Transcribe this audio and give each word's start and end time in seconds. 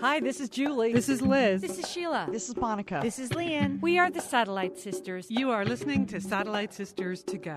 Hi, 0.00 0.20
this 0.20 0.38
is 0.38 0.48
Julie. 0.48 0.92
This 0.92 1.08
is 1.08 1.20
Liz. 1.20 1.60
This 1.60 1.76
is 1.76 1.90
Sheila. 1.90 2.28
This 2.30 2.48
is 2.48 2.56
Monica. 2.56 3.00
This 3.02 3.18
is 3.18 3.30
Lian. 3.30 3.80
We 3.80 3.98
are 3.98 4.10
the 4.10 4.20
Satellite 4.20 4.78
Sisters. 4.78 5.26
You 5.28 5.50
are 5.50 5.64
listening 5.64 6.06
to 6.06 6.20
Satellite 6.20 6.72
Sisters 6.72 7.24
to 7.24 7.36
Go. 7.36 7.56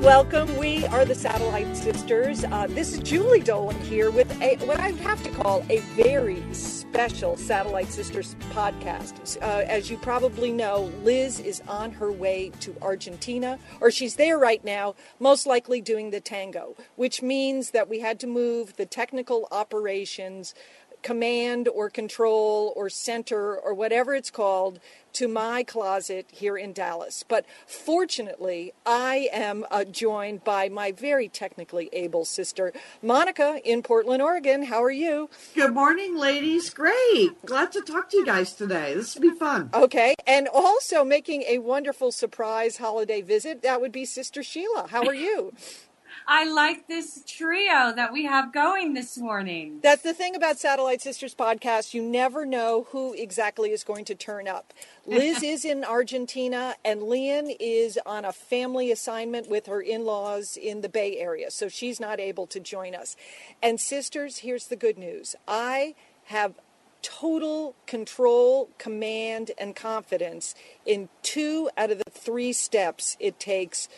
Welcome. 0.00 0.56
We 0.56 0.86
are 0.86 1.04
the 1.04 1.14
Satellite 1.14 1.76
Sisters. 1.76 2.44
Uh, 2.44 2.68
this 2.68 2.94
is 2.94 3.00
Julie 3.00 3.40
Dolan 3.40 3.78
here 3.80 4.10
with 4.10 4.32
a, 4.40 4.56
what 4.64 4.80
I 4.80 4.92
have 4.92 5.22
to 5.24 5.30
call 5.30 5.62
a 5.68 5.80
very 5.94 6.42
special 6.92 7.38
Satellite 7.38 7.90
Sisters 7.90 8.36
podcast. 8.50 9.40
Uh, 9.40 9.64
as 9.66 9.90
you 9.90 9.96
probably 9.96 10.52
know, 10.52 10.92
Liz 11.02 11.40
is 11.40 11.62
on 11.66 11.90
her 11.90 12.12
way 12.12 12.52
to 12.60 12.76
Argentina, 12.82 13.58
or 13.80 13.90
she's 13.90 14.16
there 14.16 14.36
right 14.36 14.62
now, 14.62 14.94
most 15.18 15.46
likely 15.46 15.80
doing 15.80 16.10
the 16.10 16.20
tango, 16.20 16.76
which 16.96 17.22
means 17.22 17.70
that 17.70 17.88
we 17.88 18.00
had 18.00 18.20
to 18.20 18.26
move 18.26 18.76
the 18.76 18.84
technical 18.84 19.48
operations 19.50 20.54
command 21.02 21.68
or 21.68 21.90
control 21.90 22.72
or 22.76 22.88
center 22.88 23.56
or 23.56 23.74
whatever 23.74 24.14
it's 24.14 24.30
called 24.30 24.80
to 25.14 25.28
my 25.28 25.62
closet 25.62 26.26
here 26.32 26.56
in 26.56 26.72
Dallas. 26.72 27.22
But 27.26 27.44
fortunately, 27.66 28.72
I 28.86 29.28
am 29.32 29.66
uh, 29.70 29.84
joined 29.84 30.44
by 30.44 30.68
my 30.68 30.92
very 30.92 31.28
technically 31.28 31.90
able 31.92 32.24
sister, 32.24 32.72
Monica, 33.02 33.60
in 33.64 33.82
Portland, 33.82 34.22
Oregon. 34.22 34.64
How 34.64 34.82
are 34.82 34.90
you? 34.90 35.28
Good 35.54 35.74
morning, 35.74 36.16
ladies. 36.16 36.70
Great. 36.70 37.44
Glad 37.44 37.72
to 37.72 37.82
talk 37.82 38.10
to 38.10 38.16
you 38.16 38.26
guys 38.26 38.52
today. 38.52 38.94
This 38.94 39.14
will 39.14 39.22
be 39.22 39.36
fun. 39.36 39.70
Okay. 39.74 40.14
And 40.26 40.48
also 40.48 41.04
making 41.04 41.42
a 41.42 41.58
wonderful 41.58 42.12
surprise 42.12 42.78
holiday 42.78 43.20
visit, 43.20 43.62
that 43.62 43.80
would 43.80 43.92
be 43.92 44.04
Sister 44.04 44.42
Sheila. 44.42 44.88
How 44.88 45.06
are 45.06 45.14
you? 45.14 45.52
I 46.26 46.44
like 46.44 46.86
this 46.86 47.22
trio 47.26 47.92
that 47.94 48.12
we 48.12 48.24
have 48.26 48.52
going 48.52 48.94
this 48.94 49.18
morning. 49.18 49.80
That's 49.82 50.02
the 50.02 50.14
thing 50.14 50.36
about 50.36 50.58
Satellite 50.58 51.00
Sisters 51.00 51.34
podcast. 51.34 51.94
You 51.94 52.02
never 52.02 52.46
know 52.46 52.86
who 52.90 53.12
exactly 53.12 53.70
is 53.70 53.82
going 53.82 54.04
to 54.06 54.14
turn 54.14 54.46
up. 54.46 54.72
Liz 55.06 55.42
is 55.42 55.64
in 55.64 55.84
Argentina, 55.84 56.76
and 56.84 57.02
Lian 57.02 57.50
is 57.58 57.98
on 58.06 58.24
a 58.24 58.32
family 58.32 58.92
assignment 58.92 59.48
with 59.48 59.66
her 59.66 59.80
in 59.80 60.04
laws 60.04 60.56
in 60.56 60.80
the 60.80 60.88
Bay 60.88 61.18
Area, 61.18 61.50
so 61.50 61.68
she's 61.68 61.98
not 61.98 62.20
able 62.20 62.46
to 62.46 62.60
join 62.60 62.94
us. 62.94 63.16
And, 63.62 63.80
sisters, 63.80 64.38
here's 64.38 64.68
the 64.68 64.76
good 64.76 64.98
news 64.98 65.34
I 65.48 65.94
have 66.26 66.54
total 67.02 67.74
control, 67.86 68.70
command, 68.78 69.50
and 69.58 69.74
confidence 69.74 70.54
in 70.86 71.08
two 71.22 71.68
out 71.76 71.90
of 71.90 71.98
the 71.98 72.10
three 72.10 72.52
steps 72.52 73.16
it 73.18 73.40
takes 73.40 73.88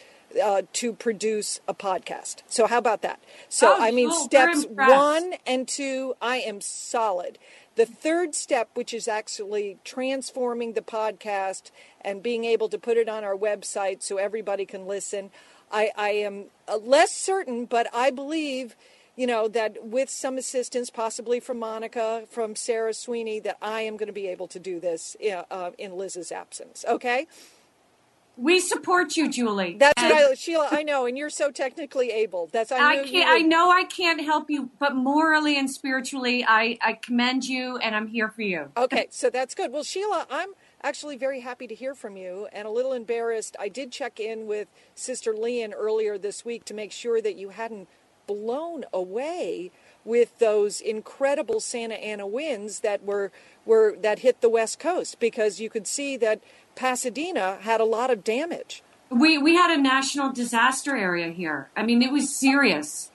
uh, 0.43 0.63
to 0.75 0.93
produce 0.93 1.61
a 1.69 1.75
podcast. 1.75 2.43
So 2.49 2.67
how 2.67 2.79
about 2.79 3.03
that? 3.03 3.21
So 3.49 3.75
Oh, 3.77 3.83
I 3.83 3.91
mean, 3.91 4.11
oh, 4.13 4.25
steps 4.25 4.67
one 4.69 5.35
and 5.47 5.67
two, 5.69 6.15
I 6.21 6.39
am 6.39 6.61
solid. 6.61 7.39
The 7.77 7.87
third 7.87 8.35
step, 8.35 8.71
which 8.75 8.95
is 8.95 9.09
actually 9.09 9.79
transforming 9.85 10.75
the 10.75 10.81
podcast 10.81 11.71
and 12.01 12.23
being 12.23 12.45
able 12.45 12.69
to 12.69 12.79
put 12.79 12.97
it 12.97 13.09
on 13.09 13.25
our 13.25 13.37
website 13.37 14.03
so 14.03 14.17
everybody 14.17 14.65
can 14.65 14.87
listen, 14.87 15.31
I, 15.73 15.91
I 15.97 16.11
am 16.11 16.45
uh, 16.69 16.77
less 16.77 17.11
certain, 17.13 17.65
but 17.65 17.89
I 17.93 18.11
believe, 18.11 18.77
you 19.17 19.27
know, 19.27 19.49
that 19.49 19.85
with 19.85 20.09
some 20.09 20.39
assistance, 20.39 20.89
possibly 20.89 21.41
from 21.41 21.59
Monica, 21.59 22.25
from 22.31 22.55
Sarah 22.55 22.95
Sweeney, 22.95 23.41
that 23.41 23.59
I 23.61 23.81
am 23.81 23.97
going 23.97 24.07
to 24.07 24.13
be 24.13 24.29
able 24.29 24.47
to 24.49 24.61
do 24.61 24.79
this 24.79 25.17
uh, 25.25 25.43
uh, 25.51 25.71
in 25.77 25.97
Liz's 25.97 26.31
absence. 26.31 26.85
Okay? 26.89 27.27
We 28.37 28.59
support 28.59 29.17
you, 29.17 29.31
Julie. 29.31 29.77
That's 29.79 30.03
And 30.03 30.13
what 30.13 30.33
I, 30.33 30.35
Sheila. 30.35 30.69
I 30.71 30.83
know, 30.83 31.07
and 31.07 31.17
you're 31.17 31.31
so 31.31 31.51
technically 31.51 32.11
able. 32.11 32.49
That's 32.53 32.73
I, 32.73 33.01
I 33.01 33.05
can't. 33.05 33.29
I 33.31 33.39
know 33.39 33.71
I 33.71 33.85
can't 33.85 34.21
help 34.21 34.51
you, 34.51 34.71
but 34.81 34.97
morally 34.97 35.57
and 35.57 35.71
spiritually, 35.71 36.45
I 36.47 36.77
I 36.83 36.95
commend 36.95 37.45
you, 37.45 37.77
and 37.79 37.95
I'm 37.95 38.09
here 38.09 38.29
for 38.29 38.43
you. 38.43 38.71
Okay, 38.77 39.07
so 39.11 39.31
that's 39.31 39.55
good. 39.55 39.73
Well, 39.73 39.85
Sheila, 39.85 40.27
I'm 40.31 40.51
actually 40.83 41.17
very 41.17 41.41
happy 41.41 41.69
to 41.69 41.75
hear 41.75 41.95
from 41.95 42.17
you 42.17 42.49
and 42.53 42.67
a 42.67 42.71
little 42.71 42.93
embarrassed. 42.93 43.57
I 43.61 43.69
did 43.69 43.93
check 43.93 44.19
in 44.19 44.47
with 44.47 44.69
Sister 44.97 45.33
Lian 45.33 45.73
earlier 45.73 46.19
this 46.19 46.45
week 46.45 46.65
to 46.67 46.75
make 46.75 46.91
sure 46.93 47.23
that 47.23 47.37
you 47.37 47.51
hadn't 47.51 47.89
blown 48.27 48.85
away 48.93 49.71
with 50.05 50.39
those 50.39 50.81
incredible 50.81 51.61
Santa 51.61 51.95
Ana 51.95 52.27
winds 52.27 52.81
that 52.81 53.03
were 53.05 53.31
were 53.65 53.97
that 54.01 54.21
hit 54.21 54.41
the 54.41 54.49
West 54.49 54.79
Coast 54.79 55.19
because 55.19 55.61
you 55.61 55.71
could 55.71 55.87
see 55.87 56.17
that 56.19 56.41
Pasadena 56.75 57.59
had 57.61 57.81
a 57.81 57.85
lot 57.85 58.11
of 58.11 58.25
damage. 58.25 58.83
We 59.11 59.39
we 59.39 59.55
had 59.55 59.71
a 59.71 59.81
national 59.81 60.33
disaster 60.33 60.97
area 60.97 61.31
here. 61.31 61.71
I 61.77 61.85
mean, 61.85 62.03
it 62.03 62.11
was 62.11 62.37
serious. 62.37 63.11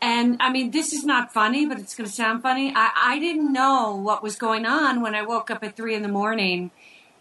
And 0.00 0.36
I 0.40 0.50
mean, 0.50 0.70
this 0.70 0.92
is 0.92 1.04
not 1.04 1.32
funny, 1.32 1.64
but 1.64 1.78
it's 1.78 1.94
going 1.94 2.08
to 2.08 2.14
sound 2.14 2.42
funny. 2.42 2.72
I, 2.76 2.90
I 2.94 3.18
didn't 3.18 3.52
know 3.52 3.96
what 3.96 4.22
was 4.22 4.36
going 4.36 4.66
on 4.66 5.00
when 5.00 5.14
I 5.14 5.22
woke 5.22 5.50
up 5.50 5.64
at 5.64 5.76
three 5.76 5.94
in 5.94 6.02
the 6.02 6.08
morning 6.08 6.70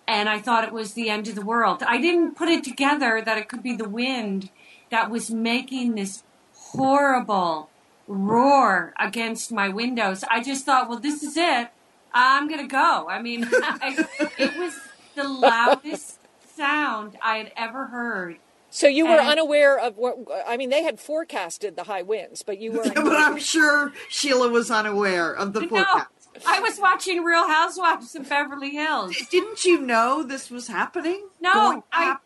and 0.08 0.28
I 0.28 0.40
thought 0.40 0.66
it 0.66 0.74
was 0.74 0.94
the 0.94 1.10
end 1.10 1.28
of 1.28 1.36
the 1.36 1.46
world. 1.46 1.82
I 1.84 2.00
didn't 2.02 2.36
put 2.36 2.50
it 2.50 2.64
together 2.64 3.22
that 3.24 3.38
it 3.38 3.48
could 3.48 3.64
be 3.64 3.76
the 3.76 3.88
wind 3.88 4.50
that 4.92 5.10
was 5.10 5.32
making 5.32 5.96
this 5.96 6.24
horrible 6.54 7.70
roar 8.08 8.94
against 9.00 9.52
my 9.52 9.70
windows. 9.70 10.24
I 10.30 10.44
just 10.44 10.66
thought, 10.66 10.90
well, 10.90 11.00
this 11.00 11.24
is 11.24 11.38
it. 11.38 11.70
I'm 12.14 12.48
going 12.48 12.62
to 12.62 12.68
go. 12.68 13.08
I 13.10 13.22
mean, 13.22 13.48
I, 13.52 14.06
it 14.38 14.58
was 14.58 14.78
the 15.16 15.28
loudest 15.28 16.20
sound 16.56 17.18
I 17.22 17.38
had 17.38 17.52
ever 17.56 17.88
heard. 17.88 18.38
So 18.70 18.88
you 18.88 19.06
were 19.06 19.20
And- 19.20 19.30
unaware 19.30 19.78
of 19.78 19.98
what 19.98 20.18
I 20.48 20.58
mean. 20.58 20.70
They 20.70 20.84
had 20.84 21.00
forecasted 21.00 21.76
the 21.76 21.84
high 21.84 22.02
winds, 22.02 22.42
but 22.42 22.60
you 22.60 22.72
were. 22.72 22.84
but 22.96 23.16
I'm 23.16 23.38
sure 23.38 23.94
Sheila 24.10 24.50
was 24.50 24.72
unaware 24.72 25.32
of 25.34 25.54
the 25.54 25.68
forecast. 25.68 26.08
No. 26.36 26.42
I 26.48 26.60
was 26.60 26.80
watching 26.80 27.24
Real 27.24 27.48
Housewives 27.48 28.16
of 28.16 28.28
Beverly 28.28 28.72
Hills. 28.72 29.16
Didn't 29.30 29.64
you 29.66 29.80
know 29.80 30.24
this 30.24 30.50
was 30.50 30.68
happening? 30.68 31.28
No, 31.40 31.84
I 31.92 32.04
happen? 32.06 32.24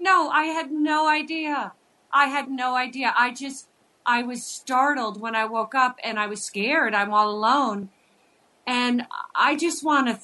no, 0.00 0.28
I 0.30 0.46
had 0.46 0.72
no 0.72 1.08
idea. 1.08 1.72
I 2.12 2.26
had 2.26 2.50
no 2.50 2.74
idea. 2.74 3.14
I 3.16 3.32
just 3.32 3.68
I 4.04 4.24
was 4.24 4.44
startled 4.44 5.20
when 5.20 5.36
I 5.36 5.44
woke 5.44 5.74
up 5.76 5.98
and 6.02 6.18
I 6.18 6.26
was 6.26 6.42
scared. 6.42 6.94
I'm 6.94 7.12
all 7.12 7.30
alone. 7.30 7.90
And 8.66 9.06
I 9.34 9.54
just 9.56 9.84
want 9.84 10.08
to 10.08 10.18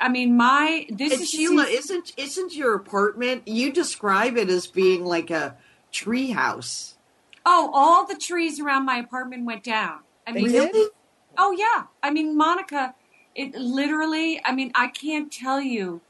I 0.00 0.08
mean, 0.08 0.36
my 0.36 0.86
this 0.90 1.12
And 1.12 1.22
is 1.22 1.30
Sheila, 1.30 1.64
isn't 1.64 2.12
isn't 2.16 2.54
your 2.54 2.74
apartment? 2.74 3.46
You 3.46 3.72
describe 3.72 4.36
it 4.36 4.48
as 4.48 4.66
being 4.66 5.04
like 5.04 5.30
a 5.30 5.56
tree 5.90 6.30
house. 6.30 6.96
Oh, 7.44 7.70
all 7.72 8.06
the 8.06 8.16
trees 8.16 8.60
around 8.60 8.84
my 8.84 8.96
apartment 8.98 9.46
went 9.46 9.62
down. 9.62 10.00
I 10.26 10.32
They 10.32 10.42
mean? 10.42 10.52
Really? 10.52 10.90
Oh 11.38 11.52
yeah. 11.52 11.84
I 12.02 12.10
mean, 12.10 12.36
Monica, 12.36 12.94
it 13.34 13.54
literally, 13.54 14.40
I 14.44 14.52
mean, 14.52 14.72
I 14.74 14.88
can't 14.88 15.32
tell 15.32 15.60
you 15.60 16.00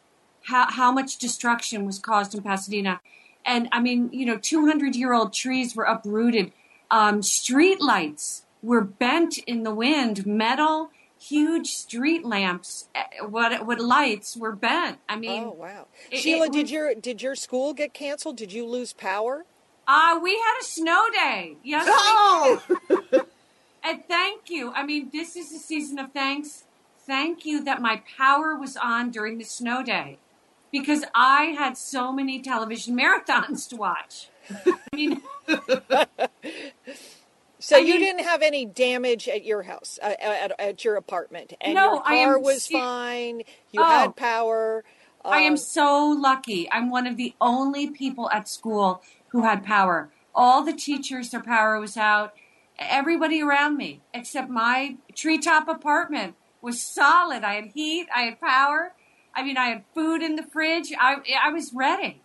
how 0.45 0.71
how 0.71 0.91
much 0.91 1.19
destruction 1.19 1.87
was 1.87 1.99
caused 1.99 2.35
in 2.35 2.43
Pasadena. 2.43 3.01
And 3.45 3.69
I 3.71 3.81
mean, 3.81 4.11
you 4.13 4.27
know, 4.27 4.39
200-year-old 4.39 5.33
trees 5.33 5.77
were 5.77 5.85
uprooted. 5.85 6.53
Um, 6.91 7.23
street 7.23 7.81
lights 7.81 8.45
were 8.63 8.81
bent 8.81 9.39
in 9.39 9.63
the 9.63 9.73
wind. 9.73 10.27
Metal 10.27 10.91
huge 11.29 11.69
street 11.69 12.25
lamps 12.25 12.89
eh, 12.95 13.03
what 13.29 13.67
what 13.67 13.81
lights 13.81 14.37
were 14.37 14.53
bent. 14.55 14.99
I 15.09 15.17
mean, 15.17 15.45
Oh 15.45 15.51
wow, 15.59 15.87
it- 16.11 16.19
Sheila, 16.19 16.47
it 16.47 16.53
did 16.53 16.63
was- 16.63 16.71
your 16.73 16.95
did 16.95 17.23
your 17.23 17.35
school 17.35 17.75
get 17.75 17.93
canceled? 17.95 18.37
Did 18.37 18.53
you 18.53 18.67
lose 18.67 18.93
power? 18.93 19.45
uh, 19.89 20.19
we 20.23 20.33
had 20.33 20.59
a 20.61 20.65
snow 20.65 21.05
day. 21.13 21.57
Yes. 21.63 21.87
Oh, 21.89 22.61
And 23.85 24.03
thank 24.09 24.51
you. 24.51 24.73
I 24.73 24.85
mean, 24.85 25.11
this 25.13 25.37
is 25.37 25.53
a 25.53 25.59
season 25.61 25.99
of 26.01 26.13
thanks. 26.13 26.65
Thank 27.07 27.47
you 27.47 27.63
that 27.63 27.81
my 27.81 28.03
power 28.19 28.57
was 28.57 28.77
on 28.77 29.11
during 29.13 29.39
the 29.39 29.45
snow 29.45 29.85
day 29.85 30.19
because 30.73 31.05
I 31.15 31.55
had 31.57 31.79
so 31.79 32.11
many 32.13 32.41
television 32.43 32.97
marathons 32.99 33.69
to 33.69 33.77
watch. 33.77 34.29
I 34.67 34.75
mean, 34.93 35.21
So 37.67 37.75
I 37.75 37.81
you 37.81 37.95
mean- 37.95 38.01
didn't 38.05 38.25
have 38.25 38.43
any 38.43 38.65
damage 38.65 39.29
at 39.29 39.45
your 39.45 39.65
house, 39.65 39.99
uh, 40.01 40.15
at, 40.21 40.53
at 40.61 40.85
your 40.85 40.95
apartment, 40.95 41.53
and 41.61 41.75
No, 41.75 41.95
your 41.95 42.03
I 42.07 42.15
am 42.15 42.29
car 42.29 42.39
was 42.39 42.69
fine. 42.69 43.43
You 43.73 43.81
Oh. 43.83 43.85
had 43.85 44.15
power. 44.15 44.85
I 45.25 45.41
am 45.41 45.55
um, 45.55 45.57
so 45.57 46.07
lucky. 46.07 46.71
I'm 46.71 46.91
one 46.91 47.09
of 47.09 47.17
the 47.17 47.35
only 47.41 47.91
people 47.91 48.31
at 48.31 48.49
school 48.49 49.03
who 49.31 49.43
had 49.43 49.65
power. 49.65 50.11
All 50.33 50.63
the 50.63 50.75
teachers, 50.75 51.31
their 51.31 51.43
power 51.43 51.81
was 51.81 51.97
out. 51.97 52.35
Everybody 52.79 53.43
around 53.43 53.77
me, 53.77 54.01
except 54.15 54.49
my 54.49 54.95
treetop 55.17 55.67
apartment, 55.67 56.37
was 56.63 56.81
solid. 56.81 57.43
I 57.43 57.55
had 57.55 57.65
heat, 57.75 58.07
I 58.15 58.21
had 58.27 58.41
power. 58.41 58.93
I 59.35 59.43
mean, 59.43 59.57
I 59.57 59.71
had 59.71 59.83
food 59.93 60.23
in 60.23 60.37
the 60.37 60.45
fridge. 60.45 60.93
I 60.97 61.17
I 61.43 61.51
was 61.51 61.73
ready. 61.75 62.23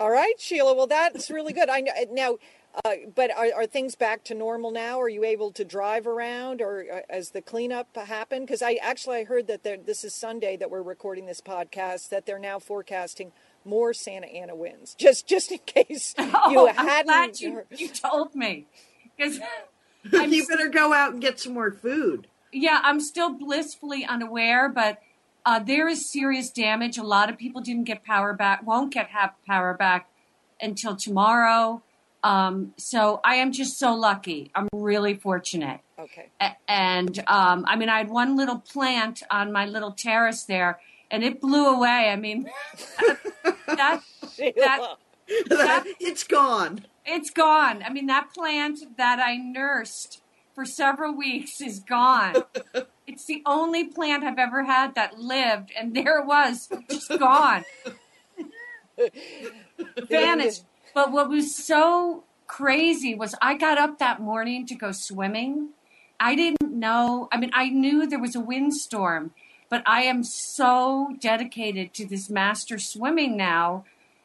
All 0.00 0.10
right, 0.10 0.34
Sheila. 0.40 0.74
Well, 0.74 0.88
that's 0.88 1.30
really 1.30 1.52
good. 1.52 1.68
I 1.68 1.80
know 1.82 1.92
now. 2.10 2.36
Uh, 2.84 2.92
but 3.14 3.36
are, 3.36 3.48
are 3.54 3.66
things 3.66 3.96
back 3.96 4.22
to 4.24 4.34
normal 4.34 4.70
now? 4.70 5.00
Are 5.00 5.08
you 5.08 5.24
able 5.24 5.50
to 5.52 5.64
drive 5.64 6.06
around, 6.06 6.62
or 6.62 6.86
uh, 6.92 7.00
as 7.10 7.30
the 7.30 7.42
cleanup 7.42 7.96
happened? 7.96 8.46
Because 8.46 8.62
I 8.62 8.74
actually 8.74 9.18
I 9.18 9.24
heard 9.24 9.48
that 9.48 9.64
there, 9.64 9.76
this 9.76 10.04
is 10.04 10.14
Sunday 10.14 10.56
that 10.56 10.70
we're 10.70 10.82
recording 10.82 11.26
this 11.26 11.40
podcast. 11.40 12.10
That 12.10 12.26
they're 12.26 12.38
now 12.38 12.60
forecasting 12.60 13.32
more 13.64 13.92
Santa 13.92 14.28
Ana 14.28 14.54
winds. 14.54 14.94
Just 14.94 15.26
just 15.26 15.50
in 15.50 15.58
case 15.66 16.14
you 16.18 16.30
oh, 16.32 16.68
I'm 16.68 16.86
hadn't. 16.86 17.06
glad 17.06 17.40
you, 17.40 17.62
you 17.70 17.88
told 17.88 18.34
me 18.36 18.66
because 19.16 19.40
you 20.32 20.46
better 20.46 20.68
go 20.68 20.92
out 20.92 21.12
and 21.12 21.20
get 21.20 21.40
some 21.40 21.54
more 21.54 21.72
food. 21.72 22.28
yeah, 22.52 22.80
I'm 22.84 23.00
still 23.00 23.30
blissfully 23.30 24.04
unaware, 24.04 24.68
but 24.68 24.98
uh, 25.44 25.58
there 25.58 25.88
is 25.88 26.10
serious 26.10 26.50
damage. 26.50 26.98
A 26.98 27.02
lot 27.02 27.30
of 27.30 27.36
people 27.36 27.60
didn't 27.62 27.84
get 27.84 28.04
power 28.04 28.32
back, 28.32 28.64
won't 28.66 28.92
get 28.92 29.08
have 29.08 29.32
power 29.46 29.74
back 29.74 30.08
until 30.60 30.94
tomorrow. 30.96 31.82
Um, 32.22 32.74
so 32.76 33.20
I 33.24 33.36
am 33.36 33.52
just 33.52 33.78
so 33.78 33.94
lucky. 33.94 34.50
I'm 34.54 34.68
really 34.74 35.14
fortunate. 35.14 35.80
Okay. 35.98 36.28
A- 36.40 36.56
And 36.68 37.18
um, 37.26 37.64
I 37.66 37.76
mean, 37.76 37.88
I 37.88 37.98
had 37.98 38.10
one 38.10 38.36
little 38.36 38.58
plant 38.58 39.22
on 39.30 39.52
my 39.52 39.66
little 39.66 39.92
terrace 39.92 40.44
there, 40.44 40.80
and 41.10 41.24
it 41.24 41.40
blew 41.40 41.66
away. 41.66 42.10
I 42.10 42.16
mean, 42.16 42.48
that 43.66 44.02
Sheila. 44.34 44.96
That- 45.48 45.84
it's 46.00 46.24
gone. 46.24 46.84
it's 47.06 47.30
gone. 47.30 47.82
I 47.82 47.90
mean, 47.90 48.06
that 48.06 48.34
plant 48.34 48.96
that 48.98 49.18
I 49.20 49.36
nursed 49.36 50.22
for 50.54 50.64
several 50.66 51.14
weeks 51.16 51.60
is 51.60 51.80
gone. 51.80 52.34
it's 53.06 53.24
the 53.26 53.42
only 53.46 53.84
plant 53.84 54.24
I've 54.24 54.38
ever 54.38 54.64
had 54.64 54.94
that 54.96 55.18
lived, 55.18 55.70
and 55.78 55.94
there 55.94 56.18
it 56.18 56.26
was, 56.26 56.68
just 56.90 57.08
gone, 57.18 57.64
vanished. 60.08 60.64
But 60.94 61.12
what 61.12 61.28
was 61.28 61.54
so 61.54 62.24
crazy 62.46 63.14
was 63.14 63.34
I 63.40 63.54
got 63.54 63.78
up 63.78 63.98
that 63.98 64.20
morning 64.20 64.66
to 64.66 64.74
go 64.74 64.92
swimming. 64.92 65.70
I 66.18 66.34
didn't 66.34 66.72
know. 66.72 67.28
I 67.32 67.38
mean, 67.38 67.50
I 67.54 67.68
knew 67.68 68.06
there 68.06 68.18
was 68.18 68.34
a 68.34 68.40
windstorm, 68.40 69.32
but 69.68 69.82
I 69.86 70.02
am 70.02 70.22
so 70.24 71.14
dedicated 71.20 71.94
to 71.94 72.06
this 72.06 72.28
master 72.28 72.78
swimming 72.78 73.36
now 73.36 73.84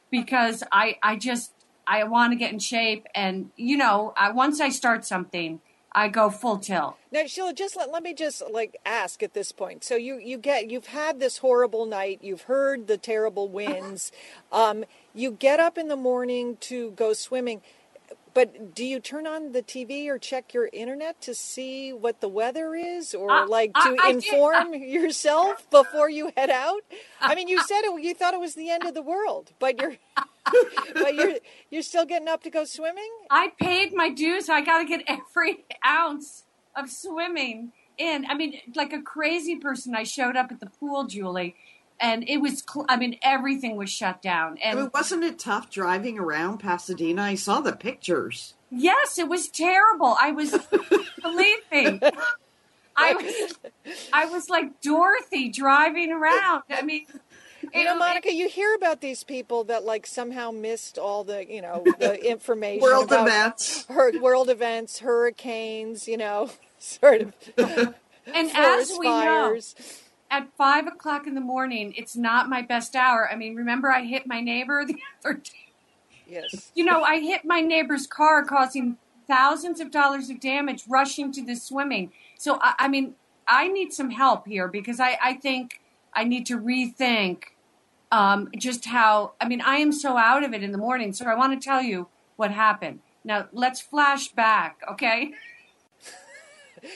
because 0.09 0.63
I 0.71 0.97
I 1.03 1.15
just 1.15 1.51
I 1.87 2.03
want 2.03 2.31
to 2.31 2.35
get 2.35 2.51
in 2.51 2.59
shape 2.59 3.05
and 3.13 3.51
you 3.55 3.77
know, 3.77 4.13
I, 4.17 4.31
once 4.31 4.59
I 4.59 4.69
start 4.69 5.05
something, 5.05 5.61
I 5.97 6.09
go 6.09 6.29
full 6.29 6.57
tilt. 6.57 6.97
Now, 7.11 7.25
Sheila, 7.25 7.53
just 7.53 7.77
let, 7.77 7.89
let 7.89 8.03
me 8.03 8.13
just 8.13 8.43
like 8.51 8.75
ask 8.85 9.23
at 9.23 9.33
this 9.33 9.51
point. 9.53 9.83
So 9.85 9.95
you 9.95 10.17
you 10.17 10.37
get 10.37 10.69
you've 10.69 10.87
had 10.87 11.19
this 11.21 11.37
horrible 11.37 11.85
night. 11.85 12.19
You've 12.21 12.43
heard 12.43 12.87
the 12.87 12.97
terrible 12.97 13.47
winds. 13.47 14.11
Um, 14.51 14.85
you 15.13 15.31
get 15.31 15.59
up 15.59 15.77
in 15.77 15.87
the 15.89 15.95
morning 15.97 16.57
to 16.61 16.91
go 16.91 17.11
swimming, 17.13 17.61
but 18.33 18.73
do 18.75 18.85
you 18.85 18.99
turn 19.01 19.25
on 19.27 19.51
the 19.53 19.61
TV 19.61 20.07
or 20.07 20.17
check 20.17 20.53
your 20.53 20.69
internet 20.71 21.19
to 21.21 21.33
see 21.33 21.91
what 21.91 22.21
the 22.21 22.29
weather 22.29 22.75
is, 22.75 23.13
or 23.15 23.31
I- 23.31 23.45
like 23.45 23.71
I- 23.75 23.89
to 23.95 23.97
I 24.01 24.13
did- 24.13 24.23
inform 24.25 24.73
yourself 24.97 25.69
before 25.69 26.09
you 26.09 26.31
head 26.37 26.49
out? 26.49 26.81
I 27.21 27.35
mean, 27.35 27.47
you 27.47 27.61
said 27.63 27.81
it. 27.83 28.01
You 28.03 28.13
thought 28.13 28.33
it 28.33 28.39
was 28.39 28.55
the 28.55 28.69
end 28.69 28.83
of 28.83 28.93
the 28.93 29.01
world, 29.01 29.51
but 29.59 29.79
you're 29.81 29.95
but 30.93 31.15
you're 31.15 31.33
you're 31.69 31.81
still 31.81 32.05
getting 32.05 32.27
up 32.27 32.43
to 32.43 32.49
go 32.49 32.65
swimming. 32.65 33.09
I 33.29 33.51
paid 33.59 33.93
my 33.93 34.09
dues. 34.09 34.45
so 34.47 34.53
I 34.53 34.61
got 34.61 34.79
to 34.79 34.85
get 34.85 35.03
every 35.07 35.65
ounce 35.85 36.43
of 36.75 36.89
swimming 36.89 37.71
in. 37.97 38.25
I 38.29 38.33
mean, 38.35 38.59
like 38.75 38.93
a 38.93 39.01
crazy 39.01 39.55
person, 39.55 39.95
I 39.95 40.03
showed 40.03 40.35
up 40.35 40.51
at 40.51 40.59
the 40.59 40.67
pool, 40.67 41.05
Julie, 41.05 41.55
and 41.99 42.27
it 42.27 42.37
was. 42.37 42.63
Cl- 42.69 42.85
I 42.89 42.97
mean, 42.97 43.17
everything 43.21 43.75
was 43.77 43.89
shut 43.89 44.21
down. 44.21 44.57
I 44.63 44.69
And 44.69 44.79
mean, 44.79 44.91
wasn't 44.93 45.23
it 45.23 45.39
tough 45.39 45.69
driving 45.71 46.19
around 46.19 46.59
Pasadena? 46.59 47.21
I 47.23 47.35
saw 47.35 47.61
the 47.61 47.73
pictures. 47.73 48.53
yes, 48.69 49.17
it 49.17 49.27
was 49.29 49.47
terrible. 49.47 50.15
I 50.21 50.31
was. 50.31 50.51
believe 51.21 51.57
me. 51.71 51.99
I 52.97 53.13
was, 53.13 53.93
I 54.13 54.25
was 54.27 54.49
like 54.49 54.79
Dorothy 54.81 55.49
driving 55.49 56.13
around. 56.13 56.63
I 56.69 56.81
mean, 56.81 57.05
You 57.75 57.83
know, 57.83 57.97
Monica, 57.97 58.33
you 58.33 58.47
hear 58.47 58.73
about 58.75 59.01
these 59.01 59.23
people 59.23 59.65
that 59.65 59.83
like 59.83 60.07
somehow 60.07 60.51
missed 60.51 60.97
all 60.97 61.23
the, 61.23 61.45
you 61.45 61.61
know, 61.61 61.83
the 61.99 62.23
information 62.23 62.81
World 62.81 63.11
about 63.11 63.27
events. 63.27 63.85
hur- 63.89 64.19
world 64.19 64.49
events, 64.49 64.99
hurricanes, 64.99 66.07
you 66.07 66.17
know, 66.17 66.49
sort 66.79 67.21
of 67.21 67.33
and 67.57 68.51
as 68.53 68.91
we 68.97 69.07
know, 69.07 69.59
at 70.31 70.47
five 70.57 70.87
o'clock 70.87 71.27
in 71.27 71.35
the 71.35 71.41
morning, 71.41 71.93
it's 71.97 72.15
not 72.15 72.49
my 72.49 72.61
best 72.61 72.95
hour. 72.95 73.29
I 73.31 73.35
mean, 73.35 73.55
remember 73.55 73.91
I 73.91 74.03
hit 74.05 74.25
my 74.25 74.41
neighbor 74.41 74.85
the 74.85 74.97
other 75.23 75.35
day. 75.35 75.51
Yes. 76.27 76.71
You 76.73 76.85
know, 76.85 77.03
I 77.03 77.19
hit 77.19 77.45
my 77.45 77.61
neighbor's 77.61 78.07
car, 78.07 78.43
causing 78.43 78.97
thousands 79.27 79.79
of 79.79 79.91
dollars 79.91 80.29
of 80.29 80.39
damage 80.39 80.83
rushing 80.87 81.31
to 81.33 81.43
the 81.43 81.55
swimming. 81.55 82.11
So, 82.37 82.57
I, 82.61 82.73
I 82.79 82.87
mean, 82.87 83.15
I 83.47 83.67
need 83.67 83.93
some 83.93 84.09
help 84.09 84.47
here 84.47 84.67
because 84.67 84.99
I, 84.99 85.17
I 85.23 85.33
think 85.35 85.81
I 86.13 86.23
need 86.23 86.45
to 86.47 86.57
rethink 86.57 87.43
um, 88.11 88.49
just 88.57 88.85
how, 88.85 89.33
I 89.39 89.47
mean, 89.47 89.61
I 89.61 89.77
am 89.77 89.91
so 89.91 90.17
out 90.17 90.43
of 90.43 90.53
it 90.53 90.63
in 90.63 90.71
the 90.71 90.77
morning. 90.77 91.13
So, 91.13 91.25
I 91.25 91.35
want 91.35 91.59
to 91.59 91.65
tell 91.65 91.81
you 91.81 92.07
what 92.35 92.51
happened. 92.51 92.99
Now, 93.23 93.47
let's 93.51 93.81
flash 93.81 94.29
back, 94.29 94.81
okay? 94.91 95.31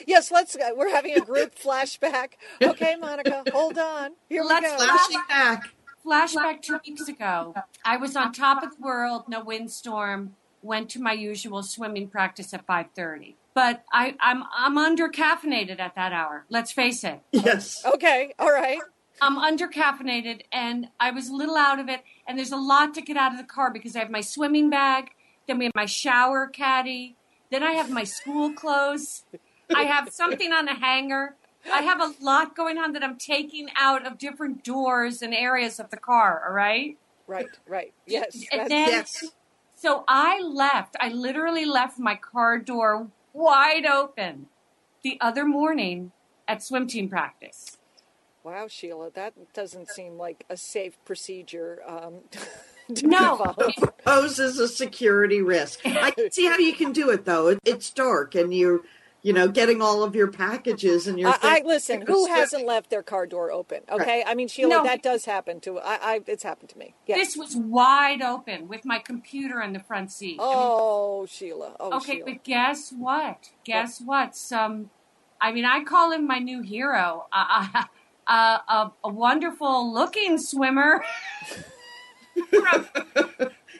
Yes, 0.06 0.30
let's 0.30 0.54
uh, 0.54 0.70
we're 0.76 0.90
having 0.90 1.16
a 1.16 1.20
group 1.20 1.54
flashback. 1.58 2.34
Okay, 2.62 2.94
Monica, 2.96 3.42
hold 3.52 3.76
on. 3.76 4.12
Here 4.28 4.42
we 4.42 4.48
Let's 4.48 4.70
go. 4.70 4.76
Flashing 4.86 5.20
back. 5.28 5.70
Flashback 6.06 6.62
two 6.62 6.78
weeks 6.86 7.08
ago. 7.08 7.54
I 7.84 7.96
was 7.96 8.14
on 8.16 8.32
top 8.32 8.62
of 8.62 8.76
the 8.76 8.82
world, 8.82 9.24
no 9.28 9.42
windstorm. 9.42 10.36
Went 10.62 10.90
to 10.90 11.00
my 11.00 11.12
usual 11.12 11.62
swimming 11.62 12.08
practice 12.08 12.54
at 12.54 12.64
five 12.66 12.86
thirty. 12.94 13.36
But 13.54 13.82
I, 13.92 14.14
I'm 14.20 14.44
I'm 14.56 14.78
under 14.78 15.08
caffeinated 15.08 15.80
at 15.80 15.94
that 15.96 16.12
hour. 16.12 16.44
Let's 16.48 16.70
face 16.70 17.02
it. 17.02 17.20
Yes. 17.32 17.84
Okay, 17.84 18.34
all 18.38 18.52
right. 18.52 18.78
I'm 19.20 19.38
under 19.38 19.68
caffeinated 19.68 20.42
and 20.52 20.88
I 20.98 21.10
was 21.10 21.28
a 21.28 21.34
little 21.34 21.56
out 21.56 21.78
of 21.78 21.88
it. 21.88 22.02
And 22.26 22.38
there's 22.38 22.52
a 22.52 22.56
lot 22.56 22.94
to 22.94 23.02
get 23.02 23.16
out 23.16 23.32
of 23.32 23.38
the 23.38 23.44
car 23.44 23.72
because 23.72 23.96
I 23.96 24.00
have 24.00 24.10
my 24.10 24.20
swimming 24.20 24.70
bag, 24.70 25.10
then 25.46 25.58
we 25.58 25.64
have 25.64 25.74
my 25.74 25.86
shower 25.86 26.46
caddy, 26.46 27.16
then 27.50 27.62
I 27.62 27.72
have 27.72 27.90
my 27.90 28.04
school 28.04 28.52
clothes, 28.52 29.24
I 29.74 29.82
have 29.82 30.10
something 30.10 30.52
on 30.52 30.68
a 30.68 30.74
hanger. 30.74 31.36
I 31.70 31.82
have 31.82 32.00
a 32.00 32.14
lot 32.22 32.56
going 32.56 32.78
on 32.78 32.94
that 32.94 33.04
I'm 33.04 33.18
taking 33.18 33.68
out 33.76 34.06
of 34.06 34.16
different 34.16 34.64
doors 34.64 35.20
and 35.20 35.34
areas 35.34 35.78
of 35.78 35.90
the 35.90 35.98
car, 35.98 36.42
all 36.46 36.54
right? 36.54 36.96
Right, 37.26 37.48
right. 37.68 37.92
Yes. 38.06 38.44
And 38.50 38.70
then, 38.70 38.88
Yes. 38.88 39.24
so 39.74 40.04
I 40.08 40.40
left. 40.40 40.96
I 41.00 41.10
literally 41.10 41.66
left 41.66 41.98
my 41.98 42.14
car 42.14 42.58
door 42.58 43.08
wide 43.34 43.84
open 43.84 44.46
the 45.02 45.18
other 45.20 45.44
morning 45.44 46.12
at 46.48 46.62
swim 46.62 46.86
team 46.86 47.08
practice. 47.08 47.76
Wow, 48.44 48.66
Sheila, 48.68 49.10
that 49.12 49.34
doesn't 49.52 49.90
seem 49.90 50.16
like 50.16 50.44
a 50.48 50.56
safe 50.56 50.96
procedure. 51.04 51.82
Um, 51.86 52.20
No, 53.02 53.36
follow. 53.36 53.70
Poses 54.04 54.58
a 54.58 54.66
security 54.66 55.40
risk. 55.40 55.78
I 55.84 56.12
see 56.32 56.46
how 56.46 56.58
you 56.58 56.72
can 56.72 56.90
do 56.92 57.10
it 57.10 57.24
though. 57.24 57.56
It's 57.64 57.88
dark 57.90 58.34
and 58.34 58.52
you're, 58.52 58.80
you 59.22 59.32
know, 59.32 59.46
getting 59.46 59.80
all 59.80 60.02
of 60.02 60.16
your 60.16 60.26
packages 60.26 61.06
and 61.06 61.16
your. 61.16 61.28
I, 61.28 61.38
I 61.40 61.62
listen. 61.64 62.02
Who 62.04 62.26
hasn't 62.26 62.66
left 62.66 62.90
their 62.90 63.04
car 63.04 63.26
door 63.26 63.52
open? 63.52 63.82
Okay, 63.88 64.24
I 64.26 64.34
mean 64.34 64.48
Sheila, 64.48 64.70
No. 64.70 64.82
that 64.82 65.04
does 65.04 65.24
happen 65.24 65.60
to. 65.60 65.78
I, 65.78 65.98
I 66.02 66.20
it's 66.26 66.42
happened 66.42 66.70
to 66.70 66.78
me. 66.78 66.96
Yeah. 67.06 67.14
This 67.14 67.36
was 67.36 67.54
wide 67.54 68.22
open 68.22 68.66
with 68.66 68.84
my 68.84 68.98
computer 68.98 69.60
in 69.60 69.72
the 69.72 69.78
front 69.78 70.10
seat. 70.10 70.38
I 70.40 70.42
mean, 70.42 70.52
oh, 70.58 71.26
Sheila. 71.26 71.76
Oh, 71.78 71.96
okay, 71.98 72.14
Sheila. 72.14 72.24
but 72.32 72.42
guess 72.42 72.90
what? 72.90 73.50
Guess 73.64 74.00
what? 74.00 74.34
Some, 74.34 74.90
I 75.40 75.52
mean, 75.52 75.64
I 75.64 75.84
call 75.84 76.10
him 76.10 76.26
my 76.26 76.40
new 76.40 76.60
hero. 76.62 77.26
Uh, 77.32 77.84
uh, 78.30 78.58
a, 78.68 78.92
a 79.04 79.08
wonderful 79.08 79.92
looking 79.92 80.38
swimmer. 80.38 81.04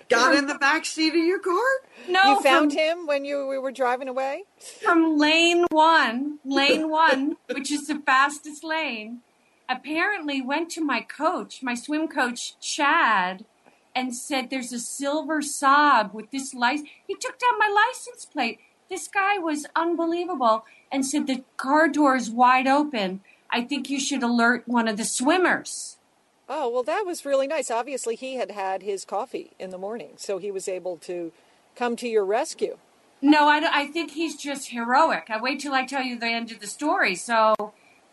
Got 0.08 0.34
in 0.34 0.48
the 0.48 0.56
back 0.56 0.84
seat 0.84 1.10
of 1.10 1.24
your 1.24 1.38
car. 1.38 1.54
No, 2.08 2.34
you 2.34 2.42
found 2.42 2.72
from, 2.72 2.78
him 2.80 3.06
when 3.06 3.24
you 3.24 3.46
we 3.46 3.58
were 3.58 3.70
driving 3.70 4.08
away. 4.08 4.42
from 4.82 5.16
lane 5.16 5.66
one, 5.70 6.40
lane 6.44 6.90
one, 6.90 7.36
which 7.52 7.70
is 7.70 7.86
the 7.86 8.02
fastest 8.04 8.64
lane. 8.64 9.20
Apparently, 9.68 10.42
went 10.42 10.68
to 10.70 10.84
my 10.84 11.00
coach, 11.00 11.62
my 11.62 11.76
swim 11.76 12.08
coach 12.08 12.58
Chad, 12.58 13.44
and 13.94 14.16
said, 14.16 14.50
"There's 14.50 14.72
a 14.72 14.80
silver 14.80 15.42
Saab 15.42 16.12
with 16.12 16.32
this 16.32 16.52
license." 16.54 16.88
He 17.06 17.14
took 17.14 17.38
down 17.38 17.56
my 17.56 17.68
license 17.68 18.24
plate. 18.24 18.58
This 18.88 19.06
guy 19.06 19.38
was 19.38 19.64
unbelievable, 19.76 20.64
and 20.90 21.06
said 21.06 21.28
the 21.28 21.44
car 21.56 21.86
door 21.86 22.16
is 22.16 22.32
wide 22.32 22.66
open. 22.66 23.20
I 23.52 23.62
think 23.62 23.90
you 23.90 24.00
should 24.00 24.22
alert 24.22 24.62
one 24.66 24.88
of 24.88 24.96
the 24.96 25.04
swimmers. 25.04 25.98
Oh 26.48 26.68
well, 26.68 26.82
that 26.82 27.04
was 27.06 27.24
really 27.24 27.46
nice. 27.46 27.70
Obviously, 27.70 28.16
he 28.16 28.36
had 28.36 28.50
had 28.50 28.82
his 28.82 29.04
coffee 29.04 29.52
in 29.58 29.70
the 29.70 29.78
morning, 29.78 30.14
so 30.16 30.38
he 30.38 30.50
was 30.50 30.68
able 30.68 30.96
to 30.98 31.32
come 31.76 31.96
to 31.96 32.08
your 32.08 32.24
rescue. 32.24 32.78
No, 33.22 33.48
I, 33.48 33.60
I 33.70 33.86
think 33.86 34.12
he's 34.12 34.36
just 34.36 34.70
heroic. 34.70 35.26
I 35.28 35.40
wait 35.40 35.60
till 35.60 35.74
I 35.74 35.84
tell 35.84 36.02
you 36.02 36.18
the 36.18 36.26
end 36.26 36.50
of 36.50 36.60
the 36.60 36.66
story. 36.66 37.14
So 37.14 37.54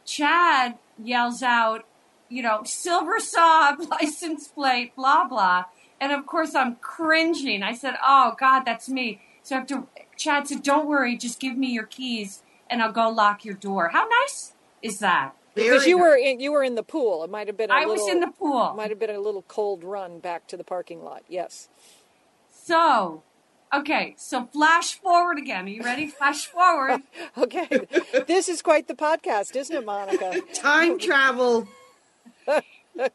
Chad 0.05 0.77
yells 1.01 1.41
out, 1.41 1.85
you 2.29 2.43
know, 2.43 2.61
silver 2.63 3.19
Saab, 3.19 3.89
license 4.01 4.47
plate, 4.49 4.95
blah, 4.95 5.27
blah. 5.27 5.65
And 5.99 6.11
of 6.11 6.25
course, 6.25 6.55
I'm 6.55 6.75
cringing. 6.75 7.63
I 7.63 7.73
said, 7.73 7.95
Oh, 8.05 8.35
God, 8.39 8.63
that's 8.63 8.89
me. 8.89 9.21
So 9.43 9.55
after 9.55 9.83
Chad 10.17 10.47
said, 10.47 10.61
Don't 10.61 10.87
worry, 10.87 11.15
just 11.15 11.39
give 11.39 11.57
me 11.57 11.71
your 11.71 11.85
keys 11.85 12.43
and 12.69 12.81
I'll 12.81 12.91
go 12.91 13.09
lock 13.09 13.45
your 13.45 13.55
door. 13.55 13.89
How 13.89 14.07
nice 14.21 14.53
is 14.81 14.99
that? 14.99 15.35
Because 15.55 15.87
you 15.87 15.97
nice. 15.97 16.03
were 16.03 16.15
in, 16.15 16.39
you 16.39 16.51
were 16.51 16.63
in 16.63 16.75
the 16.75 16.83
pool. 16.83 17.23
It 17.23 17.31
might 17.31 17.47
have 17.47 17.57
been. 17.57 17.71
I 17.71 17.81
I 17.81 17.85
was 17.85 18.07
in 18.07 18.19
the 18.19 18.27
pool. 18.27 18.73
Might 18.75 18.91
have 18.91 18.99
been 18.99 19.09
a 19.09 19.19
little 19.19 19.41
cold 19.43 19.83
run 19.83 20.19
back 20.19 20.47
to 20.47 20.57
the 20.57 20.63
parking 20.63 21.03
lot. 21.03 21.23
Yes. 21.27 21.67
So, 22.51 23.23
okay, 23.73 24.13
so 24.17 24.45
flash 24.45 24.95
forward 24.95 25.39
again. 25.39 25.65
Are 25.65 25.69
you 25.69 25.81
ready? 25.81 26.07
Flash 26.07 26.45
forward. 26.45 27.01
Okay. 27.37 27.67
this 28.27 28.49
is 28.49 28.61
quite 28.61 28.87
the 28.87 28.95
podcast, 28.95 29.55
isn't 29.55 29.75
it, 29.75 29.85
Monica? 29.85 30.41
time 30.53 30.99
travel. 30.99 31.67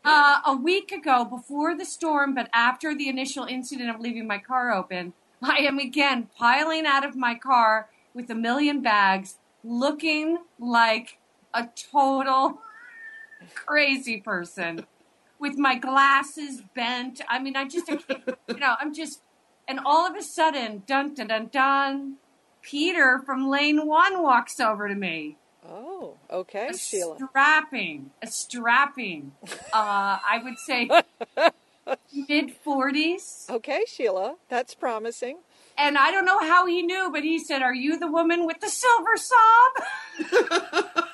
Uh, 0.04 0.40
a 0.47 0.54
week 0.54 0.92
ago, 0.92 1.25
before 1.25 1.76
the 1.76 1.85
storm, 1.85 2.37
but 2.37 2.49
after 2.54 2.95
the 2.95 3.09
initial 3.09 3.47
incident 3.47 3.90
of 3.90 3.99
leaving 3.99 4.28
my 4.28 4.38
car 4.38 4.71
open, 4.73 5.12
I 5.42 5.57
am 5.57 5.81
again 5.81 6.28
piling 6.38 6.87
out 6.87 7.04
of 7.04 7.16
my 7.16 7.35
car 7.35 7.88
with 8.14 8.31
a 8.31 8.35
million 8.37 8.81
bags, 8.81 9.38
looking 9.64 10.38
like 10.61 11.19
a 11.54 11.68
total 11.92 12.61
crazy 13.54 14.21
person 14.21 14.87
with 15.38 15.56
my 15.56 15.76
glasses 15.76 16.62
bent. 16.75 17.21
I 17.28 17.38
mean, 17.38 17.56
I 17.56 17.66
just, 17.66 17.88
you 17.88 17.99
know, 18.59 18.75
I'm 18.80 18.94
just, 18.94 19.21
and 19.68 19.80
all 19.85 20.06
of 20.06 20.16
a 20.16 20.23
sudden, 20.23 20.82
dun 20.87 21.14
dun 21.14 21.26
dun 21.28 21.47
dun, 21.52 22.16
Peter 22.62 23.21
from 23.25 23.49
lane 23.49 23.87
one 23.87 24.23
walks 24.23 24.61
over 24.61 24.88
to 24.88 24.94
me. 24.94 25.37
Oh, 25.68 26.16
okay, 26.30 26.68
a 26.68 26.76
Sheila. 26.76 27.16
strapping, 27.16 28.11
a 28.23 28.26
strapping. 28.26 29.32
Uh, 29.73 30.18
I 30.25 30.40
would 30.42 30.59
say 30.59 30.90
mid 32.28 32.52
forties, 32.52 33.47
Okay, 33.50 33.82
Sheila. 33.87 34.37
That's 34.49 34.75
promising. 34.75 35.38
and 35.78 35.97
I 35.97 36.11
don't 36.11 36.25
know 36.25 36.40
how 36.40 36.66
he 36.66 36.82
knew, 36.82 37.11
but 37.12 37.23
he 37.23 37.38
said, 37.38 37.62
"Are 37.62 37.75
you 37.75 37.99
the 37.99 38.11
woman 38.11 38.44
with 38.47 38.61
the 38.61 38.68
silver 38.68 39.14
Saab?" 39.16 41.04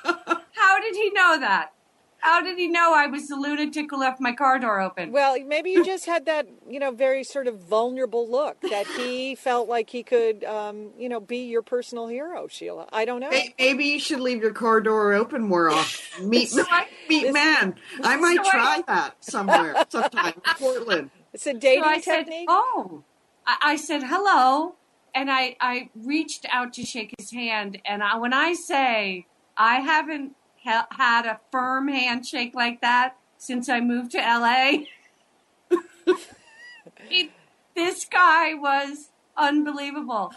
how 0.59 0.79
did 0.79 0.95
he 0.95 1.09
know 1.11 1.39
that? 1.39 1.73
How 2.21 2.41
did 2.41 2.57
he 2.57 2.67
know 2.67 2.93
I 2.93 3.07
was 3.07 3.27
the 3.27 3.37
lunatic 3.37 3.85
who 3.91 3.97
left 3.97 4.19
my 4.19 4.33
car 4.33 4.59
door 4.59 4.81
open? 4.81 5.13
Well, 5.13 5.37
maybe 5.45 5.69
you 5.71 5.85
just 5.93 6.05
had 6.05 6.25
that, 6.25 6.47
you 6.69 6.77
know, 6.77 6.91
very 6.91 7.23
sort 7.23 7.47
of 7.47 7.59
vulnerable 7.61 8.29
look 8.29 8.59
that 8.61 8.85
he 8.87 9.35
felt 9.47 9.69
like 9.69 9.89
he 9.89 10.03
could, 10.03 10.43
um, 10.43 10.89
you 10.97 11.07
know, 11.07 11.21
be 11.21 11.45
your 11.45 11.61
personal 11.61 12.07
hero, 12.07 12.47
Sheila. 12.47 12.87
I 12.91 13.05
don't 13.05 13.21
know. 13.21 13.31
Maybe 13.57 13.85
you 13.85 13.99
should 14.01 14.19
leave 14.19 14.41
your 14.41 14.51
car 14.51 14.81
door 14.81 15.13
open 15.13 15.43
more 15.43 15.69
often. 15.69 16.29
Meet 16.29 16.49
So 16.49 16.65
I- 16.69 16.87
meet 17.07 17.23
This- 17.23 17.33
man. 17.33 17.75
I 18.03 18.17
might 18.17 18.43
So 18.43 18.49
I- 18.49 18.51
try 18.51 18.83
that 18.87 19.15
somewhere, 19.23 19.75
sometime 19.87 20.33
in 20.35 20.41
Portland. 20.57 21.11
It's 21.33 21.47
a 21.47 21.53
dating 21.53 21.83
so 21.83 21.89
I 21.89 22.01
said, 22.01 22.27
"Oh," 22.49 23.03
I, 23.47 23.55
I 23.61 23.75
said, 23.77 24.01
"Hello," 24.03 24.75
and 25.15 25.31
I 25.31 25.55
I 25.61 25.89
reached 25.95 26.45
out 26.51 26.73
to 26.73 26.83
shake 26.83 27.13
his 27.17 27.31
hand, 27.31 27.79
and 27.85 28.03
I, 28.03 28.17
when 28.17 28.33
I 28.33 28.53
say 28.53 29.27
I 29.55 29.75
haven't 29.81 30.33
ha- 30.63 30.87
had 30.91 31.25
a 31.25 31.39
firm 31.51 31.87
handshake 31.87 32.53
like 32.55 32.81
that 32.81 33.15
since 33.37 33.69
I 33.69 33.79
moved 33.79 34.11
to 34.11 34.17
LA, 34.19 34.85
He- 37.07 37.31
this 37.75 38.05
guy 38.05 38.53
was 38.53 39.09
unbelievable. 39.37 40.33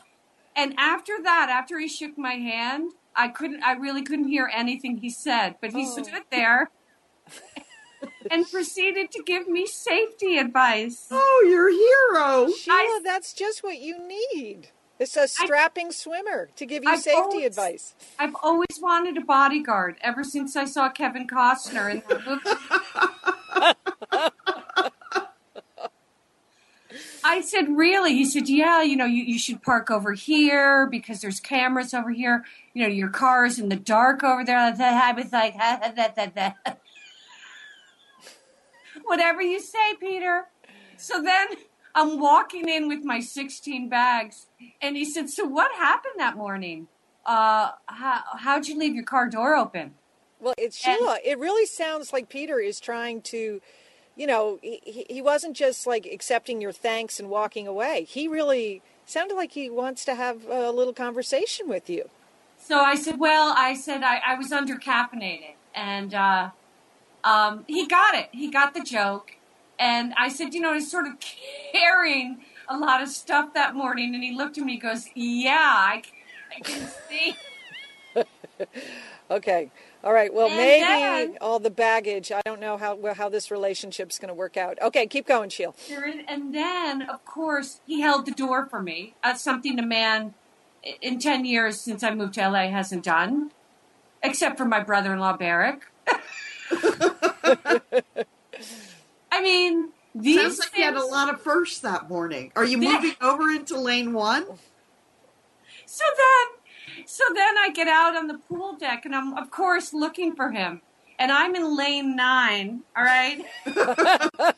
And 0.55 0.75
after 0.79 1.15
that, 1.23 1.49
after 1.51 1.79
he 1.79 1.89
shook 1.89 2.17
my 2.17 2.35
hand, 2.35 2.93
I 3.17 3.29
couldn't, 3.29 3.63
I 3.63 3.73
really 3.73 4.03
couldn't 4.03 4.29
hear 4.29 4.49
anything 4.53 4.99
he 4.99 5.11
said, 5.11 5.57
but 5.61 5.73
he 5.73 5.85
Oh. 5.87 5.91
stood 6.03 6.09
there. 6.31 6.71
And 8.33 8.51
proceeded 8.51 9.13
to 9.13 9.23
give 9.23 9.47
me 9.49 9.65
safety 9.65 10.37
advice. 10.37 11.07
Oh, 11.13 11.45
you're 11.49 11.69
a 11.69 11.73
hero. 11.73 12.53
Sheila, 12.53 12.77
I- 12.77 13.01
that's 13.05 13.33
just 13.33 13.63
what 13.63 13.81
you 13.81 13.97
need. 14.09 14.69
It's 14.99 15.17
a 15.17 15.27
strapping 15.27 15.91
swimmer 15.91 16.49
to 16.57 16.67
give 16.67 16.85
you 16.85 16.91
I've 16.91 17.01
safety 17.01 17.19
always- 17.19 17.47
advice. 17.47 17.95
I've 18.19 18.37
always 18.43 18.79
wanted 18.81 19.17
a 19.17 19.21
bodyguard 19.25 19.97
ever 20.01 20.23
since 20.23 20.55
I 20.57 20.65
saw 20.65 20.89
Kevin 20.91 21.27
Costner 21.27 21.91
in 21.91 22.03
that 22.09 22.27
movie. 22.27 22.51
I 27.25 27.41
said, 27.41 27.69
really? 27.77 28.13
He 28.15 28.25
said, 28.25 28.49
yeah, 28.49 28.83
you 28.83 28.97
know, 28.97 29.07
you, 29.07 29.23
you 29.23 29.39
should 29.39 29.63
park 29.63 29.91
over 29.91 30.13
here 30.13 30.87
because 30.87 31.21
there's 31.21 31.41
cameras 31.41 31.95
over 31.95 32.11
here. 32.11 32.45
You 32.75 32.83
know, 32.83 32.89
your 32.93 33.09
car 33.09 33.47
is 33.47 33.59
in 33.59 33.69
the 33.71 33.77
dark 33.77 34.23
over 34.23 34.45
there. 34.45 34.59
I 34.79 35.13
was 35.13 35.33
like, 35.33 35.55
whatever 39.05 39.41
you 39.41 39.61
say, 39.61 39.95
Peter. 40.01 40.45
So 40.97 41.23
then 41.23 41.49
I'm 41.95 42.19
walking 42.19 42.69
in 42.69 42.89
with 42.89 43.05
my 43.05 43.21
16 43.21 43.89
bags, 43.89 44.47
and 44.81 44.97
he 44.97 45.05
said, 45.05 45.29
so 45.29 45.45
what 45.45 45.71
happened 45.73 46.15
that 46.19 46.37
morning? 46.37 46.89
Uh, 47.27 47.73
how, 47.87 48.23
how'd 48.39 48.67
you 48.67 48.79
leave 48.79 48.95
your 48.95 49.05
car 49.05 49.29
door 49.29 49.55
open? 49.55 49.95
Well, 50.41 50.55
it's 50.59 50.85
And- 50.87 50.99
it 51.25 51.39
really 51.39 51.67
sounds 51.67 52.13
like 52.13 52.29
Peter 52.29 52.59
is 52.59 52.81
trying 52.81 53.21
to, 53.23 53.61
you 54.17 54.27
know, 54.27 54.59
he, 54.63 55.07
he- 55.09 55.23
wasn't 55.23 55.57
just 55.57 55.87
like 55.87 56.05
accepting 56.07 56.61
your 56.61 56.73
thanks 56.73 57.21
and 57.21 57.29
walking 57.31 57.67
away. 57.69 58.05
He 58.09 58.27
really 58.27 58.83
sounded 59.07 59.35
like 59.35 59.53
he 59.53 59.71
wants 59.71 60.05
to 60.07 60.15
have 60.15 60.47
a 60.49 60.71
little 60.73 60.93
conversation 60.95 61.69
with 61.69 61.89
you. 61.89 62.09
So 62.59 62.81
I 62.81 62.95
said, 62.95 63.19
well, 63.21 63.55
I 63.57 63.75
said 63.75 64.03
I, 64.03 64.21
I 64.27 64.35
was 64.37 64.51
undercaffeinated. 64.51 65.55
And 65.75 66.13
uh, 66.15 66.51
um, 67.25 67.65
he 67.69 67.87
got 67.87 68.15
it. 68.15 68.29
He 68.33 68.51
got 68.51 68.75
the 68.75 68.81
joke. 68.83 69.37
And 69.83 70.15
I 70.17 70.29
said, 70.29 70.55
you 70.55 70.61
know, 70.61 70.73
he's 70.75 70.89
sort 70.89 71.07
of 71.09 71.15
carrying 71.73 72.45
a 72.69 72.79
lot 72.79 73.03
of 73.03 73.09
stuff 73.09 73.53
that 73.55 73.75
morning. 73.75 74.15
And 74.15 74.23
he 74.23 74.33
looked 74.33 74.57
at 74.57 74.65
me 74.65 74.75
and 74.75 74.83
goes, 74.83 75.09
yeah, 75.15 75.59
I 75.91 76.03
can 76.63 76.89
see. 77.09 77.37
Okay. 79.31 79.71
All 80.05 80.13
right. 80.13 80.33
Well, 80.35 80.49
And 80.49 80.57
maybe 80.59 80.85
then- 80.85 81.39
all 81.41 81.59
the 81.59 81.71
baggage. 81.71 82.31
I 82.31 82.43
don't 82.45 82.61
know 82.61 82.77
how 82.77 82.95
well, 82.97 83.15
how 83.15 83.31
this 83.31 83.51
relationship's 83.51 84.19
going 84.19 84.29
to 84.29 84.35
work 84.35 84.59
out. 84.59 84.77
Okay, 84.83 85.07
keep 85.07 85.27
going, 85.27 85.49
Sheila. 85.49 85.73
And 86.29 86.55
then, 86.55 87.01
of 87.03 87.25
course, 87.25 87.81
he 87.87 88.03
held 88.03 88.27
the 88.27 88.33
door 88.33 88.67
for 88.67 88.83
me. 88.83 89.15
Uh, 89.25 89.33
something 89.35 89.79
a 89.79 89.83
man 89.87 90.35
in 91.01 91.19
10 91.19 91.47
years 91.47 91.81
since 91.81 92.03
I 92.03 92.15
moved 92.15 92.35
to 92.35 92.47
LA 92.47 92.69
hasn't 92.69 93.05
done, 93.05 93.53
except 94.23 94.59
for 94.59 94.67
my 94.67 94.81
brother 94.81 95.15
in 95.15 95.19
law, 95.19 95.35
Barrick. 95.35 95.81
I 99.35 99.41
mean, 99.41 99.89
these 100.15 100.37
Sounds 100.41 100.59
like 100.59 100.77
you 100.77 100.85
had 100.85 100.95
a 100.97 101.05
lot 101.07 101.33
of 101.33 101.41
firsts 101.41 101.79
that 101.81 102.09
morning. 102.11 102.53
Are 102.55 102.65
you 102.67 102.79
Yeah. 102.81 102.93
moving 102.97 103.17
over 103.23 103.51
into 103.51 103.79
lane 103.79 104.13
one? 104.13 104.45
So 105.87 106.05
then, 106.17 107.07
so 107.07 107.25
then 107.35 107.57
I 107.59 107.71
get 107.71 107.89
out 107.89 108.15
on 108.15 108.27
the 108.27 108.37
pool 108.39 108.77
deck, 108.77 109.05
and 109.07 109.15
I'm 109.15 109.37
of 109.39 109.51
course 109.51 109.95
looking 109.95 110.37
for 110.37 110.51
him, 110.51 110.83
and 111.19 111.33
I'm 111.33 111.55
in 111.55 111.77
lane 111.77 112.15
nine. 112.15 112.83
All 112.97 113.03
right, 113.05 113.45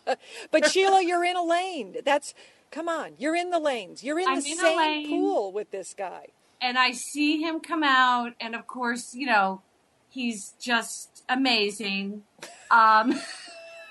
But 0.50 0.70
Sheila, 0.70 1.02
you're 1.02 1.24
in 1.24 1.36
a 1.36 1.42
lane. 1.44 1.96
That's 2.04 2.34
come 2.72 2.88
on. 2.88 3.12
You're 3.18 3.36
in 3.36 3.50
the 3.50 3.58
lanes. 3.60 4.02
You're 4.02 4.18
in 4.18 4.28
I'm 4.28 4.40
the 4.40 4.50
in 4.50 4.58
same 4.58 4.76
lane. 4.78 5.08
pool 5.08 5.52
with 5.52 5.70
this 5.70 5.94
guy. 5.94 6.26
and 6.60 6.76
I 6.78 6.90
see 6.92 7.40
him 7.40 7.60
come 7.60 7.84
out, 7.84 8.32
and 8.40 8.54
of 8.54 8.66
course, 8.66 9.14
you 9.14 9.26
know, 9.26 9.62
he's 10.08 10.54
just 10.60 11.22
amazing. 11.28 12.22
Um, 12.70 13.20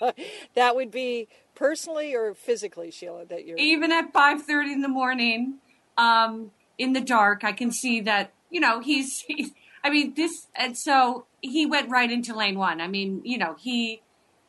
That 0.56 0.76
would 0.76 0.92
be 0.92 1.28
personally 1.56 2.16
or 2.16 2.34
physically, 2.34 2.92
Sheila. 2.92 3.26
That 3.26 3.46
you're. 3.46 3.58
even 3.58 3.92
at 3.92 4.14
five 4.14 4.44
thirty 4.44 4.72
in 4.72 4.82
the 4.82 4.88
morning, 4.88 5.56
um, 5.98 6.52
in 6.78 6.94
the 6.94 7.02
dark, 7.02 7.44
I 7.44 7.52
can 7.52 7.72
see 7.72 8.02
that 8.02 8.32
you 8.50 8.60
know 8.60 8.80
he's. 8.80 9.22
he's 9.28 9.52
I 9.84 9.90
mean 9.90 10.14
this, 10.14 10.48
and 10.56 10.78
so 10.78 11.26
he 11.42 11.66
went 11.66 11.90
right 11.90 12.10
into 12.10 12.34
lane 12.36 12.58
one. 12.58 12.80
I 12.80 12.88
mean, 12.88 13.22
you 13.24 13.38
know, 13.38 13.56
he. 13.60 14.02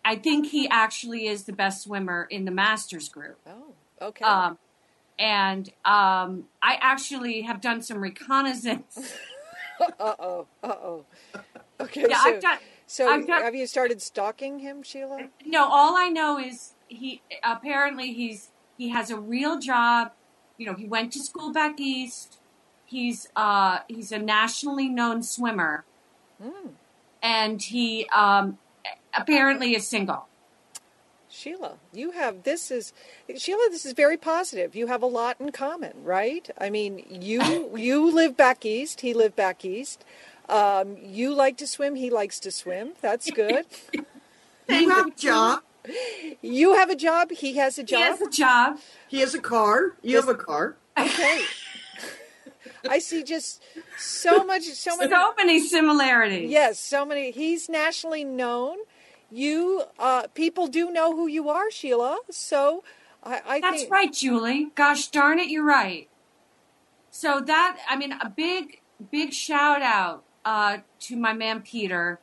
I 0.05 0.17
think 0.17 0.49
he 0.49 0.69
actually 0.69 1.27
is 1.27 1.45
the 1.45 1.53
best 1.53 1.83
swimmer 1.83 2.27
in 2.31 2.45
the 2.45 2.51
Masters 2.51 3.09
group. 3.09 3.39
Oh, 3.47 3.73
okay. 4.03 4.23
Um, 4.23 4.59
and 5.19 5.69
um, 5.85 6.45
I 6.63 6.77
actually 6.81 7.43
have 7.43 7.61
done 7.61 7.81
some 7.83 7.99
reconnaissance. 8.01 9.15
uh 9.99 10.15
oh. 10.19 10.47
Uh 10.63 10.67
oh. 10.69 11.05
Okay. 11.81 12.07
Yeah, 12.09 12.23
so, 12.23 12.35
I've 12.35 12.41
done. 12.41 12.59
So 12.87 13.09
I've 13.09 13.55
you 13.55 13.67
started 13.67 14.03
stalking 14.03 14.61
him, 14.61 14.83
Sheila? 14.83 15.29
No, 15.45 15.65
all 15.65 15.97
I 15.97 16.09
know 16.09 16.39
is 16.39 16.75
he 16.89 17.23
apparently 17.43 18.13
he's 18.13 18.51
he 18.77 18.91
has 18.91 19.11
a 19.11 19.19
real 19.19 19.59
job. 19.59 20.13
You 20.59 20.67
know, 20.67 20.75
he 20.75 20.87
went 20.87 21.13
to 21.15 21.21
school 21.21 21.53
back 21.53 21.81
east. 21.81 22.39
He's 22.85 23.29
uh 23.35 23.81
he's 23.89 24.13
a 24.13 24.19
nationally 24.19 24.89
known 24.89 25.23
swimmer, 25.23 25.85
Hmm. 26.43 26.69
and 27.23 27.61
he 27.63 28.07
um 28.15 28.59
apparently 29.17 29.75
is 29.75 29.87
single. 29.87 30.27
Sheila, 31.29 31.79
you 31.93 32.13
have 32.13 32.45
this 32.45 32.71
is 32.71 32.93
Sheila. 33.37 33.69
This 33.71 33.85
is 33.85 33.93
very 33.93 34.17
positive. 34.17 34.77
You 34.77 34.87
have 34.87 35.03
a 35.03 35.07
lot 35.07 35.41
in 35.41 35.51
common, 35.51 36.05
right? 36.05 36.49
I 36.59 36.71
mean, 36.71 37.05
you 37.11 37.77
you 37.77 38.09
live 38.13 38.37
back 38.37 38.65
east. 38.65 39.01
He 39.01 39.13
lived 39.13 39.35
back 39.35 39.65
east. 39.65 40.05
Um, 40.49 40.97
you 41.03 41.35
like 41.35 41.57
to 41.59 41.67
swim. 41.67 41.95
He 41.95 42.11
likes 42.11 42.39
to 42.41 42.51
swim. 42.51 42.93
That's 43.01 43.31
good. 43.31 43.67
You 44.67 44.89
have 44.89 45.09
a 45.09 45.11
job. 45.11 45.61
You 46.41 46.75
have 46.75 46.89
a 46.89 46.97
job. 46.97 47.31
He 47.31 47.57
has 47.59 47.79
a 47.79 47.83
job. 47.85 47.99
He 47.99 48.05
has 48.05 48.21
a 48.23 48.31
job. 48.31 48.79
He 49.09 49.21
has 49.21 49.35
a 49.35 49.41
car. 49.41 49.97
You 50.03 50.17
have 50.17 50.29
a 50.29 50.35
car. 50.35 50.77
Okay. 50.99 51.43
I 52.89 52.99
see 52.99 53.23
just 53.23 53.63
so 53.99 54.45
much, 54.45 54.63
so 54.63 54.97
many. 54.97 55.11
So 55.11 55.35
many 55.37 55.61
similarities. 55.61 56.51
Yes, 56.51 56.79
so 56.79 57.05
many. 57.05 57.31
He's 57.31 57.69
nationally 57.69 58.25
known. 58.25 58.79
You 59.31 59.85
uh, 59.99 60.29
people 60.35 60.67
do 60.67 60.91
know 60.91 61.15
who 61.15 61.27
you 61.27 61.49
are, 61.49 61.71
Sheila. 61.71 62.19
So 62.31 62.85
I, 63.23 63.43
I 63.47 63.61
That's 63.61 63.81
think 63.81 63.93
right, 63.93 64.13
Julie. 64.13 64.71
Gosh 64.75 65.09
darn 65.09 65.39
it, 65.39 65.49
you're 65.49 65.65
right. 65.65 66.09
So 67.11 67.41
that 67.41 67.79
I 67.89 67.97
mean, 67.97 68.13
a 68.13 68.29
big, 68.29 68.81
big 69.11 69.33
shout 69.33 69.83
out 69.83 70.25
uh, 70.45 70.79
to 71.01 71.17
my 71.17 71.33
man 71.33 71.63
Peter. 71.63 72.21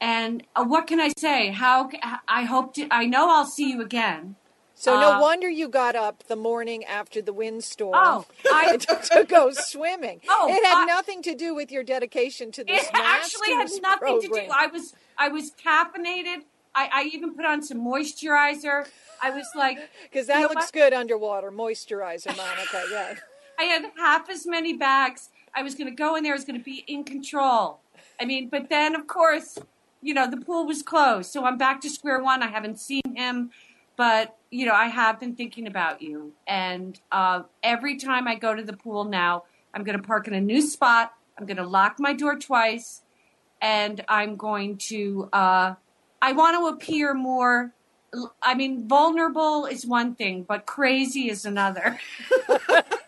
And 0.00 0.42
uh, 0.56 0.64
what 0.64 0.86
can 0.86 0.98
I 1.00 1.10
say? 1.18 1.48
How 1.48 1.90
I 2.26 2.44
hope 2.44 2.74
to. 2.74 2.88
I 2.90 3.06
know 3.06 3.30
I'll 3.30 3.44
see 3.46 3.70
you 3.70 3.82
again. 3.82 4.36
So 4.74 4.98
no 4.98 5.12
Uh, 5.12 5.20
wonder 5.20 5.46
you 5.50 5.68
got 5.68 5.94
up 5.94 6.24
the 6.26 6.36
morning 6.36 6.84
after 6.84 7.20
the 7.20 7.34
windstorm 7.34 7.92
Oh, 7.94 8.24
I 8.50 8.78
to 8.78 9.24
go 9.28 9.50
swimming. 9.52 10.22
Oh, 10.26 10.48
it 10.48 10.64
had 10.64 10.84
I- 10.84 10.86
nothing 10.86 11.20
to 11.22 11.34
do 11.34 11.54
with 11.54 11.70
your 11.70 11.82
dedication 11.84 12.50
to 12.52 12.64
this 12.64 12.84
it 12.88 12.90
actually 12.94 13.52
had 13.52 13.68
nothing 13.82 14.22
to 14.22 14.28
do. 14.28 14.40
I 14.50 14.68
was 14.68 14.94
I 15.18 15.28
was 15.28 15.50
caffeinated. 15.52 16.44
I, 16.74 16.88
I 16.92 17.02
even 17.12 17.34
put 17.34 17.44
on 17.44 17.62
some 17.62 17.78
moisturizer. 17.84 18.86
I 19.22 19.30
was 19.30 19.46
like, 19.56 19.76
Because 20.04 20.28
that 20.28 20.36
You 20.36 20.42
know 20.42 20.48
looks 20.50 20.66
what? 20.66 20.72
good 20.72 20.92
underwater, 20.94 21.50
moisturizer, 21.50 22.34
Monica. 22.36 22.84
Yeah. 22.90 23.14
I 23.58 23.64
had 23.64 23.84
half 23.98 24.30
as 24.30 24.46
many 24.46 24.72
bags. 24.72 25.29
I 25.54 25.62
was 25.62 25.74
going 25.74 25.88
to 25.88 25.94
go 25.94 26.16
in 26.16 26.22
there. 26.22 26.32
I 26.32 26.36
was 26.36 26.44
going 26.44 26.58
to 26.58 26.64
be 26.64 26.84
in 26.86 27.04
control. 27.04 27.80
I 28.20 28.24
mean, 28.24 28.48
but 28.48 28.68
then 28.68 28.94
of 28.94 29.06
course, 29.06 29.58
you 30.02 30.14
know, 30.14 30.28
the 30.30 30.38
pool 30.38 30.66
was 30.66 30.82
closed, 30.82 31.30
so 31.30 31.44
I'm 31.44 31.58
back 31.58 31.80
to 31.82 31.90
square 31.90 32.22
one. 32.22 32.42
I 32.42 32.48
haven't 32.48 32.80
seen 32.80 33.02
him, 33.14 33.50
but 33.96 34.36
you 34.50 34.66
know, 34.66 34.74
I 34.74 34.86
have 34.86 35.20
been 35.20 35.34
thinking 35.34 35.66
about 35.66 36.02
you. 36.02 36.32
And 36.46 36.98
uh, 37.12 37.42
every 37.62 37.96
time 37.96 38.26
I 38.26 38.34
go 38.34 38.54
to 38.54 38.62
the 38.62 38.72
pool 38.72 39.04
now, 39.04 39.44
I'm 39.74 39.84
going 39.84 39.96
to 39.96 40.02
park 40.02 40.26
in 40.26 40.34
a 40.34 40.40
new 40.40 40.62
spot. 40.62 41.12
I'm 41.38 41.46
going 41.46 41.56
to 41.56 41.66
lock 41.66 41.96
my 41.98 42.12
door 42.12 42.36
twice, 42.36 43.02
and 43.60 44.04
I'm 44.08 44.36
going 44.36 44.76
to. 44.88 45.28
Uh, 45.32 45.74
I 46.22 46.32
want 46.32 46.58
to 46.58 46.66
appear 46.66 47.14
more. 47.14 47.72
I 48.42 48.54
mean, 48.54 48.88
vulnerable 48.88 49.66
is 49.66 49.86
one 49.86 50.14
thing, 50.14 50.42
but 50.42 50.66
crazy 50.66 51.30
is 51.30 51.44
another. 51.44 51.98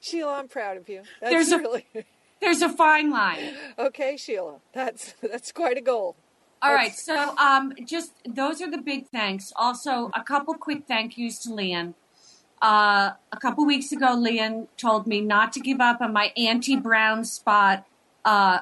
Sheila, 0.00 0.34
I'm 0.38 0.48
proud 0.48 0.76
of 0.76 0.88
you. 0.88 1.02
That's 1.20 1.50
There's 1.50 1.52
a- 1.52 2.04
There's 2.40 2.62
a 2.62 2.70
fine 2.70 3.10
line. 3.10 3.54
okay, 3.78 4.16
Sheila. 4.16 4.56
That's 4.72 5.14
that's 5.22 5.52
quite 5.52 5.76
a 5.76 5.82
goal. 5.82 6.16
All 6.62 6.74
right, 6.74 6.92
so 6.94 7.36
um, 7.38 7.72
just 7.86 8.12
those 8.26 8.60
are 8.60 8.70
the 8.70 8.78
big 8.80 9.08
thanks. 9.08 9.52
Also, 9.56 10.10
a 10.14 10.22
couple 10.22 10.54
quick 10.54 10.84
thank 10.86 11.16
yous 11.16 11.38
to 11.40 11.50
Lian. 11.54 11.94
Uh, 12.62 13.12
a 13.32 13.36
couple 13.40 13.64
weeks 13.64 13.92
ago, 13.92 14.14
Lian 14.14 14.68
told 14.76 15.06
me 15.06 15.20
not 15.22 15.52
to 15.54 15.60
give 15.60 15.80
up 15.80 16.00
on 16.02 16.12
my 16.12 16.32
anti-brown 16.36 17.24
spot 17.24 17.86
uh, 18.26 18.58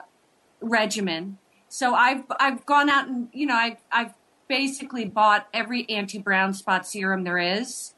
regimen. 0.60 1.38
So 1.68 1.94
I've 1.94 2.22
I've 2.38 2.64
gone 2.66 2.88
out 2.88 3.08
and 3.08 3.28
you 3.32 3.46
know 3.46 3.54
I've 3.56 3.78
I've 3.92 4.14
basically 4.48 5.04
bought 5.04 5.46
every 5.52 5.88
anti-brown 5.88 6.54
spot 6.54 6.86
serum 6.86 7.24
there 7.24 7.38
is. 7.38 7.94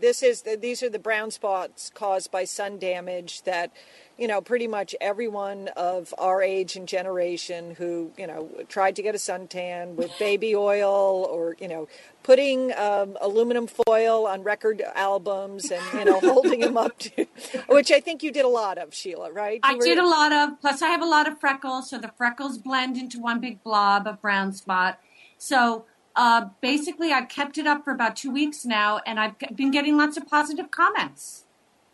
This 0.00 0.22
is 0.22 0.42
these 0.60 0.82
are 0.82 0.90
the 0.90 0.98
brown 0.98 1.30
spots 1.30 1.90
caused 1.94 2.30
by 2.30 2.44
sun 2.44 2.78
damage 2.78 3.42
that 3.44 3.72
you 4.18 4.28
know 4.28 4.42
pretty 4.42 4.66
much 4.68 4.94
everyone 5.00 5.68
of 5.68 6.12
our 6.18 6.42
age 6.42 6.76
and 6.76 6.86
generation 6.86 7.74
who 7.76 8.12
you 8.18 8.26
know 8.26 8.50
tried 8.68 8.96
to 8.96 9.02
get 9.02 9.14
a 9.14 9.18
suntan 9.18 9.94
with 9.94 10.10
baby 10.18 10.54
oil 10.54 11.26
or 11.30 11.56
you 11.58 11.68
know 11.68 11.88
putting 12.22 12.70
um, 12.76 13.16
aluminum 13.22 13.66
foil 13.66 14.26
on 14.26 14.42
record 14.42 14.82
albums 14.94 15.70
and 15.70 15.82
you 15.98 16.04
know 16.04 16.20
holding 16.20 16.60
them 16.60 16.76
up 16.76 16.98
to 16.98 17.24
which 17.68 17.90
I 17.90 18.00
think 18.00 18.22
you 18.22 18.30
did 18.30 18.44
a 18.44 18.48
lot 18.48 18.76
of 18.76 18.92
Sheila 18.94 19.32
right 19.32 19.58
I 19.62 19.76
were- 19.76 19.80
did 19.84 19.96
a 19.96 20.06
lot 20.06 20.32
of, 20.32 20.60
plus 20.60 20.82
I 20.82 20.88
have 20.88 21.00
a 21.00 21.06
lot 21.06 21.26
of 21.26 21.40
freckles, 21.40 21.88
so 21.88 21.96
the 21.96 22.12
freckles 22.18 22.58
blend 22.58 22.98
into 22.98 23.18
one 23.20 23.40
big 23.40 23.62
blob 23.62 24.06
of 24.06 24.20
brown 24.20 24.52
spot. 24.52 24.98
So 25.38 25.84
uh, 26.14 26.46
basically, 26.60 27.12
I've 27.12 27.28
kept 27.28 27.58
it 27.58 27.66
up 27.66 27.84
for 27.84 27.92
about 27.92 28.16
two 28.16 28.30
weeks 28.30 28.64
now, 28.64 29.00
and 29.06 29.18
I've 29.20 29.34
been 29.54 29.70
getting 29.70 29.96
lots 29.96 30.16
of 30.16 30.26
positive 30.26 30.70
comments. 30.70 31.44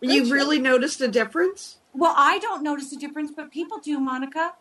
You 0.01 0.33
really 0.33 0.59
noticed 0.59 1.01
a 1.01 1.09
difference? 1.09 1.79
Well, 1.93 2.15
I 2.17 2.39
don't 2.39 2.63
notice 2.63 2.93
a 2.93 2.97
difference, 2.97 3.31
but 3.35 3.51
people 3.51 3.79
do, 3.79 3.99
Monica. 4.01 4.55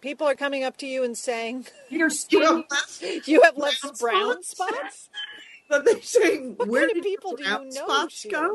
people 0.00 0.26
are 0.26 0.34
coming 0.34 0.64
up 0.64 0.76
to 0.78 0.86
you 0.86 1.04
and 1.04 1.16
saying 1.16 1.66
Your 1.90 2.08
You 2.08 2.10
skin. 2.10 2.42
have 2.42 2.64
less 2.70 3.02
you 3.28 3.42
have 3.42 3.56
less 3.58 3.80
Brown 3.80 3.94
brown 3.98 4.42
spots? 4.42 4.70
spots 4.78 5.08
But 5.68 5.84
they're 5.84 6.02
saying, 6.02 6.54
What 6.56 6.68
where 6.68 6.80
kind 6.88 6.90
of 6.92 6.94
did 6.96 7.04
people 7.04 7.30
your 7.30 7.38
do 7.38 7.44
you 7.44 7.58
know, 7.58 7.70
spots 7.70 8.14
Sheila? 8.14 8.48
go? 8.48 8.54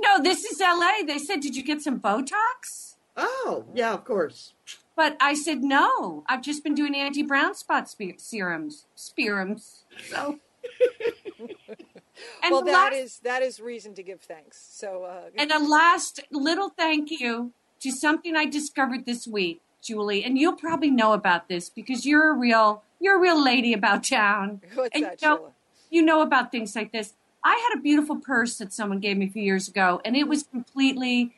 No, 0.00 0.22
this 0.22 0.44
is 0.44 0.60
LA. 0.60 1.02
They 1.06 1.18
said, 1.18 1.40
Did 1.40 1.56
you 1.56 1.62
get 1.62 1.82
some 1.82 2.00
Botox? 2.00 2.94
Oh, 3.16 3.64
yeah, 3.74 3.92
of 3.94 4.04
course. 4.04 4.54
But 4.98 5.16
I 5.20 5.34
said, 5.34 5.62
No. 5.62 6.24
I've 6.28 6.42
just 6.42 6.64
been 6.64 6.74
doing 6.74 6.92
anti 6.96 7.22
brown 7.22 7.54
spot 7.54 7.88
spe- 7.88 8.18
serums. 8.18 8.84
Serums. 8.96 9.84
So. 10.10 10.40
and 11.38 12.50
well, 12.50 12.64
that 12.64 12.90
last, 12.90 12.94
is, 12.94 13.18
that 13.20 13.42
is 13.42 13.60
reason 13.60 13.94
to 13.94 14.02
give 14.02 14.20
thanks 14.20 14.60
so 14.72 15.04
uh, 15.04 15.30
And 15.36 15.52
a 15.52 15.60
last 15.60 16.18
little 16.32 16.70
thank 16.70 17.12
you 17.12 17.52
to 17.78 17.92
something 17.92 18.34
I 18.34 18.46
discovered 18.46 19.06
this 19.06 19.24
week, 19.24 19.62
Julie. 19.80 20.24
And 20.24 20.36
you'll 20.36 20.56
probably 20.56 20.90
know 20.90 21.12
about 21.12 21.48
this 21.48 21.70
because 21.70 22.04
you're 22.04 22.32
a 22.32 22.36
real 22.36 22.82
you're 22.98 23.18
a 23.18 23.20
real 23.20 23.40
lady 23.40 23.72
about 23.72 24.02
town. 24.02 24.62
what's 24.74 24.96
and 24.96 25.04
that 25.04 25.22
you 25.22 25.28
know, 25.28 25.36
Sheila? 25.36 25.50
you 25.90 26.02
know 26.02 26.22
about 26.22 26.50
things 26.50 26.74
like 26.74 26.90
this. 26.90 27.14
I 27.44 27.54
had 27.70 27.78
a 27.78 27.80
beautiful 27.80 28.16
purse 28.16 28.58
that 28.58 28.72
someone 28.72 28.98
gave 28.98 29.16
me 29.16 29.26
a 29.26 29.30
few 29.30 29.44
years 29.44 29.68
ago, 29.68 30.00
and 30.04 30.16
it 30.16 30.26
was 30.26 30.42
completely 30.42 31.36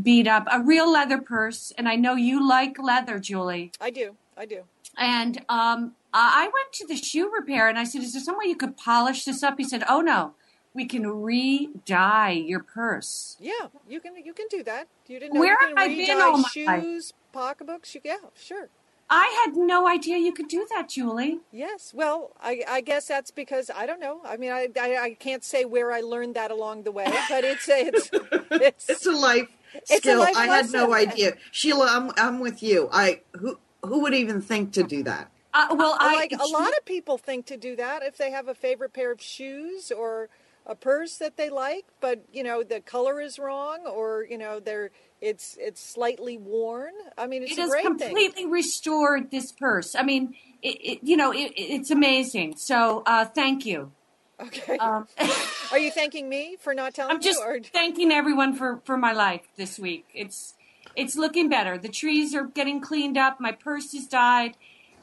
beat 0.00 0.26
up. 0.26 0.46
A 0.50 0.60
real 0.60 0.90
leather 0.90 1.18
purse, 1.20 1.72
and 1.78 1.88
I 1.88 1.96
know 1.96 2.14
you 2.14 2.46
like 2.46 2.78
leather, 2.78 3.18
Julie. 3.18 3.72
I 3.80 3.90
do 3.90 4.16
I 4.36 4.46
do 4.46 4.64
And 4.96 5.38
um, 5.48 5.94
I 6.12 6.44
I 6.44 6.50
went 6.52 6.72
to 6.74 6.86
the 6.86 6.96
shoe 6.96 7.30
repair, 7.32 7.68
and 7.68 7.78
I 7.78 7.84
said, 7.84 8.02
"Is 8.02 8.12
there 8.12 8.22
some 8.22 8.38
way 8.38 8.46
you 8.46 8.56
could 8.56 8.76
polish 8.76 9.24
this 9.24 9.42
up?" 9.42 9.54
He 9.58 9.64
said, 9.64 9.84
"Oh 9.88 10.00
no, 10.00 10.34
we 10.74 10.86
can 10.86 11.06
re-dye 11.06 12.30
your 12.32 12.60
purse." 12.60 13.36
Yeah, 13.40 13.68
you 13.88 14.00
can 14.00 14.16
you 14.24 14.32
can 14.32 14.46
do 14.50 14.62
that. 14.64 14.88
You 15.06 15.18
didn't 15.20 15.34
know 15.34 15.40
Where 15.40 15.60
you 15.60 15.68
have 15.68 15.78
I 15.78 15.88
been 15.88 15.98
re-dye 15.98 16.20
all 16.22 16.38
my 16.38 16.52
life? 16.66 16.82
shoes, 16.84 17.12
pocketbooks. 17.32 17.94
You, 17.94 18.00
yeah, 18.04 18.16
sure. 18.34 18.68
I 19.10 19.44
had 19.46 19.56
no 19.56 19.88
idea 19.88 20.18
you 20.18 20.32
could 20.34 20.48
do 20.48 20.66
that, 20.68 20.90
Julie. 20.90 21.38
Yes. 21.50 21.94
Well, 21.94 22.32
I, 22.42 22.62
I 22.68 22.80
guess 22.82 23.06
that's 23.08 23.30
because 23.30 23.70
I 23.74 23.86
don't 23.86 24.00
know. 24.00 24.20
I 24.22 24.36
mean, 24.36 24.52
I, 24.52 24.68
I 24.78 24.96
I 24.96 25.14
can't 25.14 25.42
say 25.42 25.64
where 25.64 25.92
I 25.92 26.00
learned 26.02 26.34
that 26.36 26.50
along 26.50 26.82
the 26.82 26.92
way, 26.92 27.06
but 27.30 27.42
it's 27.42 27.66
it's 27.68 28.10
it's, 28.50 28.88
It's 28.90 29.06
a 29.06 29.12
life 29.12 29.48
It's 29.48 29.56
a 29.56 29.57
skill. 29.84 30.20
life 30.20 30.36
I 30.36 30.46
had 30.46 30.70
no 30.70 30.94
idea. 30.94 31.34
Sheila, 31.50 31.86
I'm 31.90 32.10
I'm 32.16 32.40
with 32.40 32.62
you. 32.62 32.88
I 32.92 33.20
who 33.36 33.58
who 33.82 34.00
would 34.02 34.14
even 34.14 34.40
think 34.40 34.72
to 34.74 34.82
do 34.82 35.02
that? 35.04 35.30
Uh, 35.54 35.68
well, 35.70 35.96
I 35.98 36.14
like 36.14 36.32
a 36.32 36.46
lot 36.46 36.76
of 36.76 36.84
people 36.84 37.18
think 37.18 37.46
to 37.46 37.56
do 37.56 37.74
that 37.76 38.02
if 38.02 38.16
they 38.16 38.30
have 38.30 38.48
a 38.48 38.54
favorite 38.54 38.92
pair 38.92 39.10
of 39.10 39.20
shoes 39.20 39.90
or 39.90 40.28
a 40.66 40.74
purse 40.74 41.16
that 41.16 41.36
they 41.36 41.48
like, 41.48 41.86
but 42.00 42.22
you 42.32 42.42
know 42.42 42.62
the 42.62 42.80
color 42.80 43.20
is 43.20 43.38
wrong 43.38 43.86
or 43.86 44.26
you 44.28 44.38
know 44.38 44.60
they're 44.60 44.90
it's 45.20 45.56
it's 45.60 45.80
slightly 45.80 46.36
worn. 46.36 46.92
I 47.16 47.26
mean, 47.26 47.42
it's 47.42 47.52
it 47.52 47.58
a 47.58 47.62
has 47.62 47.70
great 47.70 47.84
completely 47.84 48.46
restored 48.46 49.30
this 49.30 49.52
purse. 49.52 49.94
I 49.94 50.02
mean, 50.02 50.34
it, 50.62 50.76
it, 50.80 50.98
you 51.02 51.16
know, 51.16 51.32
it, 51.32 51.52
it's 51.56 51.90
amazing. 51.90 52.56
So, 52.56 53.02
uh, 53.06 53.24
thank 53.24 53.66
you. 53.66 53.92
Thing. 54.38 54.48
Okay. 54.48 54.78
Um, 54.78 55.06
Are 55.72 55.78
you 55.78 55.90
thanking 55.90 56.28
me 56.28 56.56
for 56.60 56.74
not 56.74 56.94
telling 56.94 57.14
I'm 57.14 57.20
just 57.20 57.38
you? 57.38 57.44
Or... 57.44 57.60
thanking 57.60 58.10
everyone 58.10 58.54
for 58.54 58.80
for 58.84 58.96
my 58.96 59.12
life 59.12 59.42
this 59.56 59.78
week. 59.78 60.06
It's 60.14 60.54
it's 60.96 61.16
looking 61.16 61.48
better. 61.48 61.78
The 61.78 61.88
trees 61.88 62.34
are 62.34 62.44
getting 62.44 62.80
cleaned 62.80 63.16
up. 63.16 63.40
My 63.40 63.52
purse 63.52 63.92
has 63.92 64.06
died, 64.06 64.56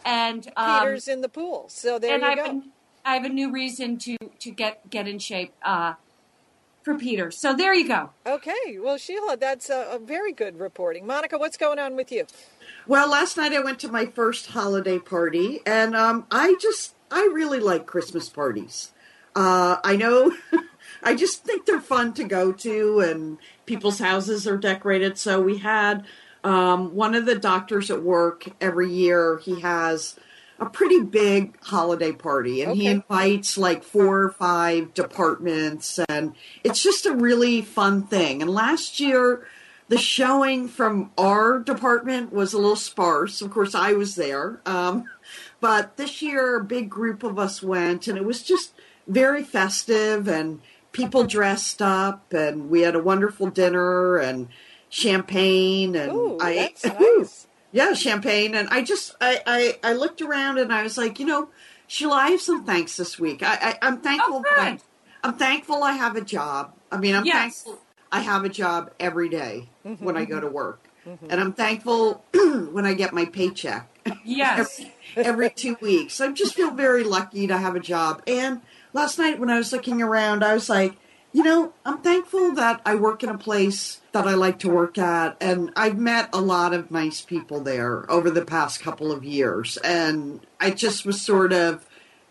and 0.04 0.52
um, 0.56 0.82
Peter's 0.82 1.08
in 1.08 1.21
the 1.21 1.30
pool. 1.30 1.65
So 1.69 2.00
there 2.00 2.15
and 2.15 2.24
you 2.24 2.30
I've 2.30 2.38
go. 2.38 2.43
been, 2.45 2.63
I 3.04 3.13
have 3.15 3.26
a 3.26 3.30
new 3.30 3.52
reason 3.52 3.98
to 4.00 4.17
to 4.39 4.52
get 4.52 4.89
get 4.89 5.08
in 5.08 5.19
shape 5.19 5.54
uh, 5.63 5.93
for 6.84 6.95
Peter. 6.98 7.32
So 7.32 7.54
there 7.54 7.74
you 7.74 7.88
go. 7.88 8.12
Okay. 8.26 8.78
Well, 8.80 8.98
Sheila, 8.98 9.38
that's 9.38 9.69
a, 9.69 9.88
a 9.93 10.00
very 10.00 10.32
good 10.32 10.60
reporting. 10.60 11.06
Monica, 11.06 11.38
what's 11.38 11.58
going 11.58 11.80
on 11.80 11.95
with 11.95 12.12
you? 12.12 12.26
Well, 12.88 13.10
last 13.10 13.38
night 13.38 13.54
I 13.54 13.60
went 13.60 13.80
to 13.80 13.88
my 13.88 14.06
first 14.06 14.48
holiday 14.48 15.00
party, 15.00 15.62
and 15.65 15.95
um, 15.95 16.26
I 16.32 16.56
just 16.60 16.93
I 17.12 17.30
really 17.34 17.60
like 17.60 17.86
Christmas 17.86 18.30
parties. 18.30 18.91
Uh, 19.36 19.78
I 19.84 19.95
know, 19.98 20.36
I 21.04 21.15
just 21.15 21.43
think 21.43 21.65
they're 21.65 21.82
fun 21.82 22.13
to 22.13 22.24
go 22.24 22.52
to, 22.52 23.00
and 23.00 23.38
people's 23.65 24.00
houses 24.00 24.48
are 24.48 24.58
decorated. 24.58 25.17
So 25.17 25.41
we 25.41 25.58
had 25.58 26.06
um, 26.43 26.95
one 26.95 27.15
of 27.15 27.26
the 27.26 27.38
doctors 27.38 27.91
at 27.91 28.02
work 28.02 28.48
every 28.62 28.89
year. 28.91 29.38
He 29.39 29.62
has 29.62 30.15
a 30.58 30.69
pretty 30.69 31.02
big 31.02 31.60
holiday 31.62 32.13
party, 32.13 32.62
and 32.62 32.78
he 32.78 32.88
invites 32.88 33.58
like 33.58 33.84
four 33.84 34.21
or 34.24 34.30
five 34.30 34.93
departments, 34.93 36.00
and 36.08 36.34
it's 36.63 36.82
just 36.82 37.06
a 37.06 37.13
really 37.13 37.62
fun 37.62 38.04
thing. 38.04 38.41
And 38.41 38.50
last 38.50 39.00
year 39.00 39.45
the 39.88 39.98
showing 39.98 40.67
from 40.67 41.12
our 41.17 41.60
department 41.60 42.34
was 42.34 42.54
a 42.54 42.58
little 42.58 42.76
sparse. 42.76 43.41
Of 43.41 43.52
course, 43.52 43.76
I 43.76 43.93
was 43.93 44.15
there. 44.15 44.62
Um, 44.65 45.06
But 45.60 45.98
this 45.98 46.21
year, 46.21 46.58
a 46.58 46.63
big 46.63 46.89
group 46.89 47.24
of 47.24 47.39
us 47.39 47.62
went, 47.62 48.08
and 48.08 48.17
it 48.17 48.26
was 48.26 48.43
just 48.43 48.74
very 49.08 49.44
festive, 49.44 50.28
and 50.28 50.62
people 50.91 51.24
dressed 51.26 51.82
up, 51.82 52.34
and 52.34 52.70
we 52.70 52.82
had 52.82 52.96
a 52.96 53.04
wonderful 53.04 53.48
dinner 53.50 54.18
and 54.18 54.48
champagne, 54.89 55.96
and 55.96 56.12
Ooh, 56.12 56.38
I 56.41 56.74
nice. 56.86 57.48
yeah, 57.72 57.94
champagne, 57.94 58.56
and 58.56 58.70
I 58.70 58.82
just 58.82 59.15
I, 59.22 59.41
I 59.46 59.80
I 59.84 59.94
looked 59.94 60.22
around 60.22 60.58
and 60.58 60.74
I 60.74 60.84
was 60.84 60.98
like, 60.98 61.20
you 61.20 61.26
know, 61.26 61.50
Sheila, 61.88 62.15
I 62.15 62.30
have 62.30 62.41
some 62.41 62.65
thanks 62.65 62.98
this 62.98 63.20
week. 63.20 63.44
I, 63.44 63.56
I 63.62 63.78
I'm 63.88 64.02
thankful. 64.02 64.44
Oh, 64.46 64.62
I. 64.62 64.80
I'm 65.24 65.38
thankful 65.38 65.84
I 65.84 65.94
have 65.94 66.15
a 66.15 66.22
job. 66.22 66.74
I 66.91 66.98
mean, 66.98 67.15
I'm 67.15 67.26
Yes. 67.26 67.63
thankful 67.63 67.82
I 68.12 68.20
have 68.22 68.46
a 68.46 68.50
job 68.50 68.91
every 69.00 69.28
day 69.28 69.70
when 70.00 70.15
I 70.15 70.26
go 70.26 70.39
to 70.39 70.48
work, 70.48 70.88
Mm-hmm. 71.08 71.28
and 71.30 71.41
I'm 71.41 71.54
thankful 71.54 72.24
when 72.72 72.86
I 72.86 72.94
get 72.94 73.13
my 73.13 73.26
paycheck 73.26 73.89
Yes. 74.26 74.82
every 75.18 75.50
two 75.50 75.78
weeks. 75.82 76.22
I 76.22 76.32
just 76.32 76.54
feel 76.56 76.72
very 76.72 77.04
lucky 77.04 77.48
to 77.48 77.58
have 77.58 77.76
a 77.76 77.80
job. 77.80 78.22
And 78.28 78.62
last 78.95 79.19
night 79.19 79.39
when 79.39 79.51
I 79.51 79.58
was 79.58 79.71
looking 79.73 80.01
around, 80.01 80.43
I 80.43 80.55
was 80.55 80.69
like, 80.69 80.95
you 81.34 81.43
know, 81.43 81.73
I'm 81.86 81.99
thankful 81.99 82.53
that 82.53 82.81
I 82.86 82.95
work 82.95 83.21
in 83.21 83.29
a 83.29 83.38
place 83.38 84.01
that 84.13 84.25
I 84.25 84.36
like 84.36 84.58
to 84.60 84.69
work 84.69 84.97
at. 84.97 85.38
And 85.41 85.71
I've 85.75 85.97
met 85.97 86.29
a 86.34 86.39
lot 86.41 86.73
of 86.73 86.91
nice 86.91 87.21
people 87.21 87.60
there 87.62 88.10
over 88.10 88.31
the 88.31 88.45
past 88.45 88.79
couple 88.81 89.12
of 89.12 89.25
years. 89.25 89.77
And 89.77 90.45
I 90.62 90.71
just 90.71 91.05
was 91.05 91.21
sort 91.21 91.51
of 91.53 91.86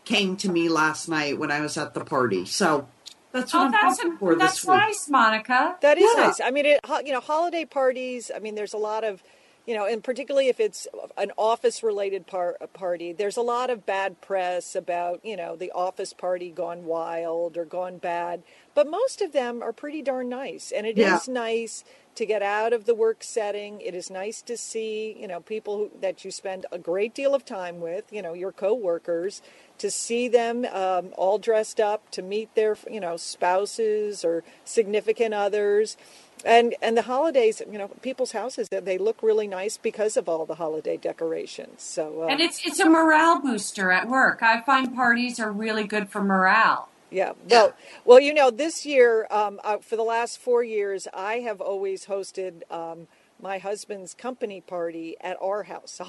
came 0.07 0.37
to 0.38 0.50
me 0.50 0.70
last 0.70 1.09
night 1.09 1.38
when 1.38 1.50
I 1.53 1.61
was 1.61 1.77
at 1.77 1.94
the 1.94 2.05
party. 2.05 2.46
So 2.46 2.88
that's 3.33 3.53
what 3.53 3.61
Oh, 3.61 3.64
I'm 3.66 3.72
that's 3.72 3.98
thankful 3.98 4.18
for 4.18 4.35
that's 4.37 4.55
this 4.62 4.64
week. 4.64 4.79
nice, 4.81 5.09
Monica. 5.11 5.77
That 5.83 5.98
is 5.98 6.11
Yeah. 6.16 6.27
nice. 6.27 6.40
I 6.40 6.50
mean, 6.50 6.66
it, 6.66 6.81
you 7.05 7.12
know, 7.12 7.20
holiday 7.20 7.66
parties. 7.66 8.31
I 8.35 8.38
mean, 8.38 8.55
there's 8.55 8.74
a 8.74 8.79
lot 8.79 9.05
of, 9.05 9.22
you 9.66 9.74
know, 9.74 9.87
and 9.87 10.05
particularly 10.05 10.48
if 10.48 10.61
it's 10.61 10.87
an 11.16 11.33
office-related 11.38 12.27
par- 12.27 12.57
party, 12.74 13.12
there's 13.12 13.37
a 13.37 13.42
lot 13.42 13.70
of 13.70 13.87
bad 13.87 14.20
press 14.20 14.74
about, 14.77 15.24
you 15.24 15.37
know, 15.37 15.57
the 15.57 15.70
office 15.72 16.12
party 16.12 16.50
gone 16.50 16.85
wild 16.85 17.57
or 17.57 17.64
gone 17.64 17.98
bad. 17.98 18.42
But 18.74 18.90
most 18.90 19.22
of 19.22 19.33
them 19.33 19.62
are 19.62 19.72
pretty 19.72 20.03
darn 20.03 20.29
nice, 20.29 20.70
and 20.70 20.87
it 20.87 20.98
is 20.98 21.29
Yeah. 21.29 21.33
nice 21.33 21.85
to 22.16 22.27
get 22.27 22.42
out 22.42 22.72
of 22.72 22.85
the 22.85 22.94
work 22.94 23.22
setting. 23.22 23.81
It 23.81 23.94
is 23.94 24.11
nice 24.11 24.42
to 24.42 24.57
see, 24.57 25.16
you 25.18 25.27
know, 25.27 25.40
people 25.40 25.77
who, 25.79 25.90
that 26.00 26.24
you 26.24 26.31
spend 26.31 26.66
a 26.72 26.79
great 26.79 27.14
deal 27.14 27.35
of 27.35 27.44
time 27.44 27.81
with, 27.81 28.12
you 28.12 28.22
know, 28.22 28.35
your 28.35 28.53
coworkers, 28.53 29.42
to 29.79 29.90
see 29.90 30.29
them 30.29 30.64
um, 30.66 31.12
all 31.16 31.38
dressed 31.38 31.81
up, 31.81 32.11
to 32.12 32.22
meet 32.22 32.55
their, 32.55 32.77
you 32.90 33.00
know, 33.00 33.16
spouses 33.16 34.24
or 34.24 34.44
significant 34.64 35.35
others. 35.35 35.96
And 36.44 36.74
and 36.83 36.96
the 36.96 37.03
holidays, 37.03 37.62
you 37.70 37.79
know, 37.79 37.88
people's 38.03 38.33
houses 38.33 38.68
they 38.68 38.98
look 38.98 39.22
really 39.22 39.46
nice 39.46 39.79
because 39.79 40.16
of 40.16 40.29
all 40.29 40.44
the 40.44 40.57
holiday 40.57 40.96
decorations. 40.96 41.83
So 41.83 42.24
uh, 42.24 42.27
And 42.27 42.40
it's 42.40 42.61
it's 42.66 42.81
a 42.81 42.88
morale 42.88 43.40
booster 43.40 43.90
at 43.90 44.09
work. 44.09 44.42
I 44.42 44.61
find 44.61 44.94
parties 44.94 45.40
are 45.40 45.50
really 45.50 45.85
good 45.85 46.11
for 46.11 46.22
morale. 46.22 46.88
Yeah. 47.14 47.33
Well, 47.48 47.74
well, 48.05 48.20
you 48.20 48.35
know, 48.35 48.50
this 48.50 48.85
year, 48.85 49.29
um, 49.31 49.61
uh, 49.64 49.79
for 49.79 49.96
the 49.96 50.03
last 50.03 50.38
four 50.38 50.64
years, 50.64 51.07
I 51.14 51.35
have 51.40 51.61
always 51.61 52.07
hosted 52.07 52.62
um, 52.72 53.07
my 53.40 53.59
husband's 53.59 54.14
company 54.14 54.61
party 54.61 55.16
at 55.20 55.37
our 55.42 55.64
house, 55.64 56.01
a 56.01 56.05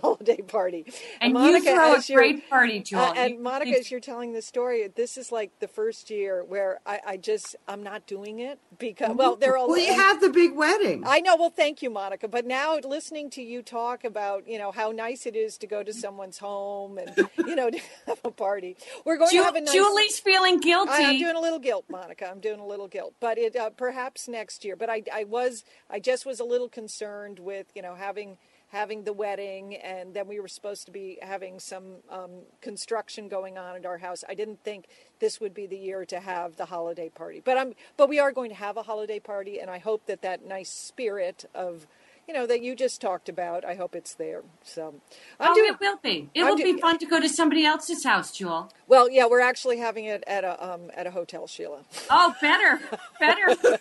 holiday 0.00 0.42
party. 0.42 0.84
And 1.20 1.32
Monica, 1.32 1.70
you 1.70 1.74
throw 1.74 1.94
a 1.94 2.00
you're- 2.06 2.14
great 2.32 2.50
party, 2.50 2.80
Jewel. 2.80 3.02
Uh, 3.02 3.14
and 3.14 3.40
Monica, 3.40 3.70
you- 3.70 3.78
as 3.78 3.90
you're 3.90 4.00
telling 4.00 4.32
the 4.32 4.42
story, 4.42 4.86
this 4.94 5.16
is 5.16 5.32
like 5.32 5.58
the 5.60 5.68
first 5.68 6.10
year 6.10 6.44
where 6.44 6.80
I, 6.86 7.00
I 7.06 7.16
just 7.16 7.56
I'm 7.68 7.82
not 7.82 8.06
doing 8.06 8.38
it 8.40 8.58
because 8.78 9.16
well, 9.16 9.36
there 9.36 9.56
are 9.56 9.66
Well, 9.68 9.78
you 9.78 9.94
have 9.94 10.20
the 10.20 10.30
big 10.30 10.54
wedding. 10.54 11.04
I 11.06 11.20
know. 11.20 11.36
Well, 11.36 11.50
thank 11.50 11.82
you, 11.82 11.90
Monica. 11.90 12.28
But 12.28 12.46
now 12.46 12.78
listening 12.78 13.30
to 13.30 13.42
you 13.42 13.62
talk 13.62 14.04
about, 14.04 14.46
you 14.48 14.58
know, 14.58 14.72
how 14.72 14.90
nice 14.90 15.26
it 15.26 15.36
is 15.36 15.56
to 15.58 15.66
go 15.66 15.82
to 15.82 15.92
someone's 15.92 16.38
home 16.38 16.98
and, 16.98 17.28
you 17.38 17.54
know, 17.56 17.70
to 17.74 17.78
have 18.06 18.20
a 18.24 18.30
party. 18.30 18.76
We're 19.04 19.16
going 19.16 19.30
Ju- 19.30 19.38
to 19.38 19.44
have 19.44 19.54
a 19.56 19.60
nice. 19.60 19.72
Julie's 19.72 20.18
feeling 20.18 20.60
guilty. 20.60 20.92
I, 20.92 20.98
am 21.00 21.18
doing 21.18 21.36
a 21.36 21.40
little 21.40 21.58
guilt, 21.58 21.84
Monica. 21.88 22.28
I'm 22.28 22.40
doing 22.40 22.60
a 22.60 22.66
little 22.66 22.88
guilt, 22.88 23.14
but 23.20 23.38
it 23.38 23.56
uh, 23.56 23.70
perhaps 23.70 24.28
next 24.28 24.64
year. 24.64 24.76
But 24.76 24.90
I, 24.90 25.02
I 25.12 25.24
was, 25.24 25.64
I 25.88 26.00
just 26.00 26.26
was 26.26 26.40
a 26.40 26.44
little 26.44 26.63
concerned 26.68 27.38
with, 27.38 27.66
you 27.74 27.82
know, 27.82 27.94
having 27.94 28.36
having 28.74 29.04
the 29.04 29.12
wedding, 29.12 29.76
and 29.76 30.14
then 30.14 30.26
we 30.26 30.40
were 30.40 30.48
supposed 30.48 30.84
to 30.84 30.90
be 30.90 31.16
having 31.22 31.60
some 31.60 31.94
um, 32.10 32.30
construction 32.60 33.28
going 33.28 33.56
on 33.56 33.76
at 33.76 33.86
our 33.86 33.98
house. 33.98 34.24
I 34.28 34.34
didn't 34.34 34.64
think 34.64 34.86
this 35.20 35.40
would 35.40 35.54
be 35.54 35.66
the 35.66 35.76
year 35.76 36.04
to 36.06 36.18
have 36.18 36.56
the 36.56 36.64
holiday 36.64 37.08
party, 37.08 37.40
but 37.44 37.56
I'm, 37.56 37.74
but 37.96 38.08
we 38.08 38.18
are 38.18 38.32
going 38.32 38.50
to 38.50 38.56
have 38.56 38.76
a 38.76 38.82
holiday 38.82 39.20
party, 39.20 39.60
and 39.60 39.70
I 39.70 39.78
hope 39.78 40.06
that 40.06 40.22
that 40.22 40.44
nice 40.44 40.70
spirit 40.70 41.44
of. 41.54 41.86
You 42.26 42.32
know 42.32 42.46
that 42.46 42.62
you 42.62 42.74
just 42.74 43.02
talked 43.02 43.28
about. 43.28 43.66
I 43.66 43.74
hope 43.74 43.94
it's 43.94 44.14
there. 44.14 44.44
So, 44.62 44.94
I'm 45.38 45.50
oh, 45.50 45.54
doing 45.54 45.74
it 45.74 45.78
will 45.78 45.98
be. 46.02 46.30
It 46.32 46.40
I'm 46.40 46.48
will 46.48 46.56
do- 46.56 46.64
be 46.74 46.80
fun 46.80 46.96
to 47.00 47.04
go 47.04 47.20
to 47.20 47.28
somebody 47.28 47.66
else's 47.66 48.02
house, 48.02 48.32
Jewel. 48.32 48.72
well. 48.88 49.10
Yeah, 49.10 49.26
we're 49.26 49.42
actually 49.42 49.76
having 49.76 50.06
it 50.06 50.24
at 50.26 50.42
a 50.42 50.72
um, 50.72 50.90
at 50.94 51.06
a 51.06 51.10
hotel, 51.10 51.46
Sheila. 51.46 51.80
Oh, 52.08 52.34
better, 52.40 52.80
better, 53.20 53.54
better 53.62 53.78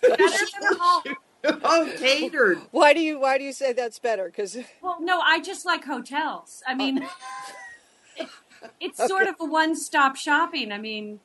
than 0.59 0.77
home. 0.77 1.03
oh, 1.63 1.91
catered. 1.97 2.59
Why 2.71 2.93
do 2.93 2.99
you 3.01 3.19
Why 3.19 3.37
do 3.37 3.43
you 3.43 3.53
say 3.53 3.73
that's 3.73 3.99
better? 3.99 4.25
Because 4.25 4.57
Well, 4.81 4.97
no, 5.01 5.19
I 5.19 5.41
just 5.41 5.65
like 5.65 5.85
hotels. 5.85 6.63
I 6.67 6.75
mean, 6.75 6.99
it- 8.17 8.29
it's 8.79 9.05
sort 9.07 9.27
of 9.27 9.35
a 9.41 9.45
one-stop 9.45 10.15
shopping. 10.15 10.71
I 10.71 10.77
mean, 10.77 11.19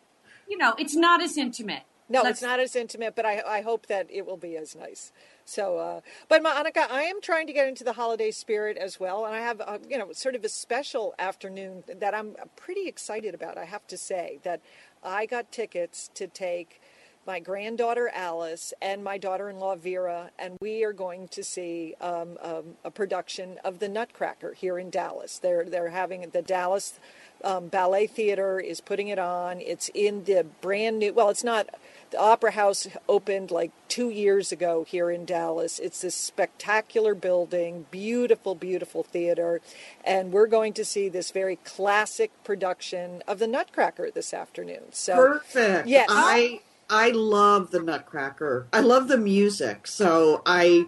you 0.49 0.59
know, 0.59 0.75
it's 0.77 0.97
not 0.97 1.23
as 1.23 1.37
intimate. 1.37 1.83
No, 2.09 2.23
Let's- 2.23 2.39
it's 2.39 2.43
not 2.43 2.59
as 2.59 2.75
intimate, 2.75 3.15
but 3.15 3.25
I, 3.27 3.43
I 3.47 3.61
hope 3.61 3.87
that 3.87 4.07
it 4.11 4.27
will 4.27 4.37
be 4.39 4.57
as 4.57 4.75
nice. 4.75 5.13
So, 5.45 5.79
uh, 5.79 6.01
but 6.29 6.43
Monica, 6.43 6.87
I 6.91 7.03
am 7.03 7.21
trying 7.21 7.47
to 7.47 7.53
get 7.53 7.69
into 7.69 7.85
the 7.85 7.93
holiday 7.95 8.31
spirit 8.31 8.77
as 8.77 8.99
well, 8.99 9.25
and 9.25 9.35
I 9.35 9.41
have, 9.41 9.61
uh, 9.61 9.79
you 9.89 9.97
know, 9.99 10.13
sort 10.13 10.35
of 10.35 10.45
a 10.45 10.49
special 10.49 11.15
afternoon 11.19 11.85
that 11.89 12.15
I'm 12.15 12.35
pretty 12.57 12.87
excited 12.89 13.35
about. 13.35 13.57
I 13.57 13.65
have 13.67 13.87
to 13.87 13.97
say 13.97 14.41
that 14.43 14.61
I 15.03 15.27
got 15.27 15.53
tickets 15.53 16.11
to 16.15 16.27
take 16.27 16.81
my 17.29 17.39
granddaughter 17.39 18.11
Alice 18.15 18.73
and 18.81 19.05
my 19.05 19.19
daughter-in-law 19.19 19.77
Vera, 19.77 20.31
and 20.39 20.57
we 20.63 20.83
are 20.83 20.95
going 20.95 21.29
to 21.29 21.45
see 21.45 21.95
um, 22.01 22.39
um, 22.41 22.65
a 22.83 22.91
production 22.91 23.59
of 23.63 23.81
The 23.81 23.89
Nutcracker 23.89 24.55
here 24.55 24.79
in 24.79 24.89
Dallas. 24.89 25.39
They're 25.39 25.65
they're 25.65 25.91
having 25.91 26.31
the 26.31 26.41
Dallas 26.41 26.99
um, 27.45 27.69
Ballet 27.69 28.07
Theater 28.07 28.59
is 28.59 28.81
putting 28.81 29.09
it 29.09 29.19
on. 29.19 29.61
It's 29.61 29.91
in 29.93 30.25
the 30.25 30.47
brand 30.63 31.01
new. 31.01 31.13
Well, 31.13 31.29
it's 31.29 31.45
not. 31.45 31.69
The 32.11 32.19
Opera 32.19 32.53
House 32.53 32.89
opened 33.07 33.51
like 33.51 33.73
two 33.89 34.09
years 34.09 34.51
ago 34.51 34.87
here 34.89 35.11
in 35.11 35.27
Dallas. 35.27 35.79
It's 35.79 36.01
this 36.01 36.15
spectacular 36.15 37.15
building, 37.15 37.85
beautiful, 37.91 38.55
beautiful 38.55 39.03
theater, 39.03 39.61
and 40.03 40.33
we're 40.33 40.47
going 40.47 40.73
to 40.73 40.85
see 40.87 41.11
this 41.11 41.31
very 41.31 41.57
classic 41.57 42.31
production 42.43 43.23
of 43.29 43.39
The 43.39 43.47
Nutcracker 43.47 44.11
this 44.11 44.33
afternoon. 44.33 44.85
So 44.93 45.17
Perfect. 45.17 45.89
Yes. 45.89 46.09
I 46.11 46.61
I 46.91 47.11
love 47.11 47.71
the 47.71 47.81
Nutcracker. 47.81 48.67
I 48.73 48.81
love 48.81 49.09
the 49.09 49.19
music. 49.19 49.87
So 49.87 50.43
I 50.47 50.87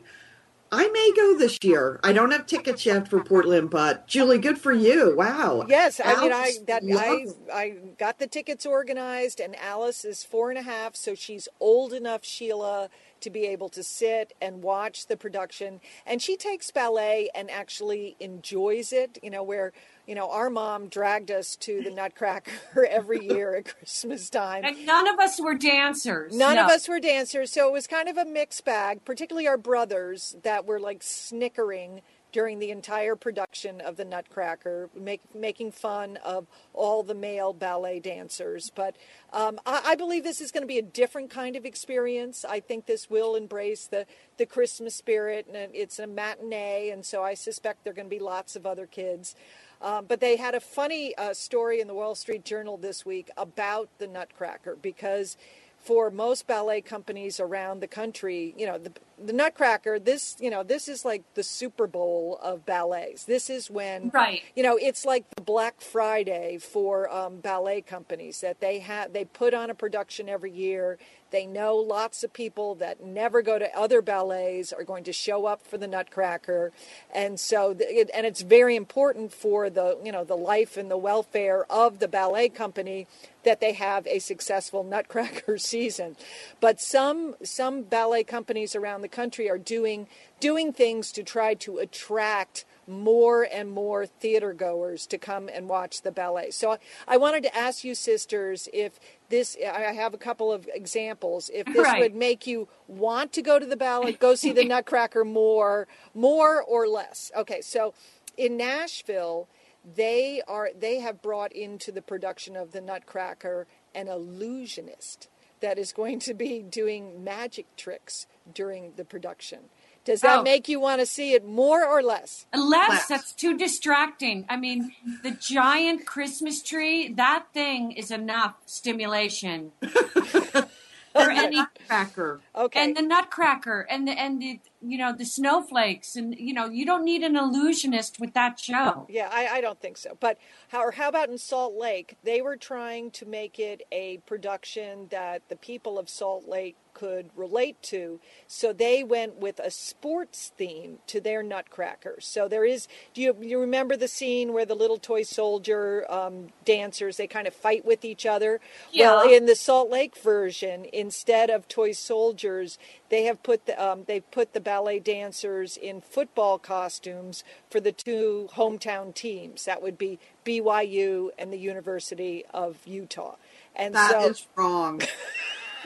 I 0.72 0.88
may 0.88 1.12
go 1.16 1.36
this 1.36 1.58
year. 1.62 1.98
I 2.04 2.12
don't 2.12 2.30
have 2.30 2.46
tickets 2.46 2.86
yet 2.86 3.08
for 3.08 3.22
Portland, 3.24 3.70
but 3.70 4.06
Julie, 4.06 4.38
good 4.38 4.56
for 4.56 4.72
you. 4.72 5.16
Wow. 5.16 5.66
Yes, 5.68 6.00
I 6.02 6.20
mean, 6.20 6.32
I 6.32 6.36
Alice 6.36 6.58
that 6.68 6.82
I 6.92 7.26
I 7.52 7.74
got 7.98 8.18
the 8.18 8.28
tickets 8.28 8.64
organized, 8.64 9.40
and 9.40 9.56
Alice 9.56 10.04
is 10.04 10.22
four 10.22 10.50
and 10.50 10.58
a 10.58 10.62
half, 10.62 10.94
so 10.94 11.14
she's 11.14 11.48
old 11.58 11.92
enough, 11.92 12.24
Sheila, 12.24 12.88
to 13.20 13.30
be 13.30 13.46
able 13.46 13.68
to 13.70 13.82
sit 13.82 14.32
and 14.40 14.62
watch 14.62 15.06
the 15.06 15.16
production. 15.16 15.80
And 16.06 16.20
she 16.20 16.36
takes 16.36 16.70
ballet 16.70 17.30
and 17.34 17.50
actually 17.50 18.16
enjoys 18.20 18.92
it. 18.92 19.18
You 19.22 19.30
know, 19.30 19.42
where 19.42 19.72
you 20.06 20.14
know 20.14 20.30
our 20.30 20.50
mom 20.50 20.88
dragged 20.88 21.30
us 21.30 21.56
to 21.56 21.82
the 21.82 21.90
Nutcracker 21.90 22.86
every 22.88 23.24
year 23.24 23.56
at 23.56 23.76
Christmas 23.76 24.30
time. 24.30 24.64
And 24.64 24.86
none 24.86 25.08
of 25.08 25.18
us 25.18 25.40
were 25.40 25.54
dancers. 25.54 26.36
None 26.36 26.58
of 26.58 26.70
us 26.70 26.88
were 26.88 27.00
dancers, 27.00 27.52
so 27.52 27.68
it 27.68 27.72
was 27.72 27.86
kind 27.86 28.08
of 28.08 28.16
a 28.16 28.24
mixed 28.24 28.64
bag, 28.64 29.04
particularly 29.04 29.48
our 29.48 29.58
brothers 29.58 30.36
that 30.42 30.66
were 30.66 30.80
like 30.80 31.02
snickering 31.02 32.02
during 32.32 32.58
the 32.58 32.70
entire 32.70 33.16
production 33.16 33.80
of 33.80 33.96
the 33.96 34.04
Nutcracker, 34.04 34.90
make, 34.94 35.20
making 35.34 35.72
fun 35.72 36.18
of 36.18 36.46
all 36.72 37.02
the 37.02 37.14
male 37.14 37.52
ballet 37.52 38.00
dancers. 38.00 38.70
But 38.74 38.96
um, 39.32 39.58
I, 39.66 39.82
I 39.86 39.94
believe 39.94 40.24
this 40.24 40.40
is 40.40 40.50
going 40.52 40.62
to 40.62 40.68
be 40.68 40.78
a 40.78 40.82
different 40.82 41.30
kind 41.30 41.56
of 41.56 41.64
experience. 41.64 42.44
I 42.44 42.60
think 42.60 42.86
this 42.86 43.10
will 43.10 43.34
embrace 43.34 43.86
the, 43.86 44.06
the 44.36 44.46
Christmas 44.46 44.94
spirit, 44.94 45.46
and 45.52 45.74
it's 45.74 45.98
a 45.98 46.06
matinee, 46.06 46.90
and 46.90 47.04
so 47.04 47.22
I 47.22 47.34
suspect 47.34 47.84
there 47.84 47.92
are 47.92 47.94
going 47.94 48.08
to 48.08 48.16
be 48.16 48.22
lots 48.22 48.56
of 48.56 48.66
other 48.66 48.86
kids. 48.86 49.34
Um, 49.82 50.04
but 50.06 50.20
they 50.20 50.36
had 50.36 50.54
a 50.54 50.60
funny 50.60 51.16
uh, 51.16 51.32
story 51.32 51.80
in 51.80 51.86
the 51.86 51.94
Wall 51.94 52.14
Street 52.14 52.44
Journal 52.44 52.76
this 52.76 53.06
week 53.06 53.30
about 53.38 53.88
the 53.98 54.06
Nutcracker 54.06 54.76
because 54.80 55.38
for 55.80 56.10
most 56.10 56.46
ballet 56.46 56.80
companies 56.82 57.40
around 57.40 57.80
the 57.80 57.86
country, 57.88 58.54
you 58.56 58.66
know, 58.66 58.78
the, 58.78 58.92
the 59.22 59.32
Nutcracker, 59.32 59.98
this 59.98 60.36
you 60.38 60.50
know, 60.50 60.62
this 60.62 60.88
is 60.88 61.04
like 61.04 61.22
the 61.34 61.42
Super 61.42 61.86
Bowl 61.86 62.38
of 62.42 62.66
ballets. 62.66 63.24
This 63.24 63.48
is 63.50 63.70
when 63.70 64.10
Right. 64.10 64.42
you 64.54 64.62
know, 64.62 64.76
it's 64.76 65.04
like 65.04 65.24
the 65.36 65.42
Black 65.42 65.80
Friday 65.80 66.58
for 66.58 67.10
um, 67.12 67.40
ballet 67.40 67.80
companies 67.80 68.40
that 68.42 68.60
they 68.60 68.80
have. 68.80 69.12
They 69.12 69.24
put 69.24 69.54
on 69.54 69.70
a 69.70 69.74
production 69.74 70.28
every 70.28 70.52
year. 70.52 70.98
They 71.30 71.46
know 71.46 71.76
lots 71.76 72.24
of 72.24 72.32
people 72.32 72.74
that 72.76 73.02
never 73.02 73.42
go 73.42 73.58
to 73.58 73.76
other 73.76 74.02
ballets 74.02 74.72
are 74.72 74.84
going 74.84 75.04
to 75.04 75.12
show 75.12 75.46
up 75.46 75.66
for 75.66 75.78
the 75.78 75.86
Nutcracker, 75.86 76.72
and 77.14 77.38
so 77.38 77.76
it, 77.78 78.10
and 78.14 78.26
it's 78.26 78.40
very 78.40 78.76
important 78.76 79.32
for 79.32 79.70
the 79.70 79.98
you 80.04 80.12
know 80.12 80.24
the 80.24 80.36
life 80.36 80.76
and 80.76 80.90
the 80.90 80.96
welfare 80.96 81.64
of 81.70 81.98
the 81.98 82.08
ballet 82.08 82.48
company 82.48 83.06
that 83.44 83.60
they 83.60 83.72
have 83.72 84.06
a 84.06 84.18
successful 84.18 84.84
Nutcracker 84.84 85.58
season. 85.72 86.16
But 86.60 86.80
some 86.80 87.36
some 87.42 87.82
ballet 87.82 88.24
companies 88.24 88.74
around 88.74 89.02
the 89.02 89.08
country 89.08 89.48
are 89.48 89.58
doing 89.58 90.08
doing 90.40 90.72
things 90.72 91.12
to 91.12 91.22
try 91.22 91.54
to 91.54 91.78
attract 91.78 92.64
more 92.90 93.42
and 93.50 93.70
more 93.70 94.04
theater 94.06 94.52
goers 94.52 95.06
to 95.06 95.18
come 95.18 95.48
and 95.48 95.68
watch 95.68 96.02
the 96.02 96.10
ballet. 96.10 96.50
So 96.50 96.76
I 97.08 97.16
wanted 97.16 97.42
to 97.44 97.56
ask 97.56 97.84
you 97.84 97.94
sisters 97.94 98.68
if 98.72 98.98
this 99.28 99.56
I 99.64 99.92
have 99.92 100.12
a 100.14 100.18
couple 100.18 100.52
of 100.52 100.68
examples 100.74 101.50
if 101.54 101.66
this 101.66 101.76
Right. 101.76 102.00
would 102.00 102.14
make 102.14 102.46
you 102.46 102.68
want 102.88 103.32
to 103.34 103.42
go 103.42 103.58
to 103.58 103.66
the 103.66 103.76
ballet, 103.76 104.12
go 104.12 104.34
see 104.34 104.52
the 104.52 104.64
Nutcracker 104.74 105.24
more 105.24 105.86
more 106.14 106.62
or 106.62 106.86
less. 106.88 107.30
Okay, 107.36 107.60
so 107.60 107.94
in 108.36 108.56
Nashville 108.56 109.48
they 109.96 110.42
are 110.46 110.70
they 110.78 111.00
have 111.00 111.22
brought 111.22 111.52
into 111.52 111.90
the 111.92 112.02
production 112.02 112.56
of 112.56 112.72
the 112.72 112.80
Nutcracker 112.80 113.66
an 113.94 114.08
illusionist 114.08 115.28
that 115.60 115.78
is 115.78 115.92
going 115.92 116.18
to 116.20 116.34
be 116.34 116.62
doing 116.62 117.22
magic 117.22 117.66
tricks 117.76 118.26
during 118.52 118.92
the 118.96 119.04
production. 119.04 119.58
Does 120.04 120.22
that 120.22 120.38
Oh. 120.38 120.42
make 120.42 120.68
you 120.68 120.80
want 120.80 121.00
to 121.00 121.06
see 121.06 121.34
it 121.34 121.44
more 121.44 121.84
or 121.84 122.02
less? 122.02 122.46
Less, 122.54 122.88
Less. 122.90 123.06
that's 123.08 123.32
too 123.32 123.56
distracting. 123.56 124.46
I 124.48 124.56
mean, 124.56 124.92
the 125.22 125.32
giant 125.32 126.06
Christmas 126.06 126.62
tree, 126.62 127.12
that 127.12 127.46
thing 127.52 127.92
is 127.92 128.10
enough 128.10 128.54
stimulation 128.66 129.72
for 129.80 131.30
any 131.30 131.60
Cracker. 131.86 132.40
Okay. 132.56 132.82
and 132.82 132.96
the 132.96 133.02
nutcracker 133.02 133.80
and 133.90 134.08
the 134.08 134.12
and 134.12 134.40
the 134.40 134.60
you 134.82 134.96
know 134.96 135.12
the 135.12 135.24
snowflakes 135.24 136.16
and 136.16 136.34
you 136.38 136.54
know 136.54 136.66
you 136.66 136.86
don't 136.86 137.04
need 137.04 137.22
an 137.22 137.36
illusionist 137.36 138.18
with 138.18 138.34
that 138.34 138.58
show. 138.58 139.06
Yeah, 139.08 139.28
I, 139.30 139.48
I 139.48 139.60
don't 139.60 139.80
think 139.80 139.96
so. 139.96 140.16
But 140.18 140.38
how, 140.68 140.80
or 140.80 140.92
how 140.92 141.08
about 141.08 141.28
in 141.28 141.38
Salt 141.38 141.74
Lake? 141.74 142.16
They 142.24 142.40
were 142.40 142.56
trying 142.56 143.10
to 143.12 143.26
make 143.26 143.58
it 143.58 143.82
a 143.92 144.18
production 144.26 145.08
that 145.10 145.42
the 145.48 145.56
people 145.56 145.98
of 145.98 146.08
Salt 146.08 146.48
Lake 146.48 146.76
could 146.94 147.30
relate 147.36 147.80
to. 147.82 148.20
So 148.46 148.72
they 148.72 149.02
went 149.02 149.36
with 149.36 149.58
a 149.58 149.70
sports 149.70 150.52
theme 150.56 150.98
to 151.06 151.20
their 151.20 151.42
Nutcracker. 151.42 152.16
So 152.20 152.48
there 152.48 152.64
is. 152.64 152.88
Do 153.14 153.22
you 153.22 153.36
you 153.40 153.58
remember 153.60 153.96
the 153.96 154.08
scene 154.08 154.52
where 154.52 154.66
the 154.66 154.74
little 154.74 154.98
toy 154.98 155.22
soldier 155.22 156.10
um, 156.10 156.48
dancers 156.64 157.16
they 157.16 157.26
kind 157.26 157.46
of 157.46 157.54
fight 157.54 157.84
with 157.84 158.04
each 158.04 158.26
other? 158.26 158.60
yeah. 158.92 159.16
Well, 159.16 159.30
in 159.30 159.46
the 159.46 159.54
Salt 159.54 159.90
Lake 159.90 160.16
version, 160.16 160.86
instead 160.92 161.50
of 161.50 161.68
toy 161.68 161.92
soldiers, 161.92 162.78
they 163.08 163.24
have 163.24 163.42
put 163.42 163.66
the 163.66 163.82
um, 163.82 164.04
they 164.06 164.20
put 164.20 164.52
the 164.52 164.60
ballet 164.70 165.00
dancers 165.00 165.76
in 165.76 166.00
football 166.00 166.56
costumes 166.56 167.42
for 167.68 167.80
the 167.80 167.90
two 167.90 168.48
hometown 168.54 169.12
teams. 169.12 169.64
That 169.64 169.82
would 169.82 169.98
be 169.98 170.20
BYU 170.46 171.30
and 171.36 171.52
the 171.52 171.58
University 171.58 172.44
of 172.54 172.76
Utah. 172.86 173.34
And 173.74 173.96
That 173.96 174.12
so 174.12 174.28
is 174.28 174.46
wrong. 174.54 175.02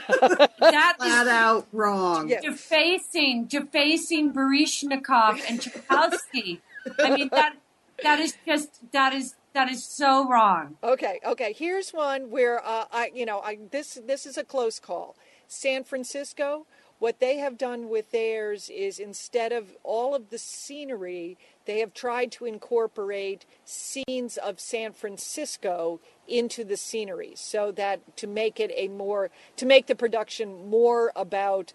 That 0.06 0.96
Flat 0.98 1.00
is 1.00 1.32
out 1.32 1.66
wrong. 1.72 2.28
Yeah. 2.28 2.42
defacing, 2.42 3.46
defacing 3.46 4.34
Baryshnikov 4.34 5.40
and 5.48 5.62
Tchaikovsky. 5.62 6.60
I 6.98 7.16
mean 7.16 7.30
that 7.32 7.54
that 8.02 8.20
is 8.20 8.36
just 8.46 8.68
that 8.92 9.14
is 9.14 9.34
that 9.54 9.70
is 9.70 9.82
so 9.82 10.28
wrong. 10.28 10.76
Okay, 10.84 11.20
okay. 11.24 11.54
Here's 11.56 11.90
one 11.92 12.30
where 12.30 12.62
uh, 12.62 12.84
I, 12.92 13.10
you 13.14 13.24
know, 13.24 13.40
I 13.40 13.60
this 13.70 13.98
this 14.06 14.26
is 14.26 14.36
a 14.36 14.44
close 14.44 14.78
call. 14.78 15.16
San 15.48 15.84
Francisco. 15.84 16.66
What 16.98 17.20
they 17.20 17.38
have 17.38 17.58
done 17.58 17.88
with 17.88 18.12
theirs 18.12 18.70
is 18.70 18.98
instead 18.98 19.52
of 19.52 19.76
all 19.82 20.14
of 20.14 20.30
the 20.30 20.38
scenery, 20.38 21.36
they 21.66 21.80
have 21.80 21.92
tried 21.92 22.32
to 22.32 22.46
incorporate 22.46 23.44
scenes 23.64 24.36
of 24.36 24.60
San 24.60 24.92
Francisco 24.92 26.00
into 26.26 26.64
the 26.64 26.76
scenery, 26.76 27.32
so 27.34 27.72
that 27.72 28.16
to 28.16 28.26
make 28.26 28.60
it 28.60 28.70
a 28.74 28.88
more 28.88 29.30
to 29.56 29.66
make 29.66 29.86
the 29.86 29.94
production 29.94 30.70
more 30.70 31.12
about 31.14 31.72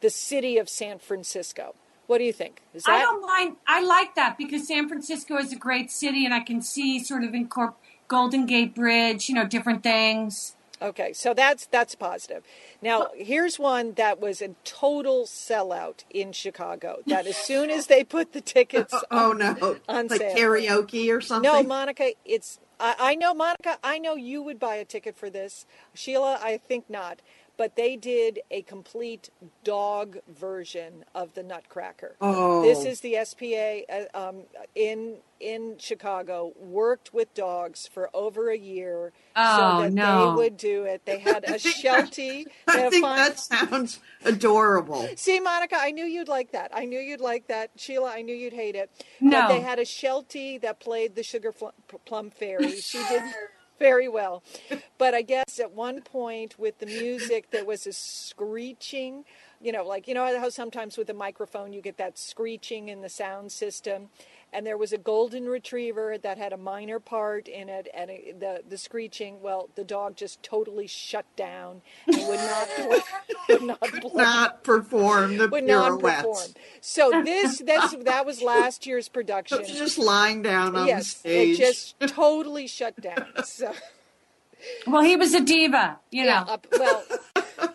the 0.00 0.10
city 0.10 0.58
of 0.58 0.68
San 0.68 0.98
Francisco. 0.98 1.74
What 2.06 2.18
do 2.18 2.24
you 2.24 2.32
think? 2.32 2.62
Is 2.74 2.84
that 2.84 2.92
I 2.92 3.00
don't 3.00 3.22
mind. 3.22 3.56
I 3.66 3.82
like 3.82 4.14
that 4.16 4.38
because 4.38 4.66
San 4.66 4.88
Francisco 4.88 5.36
is 5.36 5.52
a 5.52 5.56
great 5.56 5.90
city, 5.90 6.24
and 6.24 6.34
I 6.34 6.40
can 6.40 6.62
see 6.62 6.98
sort 6.98 7.22
of 7.22 7.30
incorp 7.30 7.74
Golden 8.08 8.46
Gate 8.46 8.74
Bridge, 8.74 9.28
you 9.28 9.34
know, 9.34 9.46
different 9.46 9.82
things. 9.82 10.54
Okay, 10.80 11.12
so 11.12 11.34
that's 11.34 11.66
that's 11.66 11.94
positive. 11.94 12.44
Now, 12.80 13.08
here's 13.16 13.58
one 13.58 13.94
that 13.94 14.20
was 14.20 14.40
a 14.40 14.50
total 14.64 15.24
sellout 15.24 16.04
in 16.10 16.32
Chicago. 16.32 16.98
That 17.06 17.26
as 17.26 17.36
soon 17.36 17.70
as 17.70 17.86
they 17.88 18.04
put 18.04 18.32
the 18.32 18.40
tickets 18.40 18.94
Oh 19.10 19.32
no. 19.32 19.76
on 19.88 20.06
like 20.08 20.20
sale. 20.20 20.36
karaoke 20.36 21.12
or 21.14 21.20
something. 21.20 21.50
No, 21.50 21.62
Monica, 21.62 22.10
it's 22.24 22.60
I, 22.78 22.94
I 22.98 23.14
know 23.16 23.34
Monica, 23.34 23.78
I 23.82 23.98
know 23.98 24.14
you 24.14 24.40
would 24.42 24.60
buy 24.60 24.76
a 24.76 24.84
ticket 24.84 25.16
for 25.16 25.28
this. 25.30 25.66
Sheila, 25.94 26.38
I 26.42 26.58
think 26.58 26.88
not. 26.88 27.20
But 27.58 27.74
they 27.76 27.96
did 27.96 28.40
a 28.50 28.62
complete 28.62 29.28
dog 29.64 30.18
version 30.28 31.04
of 31.14 31.34
the 31.34 31.42
Nutcracker. 31.42 32.14
Oh. 32.20 32.62
This 32.62 32.84
is 32.84 33.00
the 33.00 33.16
SPA 33.24 33.80
uh, 34.14 34.28
um, 34.28 34.44
in 34.74 35.16
in 35.40 35.76
Chicago 35.78 36.52
worked 36.58 37.12
with 37.14 37.32
dogs 37.34 37.86
for 37.92 38.10
over 38.14 38.50
a 38.50 38.56
year 38.58 39.12
Oh, 39.36 39.78
so 39.78 39.82
that 39.84 39.92
no. 39.92 40.30
they 40.30 40.36
would 40.36 40.56
do 40.56 40.84
it. 40.84 41.04
They 41.04 41.18
had 41.18 41.44
a 41.44 41.58
sheltie. 41.58 42.44
They 42.44 42.72
I 42.72 42.76
had 42.78 42.86
a 42.86 42.90
think 42.90 43.04
fun- 43.04 43.16
that 43.18 43.38
sounds 43.38 44.00
adorable. 44.24 45.08
See, 45.16 45.38
Monica, 45.40 45.76
I 45.78 45.90
knew 45.92 46.04
you'd 46.04 46.28
like 46.28 46.52
that. 46.52 46.70
I 46.74 46.84
knew 46.86 46.98
you'd 46.98 47.20
like 47.20 47.46
that. 47.48 47.70
Sheila, 47.76 48.10
I 48.12 48.22
knew 48.22 48.34
you'd 48.34 48.52
hate 48.52 48.74
it. 48.76 48.90
No. 49.20 49.42
But 49.42 49.48
they 49.48 49.60
had 49.60 49.78
a 49.78 49.84
Sheltie 49.84 50.58
that 50.58 50.80
played 50.80 51.14
the 51.14 51.22
Sugar 51.22 51.52
Plum 52.04 52.30
Fairy. 52.30 52.76
She 52.80 52.98
did 53.08 53.22
very 53.78 54.08
well. 54.08 54.42
But 54.98 55.14
I 55.14 55.22
guess 55.22 55.58
at 55.60 55.72
one 55.72 56.02
point 56.02 56.58
with 56.58 56.78
the 56.78 56.86
music, 56.86 57.50
there 57.50 57.64
was 57.64 57.86
a 57.86 57.92
screeching. 57.92 59.24
You 59.60 59.72
know, 59.72 59.84
like, 59.84 60.06
you 60.06 60.14
know 60.14 60.38
how 60.38 60.48
sometimes 60.50 60.96
with 60.96 61.10
a 61.10 61.14
microphone 61.14 61.72
you 61.72 61.82
get 61.82 61.96
that 61.98 62.16
screeching 62.18 62.88
in 62.88 63.00
the 63.00 63.08
sound 63.08 63.50
system? 63.52 64.08
And 64.50 64.66
there 64.66 64.78
was 64.78 64.94
a 64.94 64.98
golden 64.98 65.44
retriever 65.46 66.16
that 66.16 66.38
had 66.38 66.54
a 66.54 66.56
minor 66.56 66.98
part 67.00 67.48
in 67.48 67.68
it, 67.68 67.86
and 67.94 68.10
it, 68.10 68.40
the 68.40 68.62
the 68.66 68.78
screeching. 68.78 69.42
Well, 69.42 69.68
the 69.74 69.84
dog 69.84 70.16
just 70.16 70.42
totally 70.42 70.86
shut 70.86 71.26
down 71.36 71.82
and 72.06 72.16
would 72.26 72.40
not 72.40 72.68
would 73.50 73.62
not 73.62 74.14
Not 74.14 74.64
perform 74.64 75.36
the 75.36 75.48
would 75.48 75.64
not 75.64 76.00
pirouettes. 76.00 76.22
perform. 76.22 76.48
So 76.88 77.22
this 77.22 77.58
that's 77.58 77.94
that 78.04 78.24
was 78.24 78.40
last 78.40 78.86
year's 78.86 79.10
production. 79.10 79.60
It's 79.60 79.76
just 79.76 79.98
lying 79.98 80.40
down 80.40 80.74
on 80.74 80.86
yes, 80.86 81.12
the 81.14 81.18
stage. 81.18 81.60
it 81.60 81.62
just 81.62 82.00
totally 82.00 82.66
shut 82.66 82.98
down. 83.00 83.26
So 83.44 83.74
Well, 84.86 85.02
he 85.02 85.14
was 85.16 85.34
a 85.34 85.40
diva, 85.40 85.98
you 86.10 86.24
yeah, 86.24 86.44
know. 86.44 86.52
up, 86.54 86.66
well, 86.72 87.04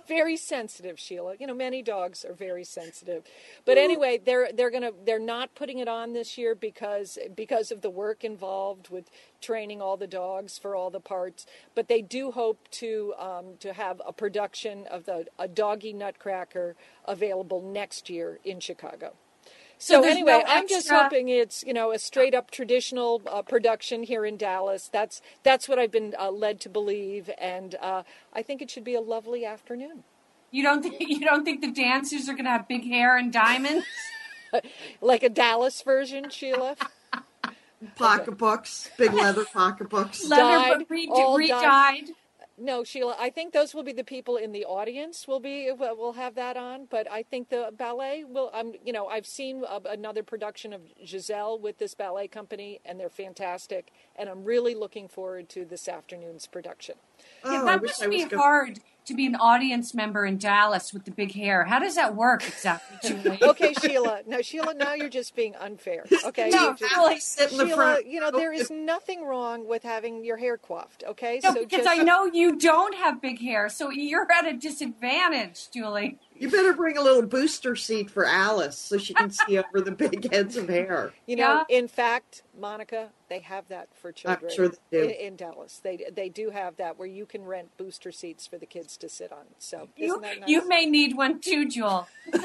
very 0.08 0.36
sensitive, 0.36 1.00
Sheila. 1.00 1.36
You 1.40 1.48
know, 1.48 1.54
many 1.54 1.82
dogs 1.82 2.26
are 2.26 2.34
very 2.34 2.64
sensitive. 2.64 3.24
But 3.66 3.78
anyway, 3.78 4.20
they're 4.24 4.50
they're 4.54 4.72
gonna 4.72 4.92
they're 5.06 5.20
not 5.20 5.54
putting 5.56 5.80
it 5.80 5.88
on 5.88 6.14
this 6.14 6.38
year 6.38 6.56
because 6.56 7.18
because 7.36 7.72
of 7.72 7.82
the 7.82 7.90
work 7.90 8.24
involved 8.24 8.90
with 8.90 9.10
training 9.44 9.82
all 9.82 9.98
the 9.98 10.08
dogs 10.08 10.58
for 10.58 10.76
all 10.76 10.90
the 10.90 11.00
parts. 11.00 11.46
But 11.76 11.88
they 11.88 12.02
do 12.02 12.32
hope 12.32 12.68
to 12.72 13.14
um, 13.20 13.46
to 13.60 13.74
have 13.74 14.02
a 14.06 14.14
production 14.14 14.88
of 14.88 15.06
the 15.06 15.26
a 15.38 15.48
doggy 15.48 15.94
Nutcracker 15.94 16.76
available 17.06 17.62
next 17.62 18.10
year 18.10 18.40
in 18.44 18.60
Chicago. 18.60 19.14
So 19.78 20.02
So, 20.02 20.10
anyway, 20.10 20.32
no 20.32 20.44
I'm 20.48 20.68
just 20.68 20.90
hoping 20.90 21.28
it's 21.28 21.64
you 21.68 21.74
know 21.74 21.92
a 21.92 22.00
straight 22.00 22.34
up 22.34 22.52
traditional 22.52 23.22
uh, 23.28 23.42
production 23.42 24.04
here 24.04 24.26
in 24.26 24.38
Dallas. 24.38 24.90
That's 24.92 25.22
that's 25.44 25.68
what 25.68 25.78
I've 25.78 25.92
been 25.92 26.16
uh, 26.18 26.32
led 26.32 26.62
to 26.62 26.70
believe, 26.70 27.30
and 27.38 27.76
uh, 27.82 28.04
I 28.32 28.42
think 28.44 28.62
it 28.62 28.72
should 28.72 28.86
be 28.86 28.96
a 28.96 29.02
lovely 29.02 29.46
afternoon. 29.46 30.04
You 30.52 30.64
don't 30.64 30.82
think 30.82 30.96
you 31.00 31.20
don't 31.20 31.44
think 31.44 31.60
the 31.62 31.72
dancers 31.72 32.30
are 32.30 32.34
going 32.34 32.46
to 32.46 32.52
have 32.52 32.68
big 32.68 32.86
hair 32.86 33.18
and 33.18 33.34
diamonds? 33.34 33.86
like 35.02 35.24
a 35.24 35.30
Dallas 35.30 35.82
version, 35.82 36.30
Sheila. 36.30 36.78
pocketbooks, 37.96 38.90
big 38.98 39.14
leather 39.14 39.46
pocketbooks. 39.46 40.28
Leather 40.28 40.76
Dyed, 40.78 40.86
re- 40.90 41.08
all 41.12 41.38
re-dyed. 41.38 42.10
No, 42.56 42.84
Sheila. 42.84 43.16
I 43.20 43.32
think 43.32 43.52
those 43.52 43.74
will 43.74 43.82
be 43.84 43.94
the 43.94 44.04
people 44.04 44.38
in 44.38 44.52
the 44.52 44.64
audience 44.66 45.28
will 45.28 45.40
be 45.40 45.72
uh, 45.72 45.76
will 45.76 45.96
will 45.98 46.14
have 46.14 46.36
that 46.36 46.56
on. 46.56 46.86
But 46.90 47.10
I 47.12 47.24
think 47.24 47.50
the 47.50 47.72
ballet 47.76 48.26
will. 48.26 48.52
I'm 48.54 48.74
you 48.86 48.94
know 48.94 49.08
I've 49.08 49.26
seen 49.26 49.64
a, 49.68 49.82
another 49.90 50.22
production 50.22 50.72
of 50.72 50.82
Giselle 51.04 51.58
with 51.58 51.80
this 51.80 51.96
ballet 51.96 52.28
company, 52.28 52.80
and 52.86 53.00
they're 53.00 53.10
fantastic. 53.10 53.92
And 54.16 54.30
I'm 54.30 54.44
really 54.44 54.76
looking 54.76 55.08
forward 55.08 55.50
to 55.50 55.66
this 55.66 55.88
afternoon's 55.88 56.46
production. 56.46 56.96
Oh, 57.44 57.52
Yeah, 57.52 57.64
that 57.64 57.82
wish 57.82 57.90
must 58.00 58.10
be 58.12 58.24
was 58.24 58.32
go- 58.32 58.38
hard 58.38 58.80
to 59.06 59.14
be 59.14 59.26
an 59.26 59.36
audience 59.36 59.94
member 59.94 60.26
in 60.26 60.38
Dallas 60.38 60.94
with 60.94 61.06
the 61.06 61.12
big 61.12 61.34
hair. 61.34 61.66
How 61.66 61.80
does 61.80 61.96
that 61.96 62.16
work 62.16 62.48
exactly, 62.48 62.98
Julie? 63.10 63.40
Okay, 63.54 63.74
Sheila. 63.74 64.22
No, 64.26 64.42
Sheila. 64.42 64.74
Now 64.74 64.94
you're 64.94 65.10
just 65.10 65.36
being 65.36 65.56
unfair. 65.56 66.06
Okay. 66.26 66.50
No, 66.50 66.70
You 66.70 66.76
just- 66.76 66.96
really. 66.96 67.20
Sit 67.20 67.52
in 67.52 67.58
the 67.58 67.66
Sheila, 67.66 67.76
front. 67.76 68.08
you 68.08 68.20
know 68.20 68.32
there 68.32 68.54
is 68.54 68.70
nothing 68.72 69.24
wrong 69.26 69.68
with 69.68 69.84
having 69.84 70.24
your 70.24 70.38
hair 70.38 70.58
coiffed. 70.58 71.04
Okay, 71.08 71.40
No, 71.44 71.54
so 71.54 71.60
because 71.64 71.86
just 71.86 71.90
I 72.00 72.04
know 72.04 72.26
you 72.26 72.58
don't 72.58 72.96
have 72.96 73.22
big 73.22 73.40
hair, 73.40 73.70
so 73.70 73.90
you're 73.90 74.30
at 74.32 74.48
a 74.48 74.54
disadvantage, 74.54 75.70
Julie. 75.72 76.18
You 76.44 76.50
better 76.52 76.74
bring 76.74 76.98
a 76.98 77.02
little 77.02 77.22
booster 77.22 77.74
seat 77.74 78.10
for 78.12 78.26
Alice 78.26 78.78
so 78.78 78.98
she 78.98 79.14
can 79.14 79.32
see 79.32 79.58
over 79.58 79.80
the 79.80 79.94
big 79.94 80.30
heads 80.30 80.58
of 80.58 80.68
hair. 80.68 81.14
You 81.26 81.38
know, 81.38 81.64
Yeah. 81.70 81.78
in 81.78 81.88
fact, 81.88 82.44
Monica, 82.60 83.12
they 83.30 83.40
have 83.40 83.70
that 83.70 83.88
for 83.96 84.12
children 84.12 84.52
sure 84.54 84.68
they 84.68 84.78
do. 84.92 85.04
In, 85.06 85.10
in 85.12 85.36
Dallas. 85.38 85.80
They 85.82 86.06
they 86.12 86.28
do 86.28 86.50
have 86.50 86.76
that 86.76 87.00
where 87.00 87.08
you 87.08 87.26
can 87.26 87.46
rent 87.46 87.70
booster 87.78 88.12
seats 88.12 88.46
for 88.46 88.58
the 88.58 88.66
kids 88.66 88.98
to 88.98 89.08
sit 89.08 89.32
on. 89.32 89.46
So 89.58 89.88
You, 89.96 90.08
isn't 90.08 90.22
that 90.22 90.40
nice? 90.42 90.50
you 90.50 90.68
may 90.68 90.86
need 90.86 91.16
one 91.16 91.40
too, 91.40 91.66
Jewel. 91.70 92.10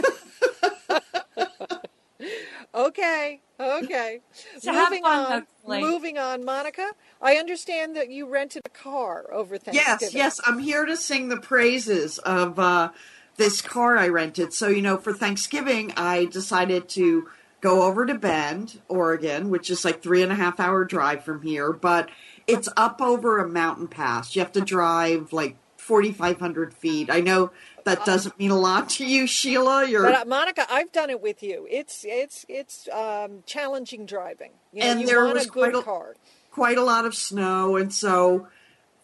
okay, 2.75 3.41
okay. 3.59 4.21
So 4.61 4.73
have 4.73 4.91
moving 4.91 5.03
fun, 5.03 5.19
on. 5.19 5.33
hopefully. 5.41 5.81
Moving 5.81 6.19
on, 6.19 6.45
Monica. 6.45 6.91
I 7.21 7.35
understand 7.35 7.97
that 7.97 8.11
you 8.11 8.29
rented 8.29 8.63
a 8.65 8.69
car 8.71 9.33
over 9.33 9.59
Thanksgiving. 9.59 9.99
Yes, 10.01 10.15
yes, 10.15 10.41
I'm 10.47 10.59
here 10.61 10.85
to 10.85 10.97
sing 10.97 11.29
the 11.29 11.37
praises 11.41 12.19
of 12.19 12.59
uh, 12.61 12.91
this 13.39 13.63
car 13.63 13.97
I 13.97 14.09
rented. 14.09 14.53
So, 14.53 14.69
you 14.69 14.83
know, 14.83 14.99
for 14.99 15.13
Thanksgiving, 15.15 15.93
I 15.97 16.27
decided 16.27 16.89
to 16.91 17.29
go 17.61 17.83
over 17.87 18.05
to 18.05 18.15
Bend, 18.15 18.81
Oregon, 18.89 19.49
which 19.49 19.71
is 19.71 19.85
like 19.85 20.03
three 20.03 20.23
and 20.23 20.31
a 20.31 20.35
half 20.35 20.61
hour 20.61 20.85
drive 20.85 21.25
from 21.25 21.43
here, 21.43 21.73
but 21.73 22.11
it's 22.47 22.69
up 22.77 23.01
over 23.01 23.39
a 23.39 23.49
mountain 23.49 23.89
pass. 23.89 24.37
You 24.37 24.43
have 24.43 24.53
to 24.53 24.61
drive 24.61 25.33
like 25.33 25.57
4,500 25.77 26.75
feet. 26.75 27.09
I 27.11 27.21
know 27.21 27.51
that 27.85 28.05
doesn't 28.05 28.39
mean 28.39 28.51
a 28.51 28.59
lot 28.59 28.91
to 28.91 29.07
you, 29.07 29.27
Sheila. 29.27 29.87
You're 29.89 30.03
But 30.03 30.15
uh, 30.15 30.25
Monica, 30.27 30.67
I've 30.71 30.93
done 30.93 31.09
it 31.11 31.21
with 31.23 31.43
you. 31.43 31.67
It's 31.71 32.05
it's 32.07 32.45
it's 32.49 32.89
um, 32.93 33.43
challenging 33.47 34.05
driving. 34.05 34.51
You 34.73 34.81
know, 34.81 34.87
And 34.91 35.01
you 35.01 35.07
there 35.07 35.25
want 35.25 35.35
was 35.35 35.47
quite 35.47 35.75
a- 35.75 35.83
quite 36.51 36.77
a 36.79 36.83
lot 36.83 37.07
of 37.07 37.15
snow 37.15 37.77
and 37.77 37.93
so 37.93 38.49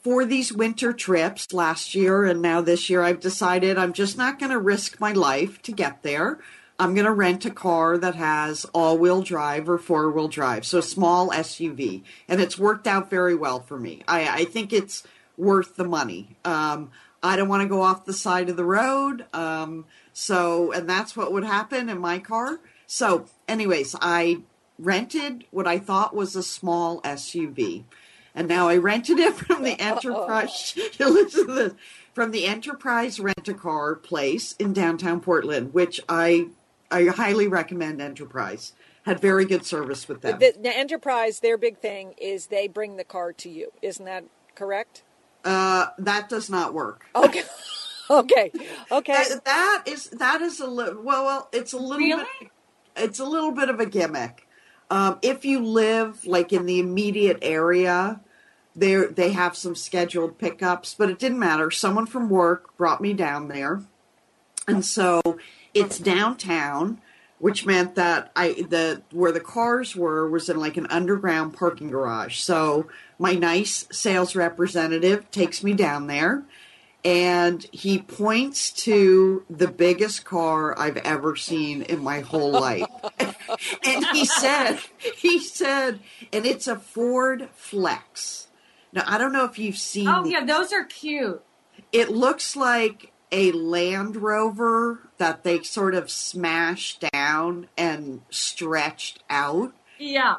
for 0.04 0.26
these 0.26 0.52
winter 0.52 0.92
trips 0.92 1.54
last 1.54 1.94
year 1.94 2.26
and 2.26 2.42
now 2.42 2.60
this 2.60 2.90
year 2.90 3.02
I've 3.02 3.20
decided 3.20 3.78
I'm 3.78 3.94
just 3.94 4.18
not 4.18 4.38
going 4.38 4.52
to 4.52 4.58
risk 4.58 5.00
my 5.00 5.12
life 5.12 5.62
to 5.62 5.72
get 5.72 6.02
there. 6.02 6.38
I'm 6.78 6.94
going 6.94 7.06
to 7.06 7.12
rent 7.12 7.46
a 7.46 7.50
car 7.50 7.96
that 7.96 8.14
has 8.14 8.66
all-wheel 8.74 9.22
drive 9.22 9.66
or 9.68 9.78
four-wheel 9.78 10.28
drive, 10.28 10.66
so 10.66 10.78
a 10.78 10.82
small 10.82 11.30
SUV, 11.30 12.02
and 12.28 12.40
it's 12.40 12.58
worked 12.58 12.86
out 12.86 13.08
very 13.08 13.34
well 13.34 13.60
for 13.60 13.78
me. 13.78 14.02
I, 14.08 14.40
I 14.40 14.44
think 14.44 14.72
it's 14.72 15.04
worth 15.36 15.76
the 15.76 15.84
money. 15.84 16.36
Um, 16.44 16.90
I 17.22 17.36
don't 17.36 17.48
want 17.48 17.62
to 17.62 17.68
go 17.68 17.80
off 17.80 18.04
the 18.04 18.12
side 18.12 18.50
of 18.50 18.56
the 18.56 18.64
road, 18.64 19.24
um, 19.32 19.86
so 20.12 20.72
and 20.72 20.90
that's 20.90 21.16
what 21.16 21.32
would 21.32 21.44
happen 21.44 21.88
in 21.88 21.98
my 21.98 22.18
car. 22.18 22.58
So, 22.88 23.26
anyways, 23.48 23.94
I 24.00 24.42
rented 24.78 25.44
what 25.52 25.68
I 25.68 25.78
thought 25.78 26.14
was 26.14 26.34
a 26.34 26.42
small 26.42 27.00
SUV. 27.02 27.84
And 28.34 28.48
now 28.48 28.68
I 28.68 28.76
rented 28.76 29.18
it 29.18 29.34
from 29.34 29.62
the 29.62 29.72
Enterprise. 29.80 30.74
Listen 30.98 31.46
to 31.46 31.52
this. 31.54 31.72
From 32.12 32.30
the 32.30 32.46
Enterprise 32.46 33.18
Rent 33.20 33.48
a 33.48 33.54
Car 33.54 33.94
place 33.94 34.52
in 34.58 34.72
downtown 34.72 35.20
Portland, 35.20 35.74
which 35.74 36.00
I 36.08 36.48
I 36.90 37.06
highly 37.06 37.48
recommend 37.48 38.00
Enterprise. 38.00 38.72
Had 39.04 39.20
very 39.20 39.44
good 39.44 39.66
service 39.66 40.08
with 40.08 40.22
them. 40.22 40.38
The, 40.38 40.54
the 40.58 40.74
enterprise, 40.74 41.40
their 41.40 41.58
big 41.58 41.76
thing 41.78 42.14
is 42.16 42.46
they 42.46 42.68
bring 42.68 42.96
the 42.96 43.04
car 43.04 43.34
to 43.34 43.50
you. 43.50 43.70
Isn't 43.82 44.06
that 44.06 44.24
correct? 44.54 45.02
Uh, 45.44 45.88
that 45.98 46.30
does 46.30 46.48
not 46.48 46.72
work. 46.72 47.04
Okay. 47.14 47.42
okay. 48.10 48.50
Okay. 48.90 49.24
That, 49.28 49.44
that 49.44 49.82
is 49.86 50.08
that 50.08 50.40
is 50.40 50.58
a 50.60 50.66
little 50.66 51.02
well, 51.02 51.24
well, 51.26 51.48
it's 51.52 51.74
a 51.74 51.78
little 51.78 51.98
Really? 51.98 52.24
bit 52.40 52.50
it's 52.96 53.18
a 53.18 53.24
little 53.24 53.52
bit 53.52 53.68
of 53.68 53.80
a 53.80 53.86
gimmick. 53.86 54.43
Um, 54.90 55.18
if 55.22 55.44
you 55.44 55.60
live 55.64 56.26
like 56.26 56.52
in 56.52 56.66
the 56.66 56.78
immediate 56.78 57.38
area, 57.42 58.20
there 58.76 59.08
they 59.08 59.30
have 59.32 59.56
some 59.56 59.74
scheduled 59.74 60.38
pickups, 60.38 60.94
but 60.94 61.10
it 61.10 61.18
didn't 61.18 61.38
matter. 61.38 61.70
Someone 61.70 62.06
from 62.06 62.28
work 62.28 62.76
brought 62.76 63.00
me 63.00 63.12
down 63.12 63.48
there, 63.48 63.82
and 64.66 64.84
so 64.84 65.20
it's 65.72 65.98
downtown, 65.98 67.00
which 67.38 67.66
meant 67.66 67.94
that 67.94 68.30
I 68.36 68.52
the 68.68 69.02
where 69.10 69.32
the 69.32 69.40
cars 69.40 69.96
were 69.96 70.28
was 70.28 70.48
in 70.48 70.58
like 70.58 70.76
an 70.76 70.86
underground 70.88 71.54
parking 71.54 71.90
garage. 71.90 72.38
So 72.38 72.88
my 73.18 73.34
nice 73.34 73.86
sales 73.90 74.34
representative 74.34 75.30
takes 75.30 75.62
me 75.62 75.72
down 75.72 76.08
there 76.08 76.44
and 77.04 77.66
he 77.70 77.98
points 77.98 78.72
to 78.72 79.44
the 79.50 79.68
biggest 79.68 80.24
car 80.24 80.78
I've 80.78 80.96
ever 80.98 81.36
seen 81.36 81.82
in 81.82 82.02
my 82.02 82.20
whole 82.20 82.50
life. 82.50 82.86
and 83.84 84.06
he 84.12 84.24
said, 84.24 84.78
he 85.16 85.38
said, 85.38 86.00
and 86.32 86.44
it's 86.46 86.66
a 86.66 86.76
Ford 86.76 87.48
Flex. 87.54 88.48
Now, 88.92 89.04
I 89.06 89.18
don't 89.18 89.32
know 89.32 89.44
if 89.44 89.58
you've 89.58 89.78
seen 89.78 90.08
Oh 90.08 90.22
the- 90.22 90.30
yeah, 90.30 90.44
those 90.44 90.72
are 90.72 90.84
cute. 90.84 91.42
it 91.92 92.10
looks 92.10 92.54
like 92.56 93.12
a 93.32 93.50
Land 93.52 94.16
Rover 94.16 95.08
that 95.18 95.42
they 95.42 95.62
sort 95.62 95.94
of 95.94 96.10
smashed 96.10 97.04
down 97.12 97.68
and 97.76 98.22
stretched 98.30 99.22
out. 99.28 99.72
Yeah, 99.98 100.36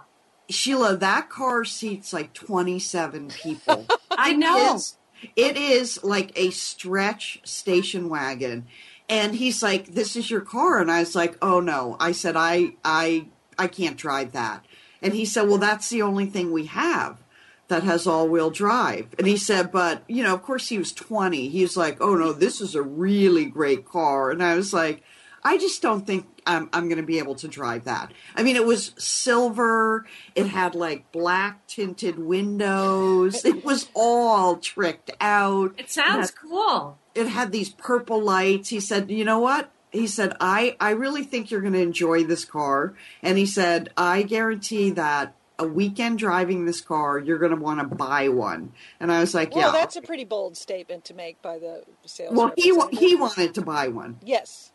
Sheila, 0.50 0.96
that 0.98 1.30
car 1.30 1.66
seats 1.66 2.14
like 2.14 2.34
27 2.34 3.30
people. 3.30 3.86
I 4.12 4.34
know. 4.34 4.76
is- 4.76 4.98
it 5.36 5.58
is 5.58 6.04
like 6.04 6.32
a 6.36 6.52
stretch 6.52 7.40
station 7.44 8.10
wagon. 8.10 8.68
And 9.08 9.36
he's 9.36 9.62
like, 9.62 9.94
"This 9.94 10.16
is 10.16 10.32
your 10.32 10.42
car." 10.42 10.80
And 10.80 10.92
I 10.92 11.00
was 11.00 11.16
like, 11.16 11.38
"Oh 11.42 11.60
no." 11.60 11.96
I 12.00 12.12
said, 12.12 12.36
"I 12.36 12.74
I 12.84 13.28
I 13.58 13.68
can't 13.68 13.98
drive 13.98 14.32
that." 14.32 14.66
And 15.02 15.14
he 15.14 15.26
said, 15.26 15.48
"Well, 15.48 15.60
that's 15.60 15.90
the 15.90 16.02
only 16.02 16.26
thing 16.26 16.52
we 16.52 16.66
have 16.66 17.22
that 17.68 17.84
has 17.84 18.08
all-wheel 18.08 18.50
drive." 18.50 19.08
And 19.18 19.28
he 19.28 19.38
said, 19.38 19.72
"But, 19.72 20.04
you 20.08 20.24
know, 20.24 20.34
of 20.34 20.42
course 20.42 20.70
he 20.70 20.78
was 20.78 20.92
20. 20.92 21.50
He 21.50 21.62
was 21.62 21.78
like, 21.78 21.98
"Oh 22.02 22.16
no, 22.16 22.34
this 22.34 22.62
is 22.62 22.74
a 22.76 22.82
really 22.82 23.46
great 23.46 23.86
car." 23.86 24.32
And 24.32 24.44
I 24.44 24.56
was 24.56 24.74
like, 24.74 25.04
I 25.46 25.60
just 25.60 25.80
don't 25.84 26.08
think 26.08 26.26
I'm, 26.48 26.70
I'm 26.74 26.90
going 26.90 26.98
to 26.98 27.06
be 27.06 27.20
able 27.20 27.36
to 27.36 27.48
drive 27.48 27.84
that. 27.84 28.12
I 28.36 28.42
mean, 28.42 28.56
it 28.56 28.66
was 28.66 28.94
silver. 28.98 30.08
It 30.34 30.48
had 30.48 30.74
like 30.74 31.12
black 31.12 31.68
tinted 31.68 32.18
windows. 32.18 33.46
It 33.46 33.64
was 33.64 33.88
all 33.94 34.58
tricked 34.58 35.12
out. 35.22 35.76
It 35.78 35.92
sounds 35.92 36.32
cool. 36.32 36.98
It 37.16 37.28
had 37.28 37.52
these 37.52 37.70
purple 37.70 38.22
lights. 38.22 38.70
He 38.70 38.80
said, 38.80 39.10
"You 39.10 39.24
know 39.26 39.40
what?" 39.40 39.72
He 39.92 40.06
said, 40.08 40.36
"I 40.42 40.76
I 40.80 40.92
really 40.92 41.24
think 41.24 41.50
you're 41.50 41.62
going 41.62 41.74
to 41.74 41.82
enjoy 41.82 42.24
this 42.26 42.46
car." 42.46 42.94
And 43.24 43.38
he 43.38 43.46
said, 43.46 43.90
"I 43.98 44.22
guarantee 44.24 44.92
that." 44.92 45.34
A 45.58 45.66
weekend 45.66 46.20
driving 46.20 46.66
this 46.66 46.82
car, 46.82 47.18
you're 47.18 47.38
going 47.38 47.56
to 47.56 47.62
want 47.62 47.80
to 47.80 47.96
buy 47.96 48.28
one, 48.28 48.74
and 49.00 49.10
I 49.10 49.22
was 49.22 49.34
like, 49.34 49.52
Yeah. 49.52 49.58
well, 49.68 49.74
"Yeah." 49.74 49.80
that's 49.80 49.96
a 49.96 50.02
pretty 50.02 50.26
bold 50.26 50.58
statement 50.58 51.06
to 51.06 51.14
make 51.14 51.42
by 51.42 51.60
the 51.60 51.86
sales. 52.06 52.36
well, 52.36 52.52
he 52.58 52.78
he 52.92 53.16
wanted 53.16 53.54
to 53.54 53.62
buy 53.62 53.88
one, 53.88 54.20
Yes. 54.22 54.74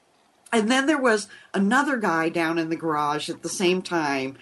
and 0.50 0.70
then 0.70 0.86
there 0.86 0.96
was 0.96 1.28
another 1.52 1.98
guy 1.98 2.30
down 2.30 2.56
in 2.56 2.70
the 2.70 2.76
garage 2.76 3.28
at 3.28 3.42
the 3.42 3.50
same 3.50 3.82
time, 3.82 4.38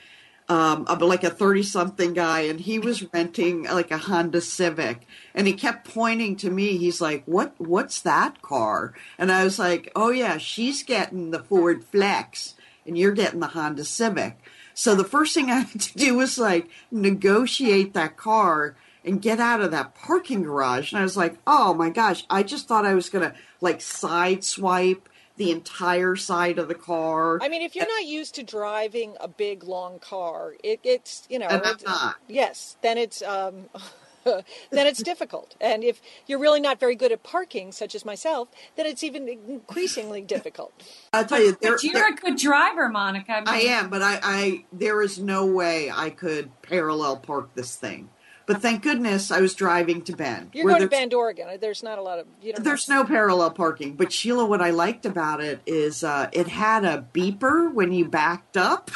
um, 0.48 0.86
like 1.00 1.24
a 1.24 1.30
30 1.30 1.62
something 1.62 2.14
guy, 2.14 2.40
and 2.40 2.60
he 2.60 2.78
was 2.78 3.12
renting 3.12 3.64
like 3.64 3.90
a 3.90 3.98
Honda 3.98 4.40
Civic. 4.40 5.06
And 5.34 5.46
he 5.46 5.52
kept 5.52 5.92
pointing 5.92 6.36
to 6.36 6.50
me. 6.50 6.78
He's 6.78 7.00
like, 7.00 7.24
What 7.26 7.54
what's 7.58 8.00
that 8.02 8.40
car? 8.42 8.94
And 9.18 9.30
I 9.30 9.44
was 9.44 9.58
like, 9.58 9.92
Oh 9.94 10.10
yeah, 10.10 10.38
she's 10.38 10.82
getting 10.82 11.30
the 11.30 11.42
Ford 11.42 11.84
Flex 11.84 12.54
and 12.86 12.96
you're 12.96 13.12
getting 13.12 13.40
the 13.40 13.48
Honda 13.48 13.84
Civic. 13.84 14.38
So 14.74 14.94
the 14.94 15.04
first 15.04 15.34
thing 15.34 15.50
I 15.50 15.60
had 15.60 15.80
to 15.80 15.98
do 15.98 16.14
was 16.14 16.38
like 16.38 16.68
negotiate 16.90 17.94
that 17.94 18.16
car 18.16 18.76
and 19.04 19.22
get 19.22 19.40
out 19.40 19.60
of 19.60 19.70
that 19.70 19.94
parking 19.94 20.42
garage. 20.42 20.92
And 20.92 21.00
I 21.00 21.02
was 21.02 21.16
like, 21.16 21.36
oh 21.46 21.74
my 21.74 21.90
gosh, 21.90 22.24
I 22.28 22.42
just 22.42 22.66
thought 22.66 22.86
I 22.86 22.94
was 22.94 23.10
to 23.30 23.34
like 23.60 23.80
side 23.80 24.44
swipe 24.44 25.08
the 25.38 25.50
entire 25.50 26.14
side 26.16 26.58
of 26.58 26.68
the 26.68 26.74
car. 26.74 27.38
I 27.40 27.48
mean, 27.48 27.62
if 27.62 27.74
you're 27.74 27.88
not 27.88 28.04
used 28.04 28.34
to 28.34 28.42
driving 28.42 29.14
a 29.20 29.28
big, 29.28 29.64
long 29.64 29.98
car, 30.00 30.54
it, 30.62 30.80
it's 30.84 31.26
you 31.30 31.38
know, 31.38 31.46
And 31.46 31.62
I'm 31.62 31.74
it's- 31.74 31.84
not. 31.84 32.16
yes, 32.28 32.76
then 32.82 32.98
it's 32.98 33.22
um, 33.22 33.66
then 34.24 34.86
it's 34.86 35.02
difficult. 35.02 35.54
And 35.60 35.82
if 35.84 36.02
you're 36.26 36.38
really 36.40 36.60
not 36.60 36.78
very 36.78 36.94
good 36.96 37.12
at 37.12 37.22
parking, 37.22 37.72
such 37.72 37.94
as 37.94 38.04
myself, 38.04 38.48
then 38.76 38.84
it's 38.84 39.02
even 39.02 39.26
increasingly 39.28 40.20
difficult. 40.20 40.72
I'll 41.14 41.24
tell 41.24 41.40
you, 41.40 41.56
there, 41.62 41.72
But 41.72 41.84
you're 41.84 41.94
there- 41.94 42.08
a 42.12 42.14
good 42.14 42.36
driver, 42.36 42.88
Monica. 42.88 43.32
I, 43.32 43.38
mean, 43.40 43.48
I 43.48 43.58
am, 43.74 43.88
but 43.90 44.02
I, 44.02 44.20
I 44.22 44.64
there 44.72 45.00
is 45.02 45.18
no 45.18 45.46
way 45.46 45.90
I 45.90 46.10
could 46.10 46.50
parallel 46.62 47.16
park 47.16 47.54
this 47.54 47.74
thing. 47.76 48.10
But 48.48 48.62
thank 48.62 48.82
goodness 48.82 49.30
I 49.30 49.40
was 49.40 49.54
driving 49.54 50.02
to 50.02 50.16
Bend. 50.16 50.50
You're 50.54 50.64
where 50.64 50.74
going 50.76 50.82
to 50.82 50.88
Bend, 50.88 51.14
Oregon. 51.14 51.58
There's 51.60 51.82
not 51.82 51.98
a 51.98 52.02
lot 52.02 52.18
of 52.18 52.26
you 52.42 52.54
know. 52.54 52.58
There's 52.60 52.88
no 52.88 53.04
parallel 53.04 53.50
parking. 53.50 53.94
But 53.94 54.10
Sheila, 54.10 54.46
what 54.46 54.62
I 54.62 54.70
liked 54.70 55.04
about 55.06 55.40
it 55.42 55.60
is 55.66 56.02
uh, 56.02 56.30
it 56.32 56.48
had 56.48 56.84
a 56.84 57.06
beeper 57.12 57.70
when 57.72 57.92
you 57.92 58.06
backed 58.06 58.56
up. 58.56 58.90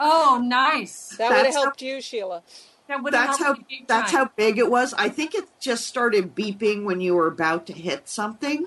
Oh, 0.00 0.40
nice. 0.44 1.10
That 1.18 1.28
would 1.28 1.36
have 1.36 1.44
That's- 1.46 1.54
helped 1.54 1.82
you, 1.82 2.00
Sheila. 2.00 2.42
That 2.88 3.02
would 3.02 3.14
have 3.14 3.28
that's 3.28 3.38
how 3.38 3.54
big 3.54 3.86
that's 3.88 4.12
time. 4.12 4.26
how 4.26 4.30
big 4.36 4.58
it 4.58 4.70
was. 4.70 4.92
I 4.94 5.08
think 5.08 5.34
it 5.34 5.44
just 5.58 5.86
started 5.86 6.34
beeping 6.34 6.84
when 6.84 7.00
you 7.00 7.14
were 7.14 7.26
about 7.26 7.66
to 7.68 7.72
hit 7.72 8.08
something. 8.08 8.66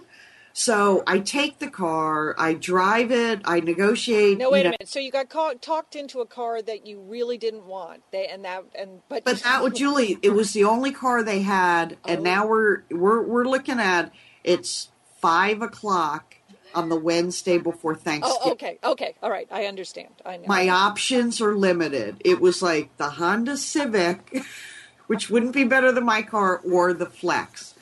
So 0.60 1.04
I 1.06 1.20
take 1.20 1.60
the 1.60 1.70
car, 1.70 2.34
I 2.36 2.56
drive 2.56 3.12
it, 3.12 3.42
I 3.46 3.60
negotiate. 3.60 4.40
No, 4.40 4.48
you 4.48 4.52
wait 4.54 4.62
a 4.62 4.70
minute. 4.70 4.88
So 4.88 4.98
you 4.98 5.12
got 5.12 5.30
caught, 5.30 5.62
talked 5.62 5.96
into 5.96 6.20
a 6.20 6.26
car 6.26 6.64
that 6.64 6.88
you 6.88 7.00
really 7.00 7.38
didn't 7.38 7.68
want. 7.68 8.02
They 8.12 8.26
and 8.26 8.44
that 8.44 8.64
and 8.74 9.02
but 9.08 9.24
But 9.24 9.38
that 9.44 9.62
was 9.62 9.74
Julie. 9.78 10.18
It 10.24 10.32
was 10.32 10.54
the 10.54 10.64
only 10.64 10.92
car 10.92 11.22
they 11.22 11.44
had, 11.44 11.98
and 12.08 12.22
Oh. 12.22 12.24
now 12.24 12.48
we're 12.48 12.82
we're 12.90 13.22
we're 13.22 13.46
looking 13.46 13.80
at 13.80 14.12
it's 14.44 14.90
five 15.22 15.62
o'clock 15.62 16.38
on 16.74 16.90
the 16.90 17.00
Wednesday 17.00 17.60
before 17.60 17.92
oh, 17.92 17.96
Thanksgiving. 17.96 18.42
Oh, 18.44 18.52
okay, 18.54 18.80
okay, 18.84 19.14
all 19.22 19.30
right. 19.30 19.48
I 19.52 19.66
understand. 19.66 20.10
I 20.26 20.38
know. 20.38 20.48
My 20.48 20.70
options 20.70 21.40
are 21.40 21.56
limited. 21.56 22.20
It 22.26 22.42
was 22.42 22.64
like 22.64 22.98
the 22.98 23.12
Honda 23.12 23.58
Civic, 23.58 24.44
which 25.06 25.30
wouldn't 25.30 25.54
be 25.54 25.66
better 25.66 25.92
than 25.92 26.06
my 26.06 26.24
car, 26.24 26.60
or 26.66 26.94
the 26.94 27.06
Flex. 27.06 27.76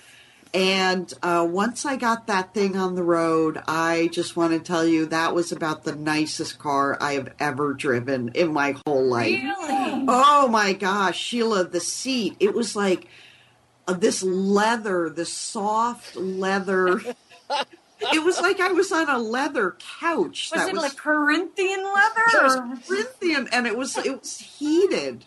And 0.55 1.13
uh, 1.21 1.45
once 1.49 1.85
I 1.85 1.97
got 1.97 2.27
that 2.27 2.53
thing 2.53 2.77
on 2.77 2.95
the 2.95 3.03
road, 3.03 3.61
I 3.67 4.09
just 4.13 4.37
want 4.37 4.53
to 4.53 4.59
tell 4.59 4.85
you 4.85 5.05
that 5.07 5.35
was 5.35 5.51
about 5.51 5.83
the 5.83 5.93
nicest 5.93 6.59
car 6.59 6.97
I 7.01 7.15
have 7.15 7.33
ever 7.41 7.73
driven 7.73 8.29
in 8.29 8.53
my 8.53 8.77
whole 8.85 9.05
life. 9.05 9.43
Really? 9.43 10.05
Oh 10.07 10.47
my 10.47 10.71
gosh, 10.71 11.19
Sheila, 11.19 11.65
the 11.65 11.81
seat. 11.81 12.37
It 12.39 12.53
was 12.53 12.73
like 12.73 13.09
uh, 13.85 13.93
this 13.95 14.23
leather, 14.23 15.09
this 15.09 15.33
soft 15.33 16.15
leather. 16.15 17.01
it 18.13 18.23
was 18.23 18.39
like 18.39 18.61
I 18.61 18.71
was 18.71 18.93
on 18.93 19.09
a 19.09 19.17
leather 19.17 19.75
couch. 19.99 20.51
Was 20.53 20.61
that 20.61 20.69
it 20.69 20.73
was 20.73 20.83
like 20.83 20.95
Corinthian 20.95 21.83
leather? 21.83 22.79
Corinthian, 22.87 23.49
and 23.51 23.67
it 23.67 23.77
was 23.77 23.97
it 23.97 24.21
was 24.21 24.37
heated. 24.37 25.25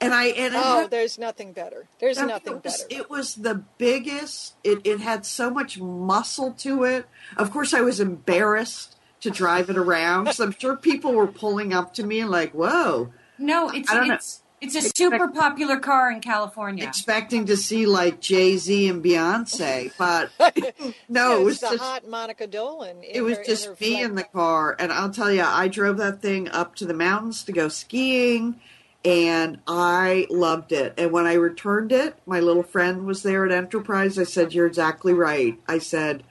And 0.00 0.12
I 0.12 0.26
and 0.26 0.54
Oh, 0.54 0.80
had- 0.82 0.90
there's 0.90 1.18
nothing 1.18 1.52
better. 1.52 1.88
There's 2.00 2.18
it 2.18 2.26
nothing 2.26 2.60
was, 2.62 2.82
better. 2.84 2.86
It 3.00 3.08
was 3.10 3.34
the 3.36 3.62
biggest. 3.78 4.54
It 4.62 4.80
it 4.84 5.00
had 5.00 5.24
so 5.24 5.50
much 5.50 5.78
muscle 5.80 6.52
to 6.58 6.84
it. 6.84 7.06
Of 7.36 7.50
course, 7.50 7.72
I 7.72 7.80
was 7.80 7.98
embarrassed 7.98 8.96
to 9.22 9.30
drive 9.30 9.70
it 9.70 9.78
around 9.78 10.24
because 10.24 10.40
I'm 10.40 10.52
sure 10.52 10.76
people 10.76 11.12
were 11.12 11.26
pulling 11.26 11.72
up 11.72 11.94
to 11.94 12.04
me 12.04 12.20
and 12.20 12.30
like, 12.30 12.52
"Whoa." 12.52 13.12
No, 13.38 13.70
it's 13.70 13.90
I 13.90 13.94
don't 13.94 14.08
know. 14.08 14.14
it's 14.14 14.42
it's 14.60 14.74
a 14.74 14.82
super 14.96 15.28
popular 15.28 15.78
car 15.78 16.10
in 16.10 16.20
California. 16.20 16.84
expecting 16.86 17.46
to 17.46 17.56
see 17.56 17.86
like 17.86 18.20
Jay 18.20 18.56
Z 18.58 18.88
and 18.88 19.02
Beyonce, 19.02 19.92
but 19.98 20.30
no, 21.08 21.32
Yeah, 21.34 21.38
it 21.40 21.44
was 21.44 21.60
the 21.60 21.68
just 21.70 21.78
hot 21.82 22.06
Monica 22.08 22.46
Dolan. 22.46 22.96
it 23.02 23.22
was 23.22 23.38
her- 23.38 23.44
just 23.44 23.64
her 23.66 23.76
me 23.80 23.92
flex- 23.92 24.04
in 24.04 24.14
the 24.14 24.24
car, 24.24 24.76
and 24.78 24.92
I'll 24.92 25.10
tell 25.10 25.32
you, 25.32 25.42
I 25.42 25.68
drove 25.68 25.96
that 25.98 26.20
thing 26.22 26.48
up 26.50 26.74
to 26.76 26.84
the 26.86 26.94
mountains 26.94 27.42
to 27.44 27.52
go 27.52 27.68
skiing, 27.68 28.58
and 29.06 29.58
I 29.68 30.26
loved 30.28 30.72
it. 30.72 30.94
And 30.98 31.12
when 31.12 31.26
I 31.26 31.34
returned 31.34 31.92
it, 31.92 32.18
my 32.26 32.40
little 32.40 32.64
friend 32.64 33.06
was 33.06 33.22
there 33.22 33.46
at 33.46 33.52
Enterprise. 33.52 34.18
I 34.18 34.24
said, 34.24 34.52
"You're 34.52 34.66
exactly 34.66 35.14
right." 35.14 35.58
I 35.68 35.78
said, 35.78 36.24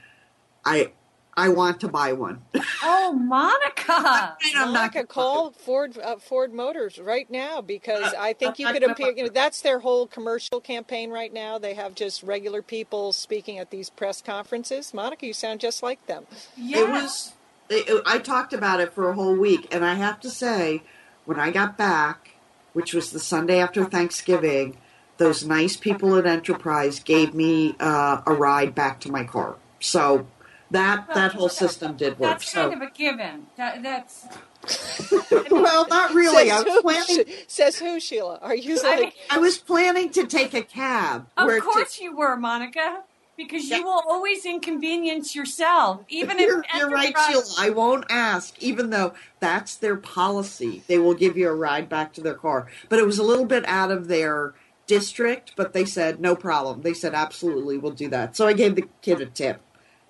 "I." 0.63 0.91
I 1.37 1.49
want 1.49 1.81
to 1.81 1.89
buy 1.89 2.13
one. 2.13 2.43
Oh, 2.81 3.11
Monica! 3.11 4.37
I'm 4.55 4.71
not 4.71 4.71
Monica, 4.71 4.93
gonna- 4.99 5.05
call 5.07 5.51
Ford 5.51 5.97
uh, 5.97 6.15
Ford 6.15 6.53
Motors 6.53 6.97
right 6.97 7.29
now 7.29 7.59
because 7.59 8.13
I 8.17 8.31
think 8.31 8.57
you 8.57 8.65
I'm 8.65 8.73
could 8.73 8.83
appear. 8.83 9.11
You 9.11 9.23
know, 9.23 9.29
that's 9.29 9.59
their 9.61 9.79
whole 9.79 10.07
commercial 10.07 10.61
campaign 10.61 11.11
right 11.11 11.33
now. 11.33 11.57
They 11.57 11.73
have 11.73 11.93
just 11.93 12.23
regular 12.23 12.61
people 12.61 13.11
speaking 13.11 13.59
at 13.59 13.69
these 13.69 13.89
press 13.89 14.21
conferences. 14.21 14.93
Monica, 14.93 15.25
you 15.25 15.33
sound 15.33 15.59
just 15.59 15.83
like 15.83 16.07
them. 16.07 16.25
Yeah. 16.55 16.77
It 16.77 16.87
was. 16.89 17.33
It, 17.69 18.01
I 18.05 18.19
talked 18.19 18.53
about 18.53 18.79
it 18.79 18.93
for 18.93 19.09
a 19.09 19.13
whole 19.13 19.35
week, 19.35 19.67
and 19.75 19.83
I 19.83 19.95
have 19.95 20.21
to 20.21 20.29
say, 20.29 20.83
when 21.25 21.37
I 21.37 21.51
got 21.51 21.77
back, 21.77 22.34
which 22.75 22.93
was 22.93 23.11
the 23.11 23.19
Sunday 23.19 23.59
after 23.59 23.85
Thanksgiving, 23.85 24.77
those 25.17 25.45
nice 25.45 25.77
people 25.77 26.15
at 26.17 26.25
Enterprise 26.25 26.99
gave 26.99 27.33
me 27.33 27.73
uh, 27.79 28.21
a 28.27 28.33
ride 28.33 28.75
back 28.75 28.99
to 28.99 29.09
my 29.11 29.23
car. 29.23 29.55
So 29.79 30.27
that 30.71 31.07
that 31.15 31.31
whole 31.33 31.47
system 31.49 31.95
did 31.95 32.19
work. 32.19 32.31
That's 32.31 32.53
kind 32.53 32.71
So 32.73 32.75
of 32.75 32.81
a 32.81 32.91
given. 32.91 33.47
That, 33.55 33.81
that's 33.81 34.25
well, 35.51 35.87
not 35.87 36.13
really. 36.13 36.51
I 36.51 36.57
Says 36.57 36.65
was 36.65 36.73
who, 36.73 36.81
planning. 36.81 37.25
says 37.47 37.79
who, 37.79 37.99
Sheila? 37.99 38.39
Are 38.41 38.55
you 38.55 38.77
I 38.83 38.99
mean. 38.99 39.11
I 39.29 39.37
was 39.37 39.57
planning 39.57 40.09
to 40.11 40.25
take 40.25 40.53
a 40.53 40.61
cab. 40.63 41.27
of 41.37 41.45
where 41.45 41.57
to- 41.57 41.61
course 41.61 41.99
you 41.99 42.15
were, 42.15 42.35
Monica, 42.35 43.03
because 43.37 43.69
Yeah. 43.69 43.77
you 43.77 43.85
will 43.85 44.03
always 44.07 44.45
inconvenience 44.45 45.35
yourself, 45.35 46.01
even 46.09 46.39
if 46.39 46.47
You're, 46.47 46.63
you're 46.75 46.89
right, 46.89 47.15
Sheila. 47.27 47.43
I 47.57 47.69
won't 47.69 48.05
ask, 48.09 48.61
even 48.61 48.89
though 48.89 49.13
that's 49.39 49.75
their 49.75 49.95
policy. 49.97 50.83
They 50.87 50.97
will 50.97 51.13
give 51.13 51.37
you 51.37 51.49
a 51.49 51.55
ride 51.55 51.89
back 51.89 52.13
to 52.13 52.21
their 52.21 52.33
car. 52.35 52.67
But 52.89 52.99
it 52.99 53.05
was 53.05 53.17
a 53.19 53.23
little 53.23 53.45
bit 53.45 53.65
out 53.67 53.91
of 53.91 54.07
their 54.07 54.53
district, 54.87 55.53
but 55.55 55.73
they 55.73 55.85
said, 55.85 56.19
no 56.19 56.35
problem. 56.35 56.81
They 56.81 56.93
said, 56.93 57.13
absolutely, 57.13 57.77
we'll 57.77 57.91
do 57.91 58.07
that. 58.09 58.35
So 58.35 58.47
I 58.47 58.53
gave 58.53 58.75
the 58.75 58.87
kid 59.01 59.19
a 59.21 59.25
tip, 59.25 59.61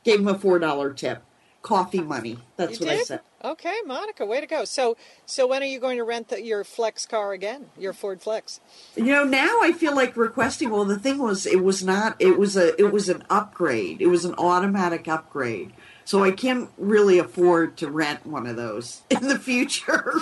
gave 0.04 0.20
him 0.20 0.28
a 0.28 0.36
$4 0.36 0.96
tip. 0.96 1.24
Coffee 1.66 2.02
money. 2.16 2.38
That's 2.58 2.80
You 2.80 2.86
what 2.86 2.96
I 2.96 3.04
said. 3.04 3.22
Okay, 3.44 3.76
Monica, 3.86 4.26
way 4.26 4.40
to 4.40 4.48
go. 4.48 4.66
So, 4.66 4.96
so 5.26 5.48
when 5.48 5.62
are 5.62 5.68
you 5.68 5.80
going 5.80 5.98
to 5.98 6.04
rent 6.04 6.30
the, 6.30 6.42
your 6.42 6.64
Flex 6.64 7.06
car 7.06 7.34
again? 7.34 7.68
Your 7.78 7.92
Ford 7.92 8.22
Flex? 8.22 8.60
You 8.96 9.06
know, 9.06 9.24
now 9.24 9.60
I 9.62 9.72
feel 9.72 9.96
like 9.96 10.16
requesting. 10.16 10.70
Well, 10.70 10.86
the 10.86 11.00
thing 11.00 11.18
was, 11.18 11.46
it 11.46 11.64
was 11.64 11.84
not. 11.84 12.16
It 12.20 12.38
was 12.38 12.56
a. 12.56 12.80
It 12.80 12.92
was 12.94 13.10
an 13.10 13.24
upgrade. 13.30 14.02
It 14.02 14.08
was 14.08 14.26
an 14.26 14.36
automatic 14.38 15.08
upgrade. 15.08 15.74
So 16.06 16.24
I 16.24 16.32
can't 16.32 16.70
really 16.78 17.18
afford 17.18 17.78
to 17.78 17.90
rent 17.90 18.28
one 18.28 18.46
of 18.46 18.56
those 18.56 19.02
in 19.10 19.28
the 19.28 19.40
future. 19.40 20.14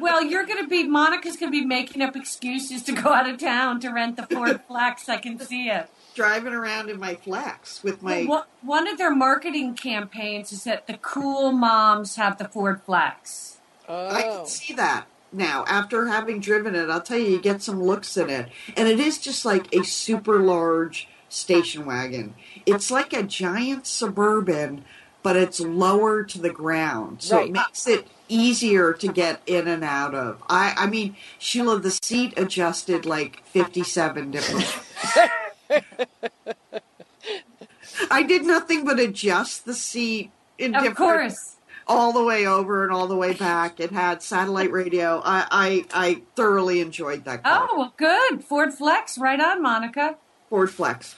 Well, 0.00 0.22
you're 0.22 0.44
going 0.44 0.62
to 0.62 0.68
be 0.68 0.84
Monica's 0.84 1.36
going 1.36 1.52
to 1.52 1.58
be 1.60 1.64
making 1.64 2.02
up 2.02 2.16
excuses 2.16 2.82
to 2.84 2.92
go 2.92 3.12
out 3.12 3.28
of 3.28 3.38
town 3.38 3.80
to 3.80 3.90
rent 3.90 4.16
the 4.16 4.24
Ford 4.26 4.60
Flex. 4.68 5.08
I 5.08 5.16
can 5.18 5.38
see 5.38 5.68
it. 5.68 5.88
Driving 6.14 6.52
around 6.52 6.90
in 6.90 7.00
my 7.00 7.14
flex 7.16 7.82
with 7.82 8.02
my. 8.02 8.24
Well, 8.28 8.46
one- 8.62 8.84
one 8.84 8.88
of 8.88 8.98
their 8.98 9.14
marketing 9.14 9.74
campaigns 9.74 10.52
is 10.52 10.64
that 10.64 10.86
the 10.86 10.94
cool 10.98 11.52
moms 11.52 12.16
have 12.16 12.38
the 12.38 12.48
Ford 12.48 12.80
Flex. 12.86 13.58
I 13.88 13.92
Oh, 14.24 14.36
can 14.38 14.46
see 14.46 14.72
that 14.74 15.04
now. 15.32 15.64
After 15.66 16.06
having 16.06 16.40
driven 16.40 16.74
it, 16.74 16.88
I'll 16.88 17.00
tell 17.02 17.18
you, 17.18 17.30
you 17.32 17.40
get 17.40 17.62
some 17.62 17.82
looks 17.82 18.16
in 18.16 18.30
it, 18.30 18.48
and 18.76 18.88
it 18.88 18.98
is 19.00 19.18
just 19.18 19.44
like 19.44 19.74
a 19.74 19.82
super 19.84 20.38
large 20.40 21.08
station 21.28 21.84
wagon. 21.84 22.34
It's 22.64 22.90
like 22.90 23.12
a 23.12 23.22
giant 23.24 23.86
suburban, 23.86 24.84
but 25.22 25.36
it's 25.36 25.58
lower 25.60 26.22
to 26.22 26.38
the 26.40 26.50
ground, 26.50 27.22
so 27.22 27.36
Right. 27.38 27.48
it 27.48 27.52
makes 27.52 27.86
it 27.88 28.06
easier 28.28 28.92
to 28.94 29.08
get 29.12 29.40
in 29.46 29.68
and 29.68 29.84
out 29.84 30.14
of. 30.14 30.42
I, 30.48 30.74
I 30.76 30.86
mean, 30.86 31.16
Sheila, 31.38 31.78
the 31.80 31.90
seat 31.90 32.34
adjusted 32.38 33.04
like 33.06 33.44
fifty-seven 33.46 34.30
different. 34.30 34.80
I 38.10 38.22
did 38.22 38.44
nothing 38.44 38.84
but 38.84 38.98
adjust 38.98 39.64
the 39.64 39.74
seat 39.74 40.30
in 40.58 40.74
Of 40.74 40.82
different 40.82 40.96
course. 40.98 41.56
all 41.86 42.12
the 42.12 42.24
way 42.24 42.46
over 42.46 42.84
and 42.84 42.92
all 42.92 43.06
the 43.06 43.16
way 43.16 43.32
back. 43.34 43.80
It 43.80 43.90
had 43.92 44.22
satellite 44.22 44.72
radio. 44.72 45.20
I 45.24 45.46
I, 45.50 45.84
I 45.94 46.22
thoroughly 46.36 46.80
enjoyed 46.80 47.24
that 47.24 47.42
car. 47.44 47.68
Oh, 47.70 47.76
well, 47.78 47.94
good. 47.96 48.44
Ford 48.44 48.72
Flex, 48.74 49.16
right 49.18 49.40
on, 49.40 49.62
Monica. 49.62 50.16
Ford 50.50 50.70
Flex. 50.70 51.16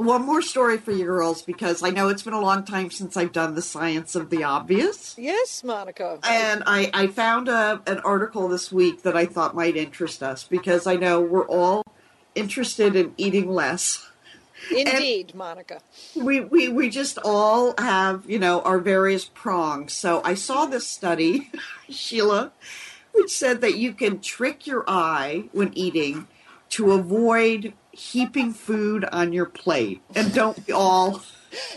One 0.00 0.24
more 0.24 0.40
story 0.40 0.78
for 0.78 0.92
you 0.92 1.04
girls 1.04 1.42
because 1.42 1.82
I 1.82 1.90
know 1.90 2.08
it's 2.08 2.22
been 2.22 2.32
a 2.32 2.40
long 2.40 2.64
time 2.64 2.90
since 2.90 3.18
I've 3.18 3.32
done 3.32 3.54
the 3.54 3.60
science 3.60 4.14
of 4.14 4.30
the 4.30 4.44
obvious. 4.44 5.14
yes, 5.18 5.62
Monica. 5.62 6.18
And 6.22 6.62
I, 6.64 6.90
I 6.94 7.06
found 7.08 7.50
a, 7.50 7.82
an 7.86 7.98
article 7.98 8.48
this 8.48 8.72
week 8.72 9.02
that 9.02 9.14
I 9.14 9.26
thought 9.26 9.54
might 9.54 9.76
interest 9.76 10.22
us 10.22 10.44
because 10.44 10.86
I 10.86 10.96
know 10.96 11.20
we're 11.20 11.46
all 11.46 11.84
interested 12.34 12.96
in 12.96 13.12
eating 13.18 13.50
less. 13.50 14.08
Indeed, 14.74 15.34
Monica. 15.34 15.82
we, 16.16 16.40
we 16.40 16.68
we 16.68 16.88
just 16.88 17.18
all 17.22 17.74
have 17.76 18.24
you 18.26 18.38
know 18.38 18.62
our 18.62 18.78
various 18.78 19.24
prongs 19.24 19.94
so 19.94 20.20
i 20.22 20.34
saw 20.34 20.66
this 20.66 20.86
study 20.86 21.50
sheila 21.88 22.52
which 23.12 23.30
said 23.30 23.62
that 23.62 23.78
you 23.78 23.94
can 23.94 24.20
trick 24.20 24.66
your 24.66 24.84
eye 24.86 25.44
when 25.52 25.72
eating 25.76 26.28
to 26.68 26.92
avoid 26.92 27.72
heaping 27.92 28.52
food 28.52 29.04
on 29.12 29.32
your 29.32 29.46
plate 29.46 30.00
and 30.14 30.32
don't 30.32 30.66
we 30.66 30.72
all 30.72 31.22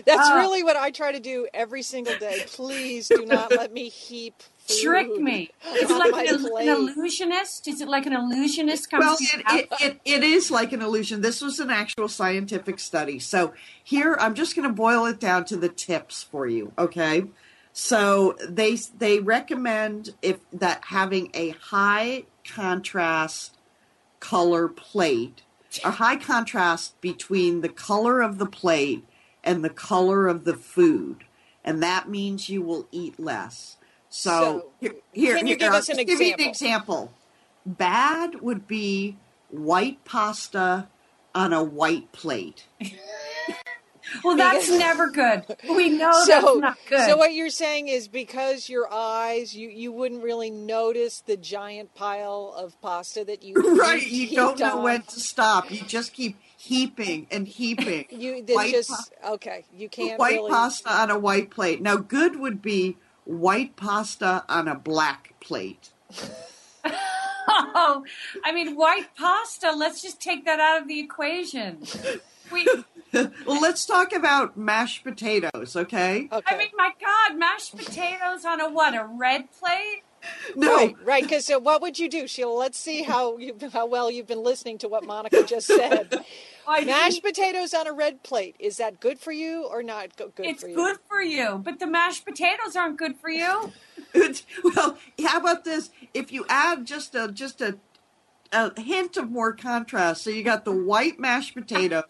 That's 0.05 0.29
Ah. 0.29 0.35
really 0.39 0.61
what 0.63 0.75
I 0.75 0.91
try 0.91 1.11
to 1.11 1.19
do 1.19 1.47
every 1.53 1.81
single 1.81 2.15
day. 2.19 2.43
Please 2.47 3.07
do 3.07 3.25
not 3.25 3.49
let 3.49 3.73
me 3.73 3.89
heap 3.89 4.35
food 4.67 4.77
Trick 4.83 5.19
me. 5.19 5.49
It's 5.65 5.91
on 5.91 6.11
like 6.11 6.29
an, 6.29 6.45
an 6.45 6.69
illusionist. 6.69 7.67
Is 7.67 7.81
it 7.81 7.87
like 7.87 8.05
an 8.05 8.13
illusionist 8.13 8.91
comes 8.91 9.01
well 9.03 9.17
to 9.17 9.23
it, 9.23 9.43
it, 9.49 9.69
it, 9.81 9.99
it 10.05 10.23
is 10.23 10.51
like 10.51 10.73
an 10.73 10.81
illusion 10.83 11.21
this 11.21 11.41
was 11.41 11.59
an 11.59 11.69
actual 11.71 12.07
scientific 12.07 12.79
study 12.79 13.17
so 13.19 13.53
here 13.83 14.15
i'm 14.19 14.33
just 14.35 14.55
going 14.55 14.67
to 14.67 14.73
boil 14.73 15.05
it 15.05 15.19
down 15.19 15.43
to 15.45 15.57
the 15.57 15.69
tips 15.69 16.23
for 16.23 16.47
you 16.47 16.71
okay 16.77 17.25
so 17.73 18.35
they 18.47 18.75
they 18.97 19.19
recommend 19.19 20.11
if 20.21 20.37
that 20.51 20.81
having 20.85 21.29
a 21.33 21.49
high 21.49 22.23
contrast 22.47 23.57
color 24.19 24.67
plate 24.69 25.41
a 25.83 25.91
high 25.91 26.15
contrast 26.15 26.99
between 27.01 27.61
the 27.61 27.69
color 27.69 28.21
of 28.21 28.37
the 28.37 28.45
plate 28.45 29.03
and 29.43 29.63
the 29.63 29.69
color 29.69 30.27
of 30.27 30.43
the 30.45 30.55
food 30.55 31.23
and 31.63 31.81
that 31.81 32.09
means 32.09 32.49
you 32.49 32.61
will 32.61 32.87
eat 32.91 33.19
less 33.19 33.77
so, 34.09 34.65
So, 34.79 34.91
here, 35.11 35.37
can 35.37 35.47
you 35.47 35.53
here, 35.53 35.57
give 35.57 35.71
I'll 35.71 35.77
us 35.79 35.89
an 35.89 35.97
give 35.97 36.21
you 36.21 36.33
an 36.33 36.39
example? 36.41 36.49
example 36.49 37.13
bad 37.65 38.41
would 38.41 38.67
be 38.67 39.17
white 39.49 40.03
pasta 40.05 40.87
on 41.33 41.53
a 41.53 41.63
white 41.63 42.11
plate. 42.11 42.65
Well, 44.23 44.35
that's 44.35 44.69
never 44.69 45.09
good. 45.09 45.43
We 45.69 45.89
know 45.89 46.11
so, 46.25 46.27
that's 46.27 46.57
not 46.57 46.77
good. 46.89 47.09
so 47.09 47.17
what 47.17 47.33
you're 47.33 47.49
saying 47.49 47.87
is 47.87 48.07
because 48.07 48.69
your 48.69 48.91
eyes, 48.91 49.55
you, 49.55 49.69
you 49.69 49.91
wouldn't 49.91 50.23
really 50.23 50.51
notice 50.51 51.21
the 51.21 51.37
giant 51.37 51.95
pile 51.95 52.53
of 52.55 52.79
pasta 52.81 53.23
that 53.25 53.43
you 53.43 53.55
Right, 53.79 54.05
you 54.05 54.35
don't 54.35 54.59
know 54.59 54.77
on. 54.77 54.83
when 54.83 55.01
to 55.03 55.19
stop. 55.19 55.71
You 55.71 55.81
just 55.83 56.13
keep 56.13 56.37
heaping 56.57 57.27
and 57.31 57.47
heaping. 57.47 58.05
You 58.11 58.43
White 58.47 58.71
just 58.71 59.13
okay. 59.27 59.65
You 59.75 59.89
can't 59.89 60.19
white 60.19 60.35
really. 60.35 60.51
pasta 60.51 60.91
on 60.91 61.09
a 61.09 61.17
white 61.19 61.49
plate. 61.49 61.81
Now, 61.81 61.97
good 61.97 62.39
would 62.39 62.61
be 62.61 62.97
white 63.25 63.75
pasta 63.75 64.43
on 64.47 64.67
a 64.67 64.75
black 64.75 65.33
plate. 65.39 65.89
oh, 66.77 68.03
I 68.45 68.51
mean, 68.53 68.75
white 68.75 69.15
pasta. 69.17 69.71
Let's 69.71 70.01
just 70.01 70.21
take 70.21 70.45
that 70.45 70.59
out 70.59 70.81
of 70.81 70.87
the 70.87 70.99
equation. 70.99 71.79
We, 72.53 72.67
well, 73.45 73.61
let's 73.61 73.85
talk 73.85 74.13
about 74.13 74.55
mashed 74.57 75.03
potatoes, 75.03 75.75
okay? 75.75 76.29
Okay. 76.31 76.55
I 76.55 76.57
mean, 76.57 76.69
my 76.77 76.91
God, 77.01 77.37
mashed 77.37 77.75
potatoes 77.77 78.45
on 78.45 78.61
a 78.61 78.69
what? 78.69 78.93
A 78.95 79.05
red 79.05 79.51
plate? 79.59 80.03
No, 80.55 80.73
Right, 80.75 80.95
right. 81.03 81.23
Because 81.23 81.49
uh, 81.49 81.59
what 81.59 81.81
would 81.81 81.99
you 81.99 82.07
do, 82.09 82.27
Sheila? 82.27 82.53
Let's 82.53 82.79
see 82.79 83.03
how 83.03 83.37
you 83.37 83.57
how 83.73 83.85
well 83.85 84.09
you've 84.09 84.27
been 84.27 84.41
listening 84.41 84.77
to 84.77 84.87
what 84.87 85.05
Monica 85.05 85.43
just 85.43 85.67
said. 85.67 86.23
I 86.67 86.85
Mashed 86.85 87.21
mean, 87.21 87.33
potatoes 87.33 87.73
on 87.73 87.87
a 87.87 87.91
red 87.91 88.23
plate. 88.23 88.55
Is 88.57 88.77
that 88.77 89.01
good 89.01 89.19
for 89.19 89.33
you 89.33 89.65
or 89.65 89.83
not 89.83 90.15
good 90.15 90.31
for 90.33 90.43
you? 90.43 90.49
It's 90.49 90.63
good 90.63 90.97
for 91.09 91.21
you, 91.21 91.59
but 91.61 91.79
the 91.79 91.87
mashed 91.87 92.23
potatoes 92.25 92.77
aren't 92.77 92.97
good 92.97 93.17
for 93.17 93.29
you. 93.29 93.71
It's- 94.13 94.43
well, 94.63 94.97
how 95.25 95.39
about 95.39 95.65
this? 95.65 95.89
If 96.13 96.31
you 96.31 96.45
add 96.47 96.85
just 96.85 97.15
a 97.15 97.29
just 97.31 97.59
a 97.61 97.77
a 98.53 98.79
hint 98.81 99.17
of 99.17 99.29
more 99.31 99.53
contrast, 99.53 100.23
so 100.23 100.29
you 100.29 100.43
got 100.43 100.63
the 100.65 100.71
white 100.71 101.19
mashed 101.19 101.53
potatoes 101.55 102.03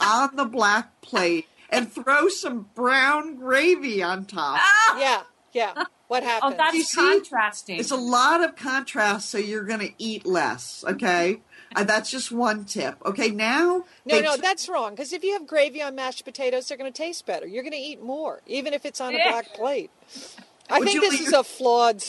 on 0.00 0.36
the 0.36 0.44
black 0.44 1.00
plate, 1.00 1.46
and 1.70 1.92
throw 1.92 2.28
some 2.28 2.68
brown 2.74 3.34
gravy 3.36 4.02
on 4.02 4.24
top. 4.24 4.60
Yeah, 4.96 5.22
yeah. 5.52 5.84
What 6.08 6.22
happened? 6.22 6.54
Oh, 6.54 6.56
that's 6.56 6.74
You 6.74 6.82
see? 6.84 6.96
contrasting. 7.00 7.78
It's 7.78 7.90
a 7.90 7.96
lot 7.96 8.42
of 8.42 8.56
contrast, 8.56 9.28
so 9.28 9.36
you're 9.36 9.64
going 9.64 9.80
to 9.80 9.92
eat 9.98 10.24
less. 10.24 10.82
Okay, 10.88 11.42
uh, 11.76 11.84
that's 11.84 12.10
just 12.10 12.32
one 12.32 12.64
tip. 12.64 12.96
Okay, 13.04 13.28
now 13.28 13.84
no, 14.06 14.20
no, 14.20 14.34
t- 14.36 14.40
that's 14.40 14.70
wrong. 14.70 14.92
Because 14.92 15.12
if 15.12 15.22
you 15.22 15.34
have 15.34 15.46
gravy 15.46 15.82
on 15.82 15.94
mashed 15.94 16.24
potatoes, 16.24 16.66
they're 16.68 16.78
going 16.78 16.90
to 16.90 16.96
taste 16.96 17.26
better. 17.26 17.46
You're 17.46 17.62
going 17.62 17.72
to 17.74 17.78
eat 17.78 18.02
more, 18.02 18.40
even 18.46 18.72
if 18.72 18.86
it's 18.86 19.00
on 19.02 19.14
a 19.14 19.18
Yeah. 19.18 19.30
black 19.32 19.52
plate. 19.54 19.90
I 20.70 20.78
Would 20.80 20.88
think 20.88 20.94
you 21.02 21.10
this 21.10 21.18
leave- 21.20 21.28
is 21.28 21.32
a 21.32 21.44
flawed. 21.44 22.02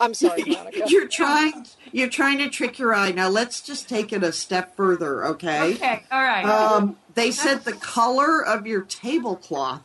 I'm 0.00 0.14
sorry, 0.14 0.44
Monica. 0.46 0.84
you're 0.88 1.08
trying 1.08 1.66
you're 1.92 2.08
trying 2.08 2.38
to 2.38 2.48
trick 2.48 2.78
your 2.78 2.94
eye. 2.94 3.10
Now 3.12 3.28
let's 3.28 3.60
just 3.60 3.88
take 3.88 4.12
it 4.12 4.22
a 4.22 4.32
step 4.32 4.74
further. 4.76 5.24
Okay. 5.26 5.74
okay, 5.74 6.02
all 6.10 6.22
right. 6.22 6.44
Um, 6.44 6.96
they 7.14 7.30
said 7.30 7.64
the 7.64 7.72
color 7.74 8.42
of 8.44 8.66
your 8.66 8.82
tablecloth 8.82 9.82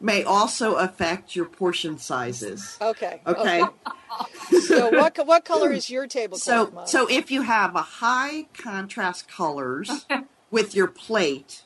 may 0.00 0.22
also 0.24 0.74
affect 0.74 1.34
your 1.36 1.44
portion 1.46 1.98
sizes. 1.98 2.76
Okay. 2.80 3.20
Okay. 3.26 3.62
So 4.66 4.90
what 4.90 5.16
what 5.26 5.44
color 5.44 5.72
is 5.72 5.90
your 5.90 6.06
tablecloth? 6.06 6.40
So 6.42 6.66
Monica? 6.72 6.88
so 6.88 7.06
if 7.08 7.30
you 7.30 7.42
have 7.42 7.74
a 7.76 7.82
high 7.82 8.46
contrast 8.56 9.28
colors 9.28 10.06
with 10.50 10.74
your 10.74 10.88
plate, 10.88 11.62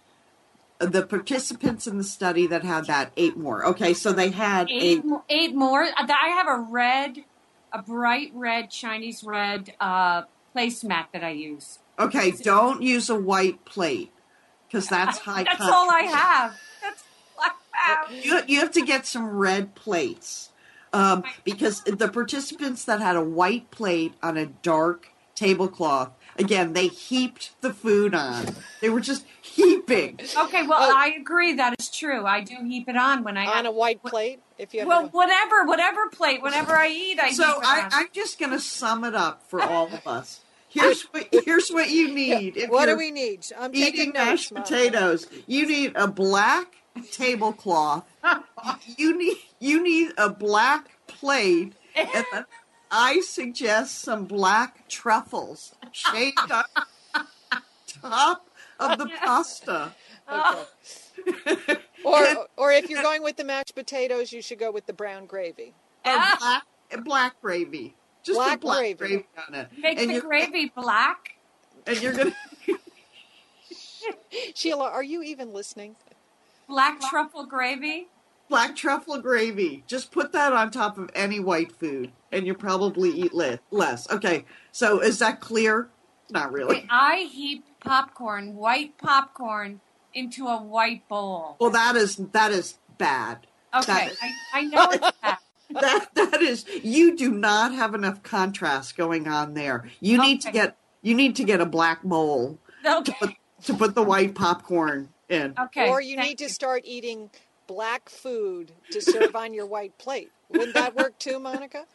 the 0.86 1.02
participants 1.06 1.86
in 1.86 1.98
the 1.98 2.04
study 2.04 2.46
that 2.48 2.64
had 2.64 2.86
that 2.86 3.12
ate 3.16 3.36
more. 3.36 3.64
Okay, 3.66 3.94
so 3.94 4.12
they 4.12 4.30
had 4.30 4.70
eight, 4.70 5.02
a 5.02 5.06
mo- 5.06 5.24
eight 5.28 5.54
more. 5.54 5.82
Uh, 5.84 6.06
I 6.08 6.28
have 6.28 6.46
a 6.48 6.58
red, 6.70 7.18
a 7.72 7.82
bright 7.82 8.30
red 8.34 8.70
Chinese 8.70 9.22
red 9.24 9.74
uh, 9.80 10.22
placemat 10.54 11.06
that 11.12 11.24
I 11.24 11.30
use. 11.30 11.78
okay. 11.98 12.30
Don't 12.32 12.82
use 12.82 13.08
a 13.10 13.14
white 13.16 13.64
plate 13.64 14.12
because 14.66 14.88
that's 14.88 15.18
high. 15.26 15.44
That's 15.44 15.60
all 15.60 15.90
I 15.90 16.02
have. 16.02 16.60
That's 16.82 17.04
all 17.38 17.44
I 17.44 17.50
have. 17.72 18.24
You, 18.24 18.40
you 18.46 18.60
have 18.60 18.72
to 18.72 18.82
get 18.84 19.06
some 19.06 19.26
red 19.30 19.74
plates 19.74 20.50
um, 20.92 21.24
because 21.44 21.82
the 21.82 22.08
participants 22.08 22.84
that 22.84 23.00
had 23.00 23.16
a 23.16 23.22
white 23.24 23.70
plate 23.70 24.14
on 24.22 24.36
a 24.36 24.46
dark 24.46 25.08
tablecloth, 25.34 26.10
again, 26.38 26.74
they 26.74 26.88
heaped 26.88 27.52
the 27.62 27.72
food 27.72 28.14
on. 28.14 28.54
They 28.80 28.90
were 28.90 29.00
just 29.00 29.24
heaping. 29.52 30.18
Okay, 30.36 30.66
well, 30.66 30.78
Oh. 30.80 30.92
I 30.96 31.14
agree. 31.20 31.52
That 31.54 31.74
is 31.78 31.90
true. 31.90 32.24
I 32.26 32.40
do 32.40 32.56
heap 32.64 32.88
it 32.88 32.96
on 32.96 33.22
when 33.24 33.36
I 33.36 33.46
on 33.46 33.52
have. 33.52 33.66
a 33.66 33.70
white 33.70 34.02
plate, 34.02 34.40
if 34.58 34.72
you 34.74 34.80
have. 34.80 34.88
well, 34.88 35.04
a, 35.04 35.08
whatever, 35.08 35.64
whatever 35.64 36.08
plate, 36.08 36.42
whenever 36.42 36.72
I 36.74 36.88
eat, 36.88 37.18
I 37.20 37.32
So 37.32 37.44
heap 37.46 37.56
it 37.58 37.64
I, 37.66 37.80
on. 37.84 37.90
I'm 37.92 38.08
just 38.12 38.38
going 38.38 38.52
to 38.52 38.60
sum 38.60 39.04
it 39.04 39.14
up 39.14 39.42
for 39.48 39.60
all 39.62 39.86
of 39.92 40.06
us. 40.06 40.40
Here's 40.68 41.02
what 41.02 41.28
here's 41.44 41.68
what 41.68 41.90
you 41.90 42.14
need. 42.14 42.56
If 42.56 42.70
what 42.70 42.86
do 42.86 42.96
we 42.96 43.10
need? 43.10 43.44
I'm 43.58 43.74
eating 43.74 43.84
taking 43.92 44.06
notes. 44.14 44.16
mashed 44.26 44.52
Monica. 44.52 44.70
potatoes? 44.74 45.26
You 45.46 45.66
need 45.66 45.92
a 45.96 46.08
black 46.08 46.76
tablecloth. 47.10 48.04
you 48.96 49.18
need 49.18 49.36
you 49.58 49.82
need 49.82 50.12
a 50.16 50.30
black 50.30 50.88
plate, 51.06 51.74
and 51.94 52.08
then 52.32 52.46
I 52.90 53.20
suggest 53.20 53.98
some 54.00 54.24
black 54.24 54.88
truffles 54.88 55.74
shaved 55.92 56.38
on 56.50 56.64
top 58.02 58.48
of 58.90 58.98
the 58.98 59.08
pasta. 59.20 59.92
Okay. 60.30 61.76
Or, 62.04 62.48
or 62.56 62.72
if 62.72 62.90
you're 62.90 63.00
going 63.02 63.22
with 63.22 63.36
the 63.36 63.44
mashed 63.44 63.76
potatoes, 63.76 64.32
you 64.32 64.42
should 64.42 64.58
go 64.58 64.72
with 64.72 64.86
the 64.86 64.92
brown 64.92 65.24
gravy. 65.26 65.72
Or 66.04 66.10
ah. 66.16 66.62
black 66.90 67.04
black 67.04 67.40
gravy. 67.40 67.94
Just 68.24 68.36
Black 68.38 68.60
black 68.60 68.78
gravy. 68.78 68.96
gravy. 68.96 69.26
on 69.48 69.54
it. 69.54 69.68
Make 69.78 70.00
and 70.00 70.10
the 70.10 70.14
you're, 70.14 70.22
gravy 70.22 70.72
black. 70.74 71.36
And 71.86 72.02
you're 72.02 72.12
gonna 72.12 72.34
Sheila, 74.54 74.84
are 74.90 75.02
you 75.02 75.22
even 75.22 75.52
listening? 75.52 75.94
Black 76.68 77.00
truffle 77.00 77.46
gravy. 77.46 78.08
black 78.48 78.74
truffle 78.74 79.18
gravy. 79.20 79.84
Just 79.86 80.10
put 80.10 80.32
that 80.32 80.52
on 80.52 80.70
top 80.72 80.98
of 80.98 81.08
any 81.14 81.38
white 81.38 81.70
food, 81.72 82.10
and 82.32 82.46
you'll 82.46 82.56
probably 82.56 83.10
eat 83.10 83.32
le- 83.32 83.60
less. 83.70 84.10
Okay, 84.10 84.44
so 84.72 85.00
is 85.00 85.18
that 85.20 85.40
clear? 85.40 85.88
Not 86.30 86.52
really. 86.52 86.78
Okay, 86.78 86.86
I 86.90 87.28
heap 87.30 87.64
popcorn, 87.84 88.54
white 88.56 88.96
popcorn, 88.98 89.80
into 90.14 90.46
a 90.46 90.62
white 90.62 91.08
bowl. 91.08 91.56
Well, 91.60 91.70
that 91.70 91.96
is 91.96 92.16
that 92.32 92.50
is 92.52 92.78
bad. 92.98 93.46
Okay, 93.74 93.86
That- 93.92 94.12
I, 94.22 94.32
I 94.54 94.62
know 94.64 94.88
it's 94.90 95.10
bad. 95.22 95.38
That 95.70 96.08
that 96.14 96.42
is. 96.42 96.66
You 96.82 97.16
do 97.16 97.30
not 97.32 97.72
have 97.72 97.94
enough 97.94 98.22
contrast 98.22 98.96
going 98.96 99.26
on 99.26 99.54
there. 99.54 99.88
You 100.00 100.20
need 100.20 100.42
to 100.42 100.52
get 100.52 100.76
you 101.00 101.14
need 101.14 101.36
to 101.36 101.44
get 101.44 101.60
a 101.60 101.66
black 101.66 102.02
bowl 102.02 102.58
Okay, 102.84 103.14
to 103.64 103.74
put 103.74 103.94
the 103.94 104.02
white 104.02 104.34
popcorn 104.34 105.08
in. 105.30 105.54
okay. 105.58 105.88
or 105.88 106.00
you 106.02 106.16
thank 106.16 106.28
need 106.28 106.38
to 106.38 106.48
start 106.50 106.82
eating 106.84 107.30
black 107.66 108.08
food 108.10 108.72
to 108.90 109.00
serve 109.00 109.34
on 109.34 109.54
your 109.54 109.64
white 109.66 109.96
plate. 109.96 110.30
Wouldn't 110.52 110.74
that 110.74 110.94
work 110.94 111.18
too, 111.18 111.38
Monica? 111.38 111.86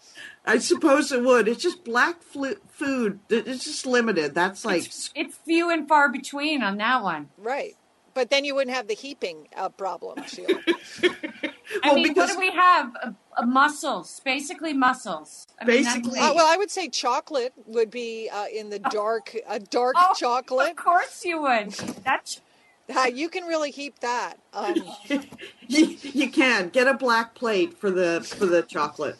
I 0.45 0.57
suppose 0.57 1.11
it 1.11 1.23
would. 1.23 1.47
It's 1.47 1.61
just 1.61 1.83
black 1.83 2.21
flu- 2.21 2.59
food. 2.69 3.19
It's 3.29 3.63
just 3.65 3.85
limited. 3.85 4.33
That's 4.35 4.65
like 4.65 4.85
It's, 4.85 5.11
it's 5.15 5.35
few 5.37 5.69
and 5.69 5.87
far 5.87 6.09
between 6.11 6.63
on 6.63 6.77
that 6.77 7.03
one. 7.03 7.29
Right. 7.37 7.75
But 8.13 8.31
then 8.31 8.45
you 8.45 8.55
wouldn't 8.55 8.75
have 8.75 8.87
the 8.87 8.95
heaping 8.95 9.47
uh, 9.55 9.69
problem, 9.69 10.23
Sheila. 10.25 10.59
I 11.83 11.89
Well, 11.89 11.95
mean, 11.95 12.07
because- 12.07 12.29
what 12.29 12.33
do 12.33 12.39
we 12.39 12.51
have? 12.51 12.95
Uh, 13.03 13.11
uh, 13.37 13.45
mussels, 13.45 14.19
basically 14.25 14.73
mussels. 14.73 15.45
I 15.61 15.65
mean, 15.65 15.83
Basically- 15.83 16.19
Uh, 16.19 16.33
well, 16.33 16.51
I 16.51 16.57
would 16.57 16.71
say 16.71 16.87
chocolate 16.89 17.53
would 17.67 17.91
be 17.91 18.29
uh, 18.33 18.45
in 18.51 18.71
the 18.71 18.79
dark, 18.79 19.35
a 19.47 19.59
dark 19.59 19.93
Oh, 19.97 20.13
chocolate. 20.17 20.71
Of 20.71 20.77
course 20.77 21.23
you 21.23 21.41
would. 21.43 21.71
That's 22.03 22.41
you 23.13 23.29
can 23.29 23.43
really 23.45 23.71
heap 23.71 23.99
that. 23.99 24.35
Um, 24.53 24.75
you, 25.67 25.97
you 26.01 26.29
can 26.31 26.69
get 26.69 26.87
a 26.87 26.93
black 26.93 27.35
plate 27.35 27.73
for 27.77 27.91
the 27.91 28.21
for 28.21 28.45
the 28.45 28.61
chocolate. 28.61 29.17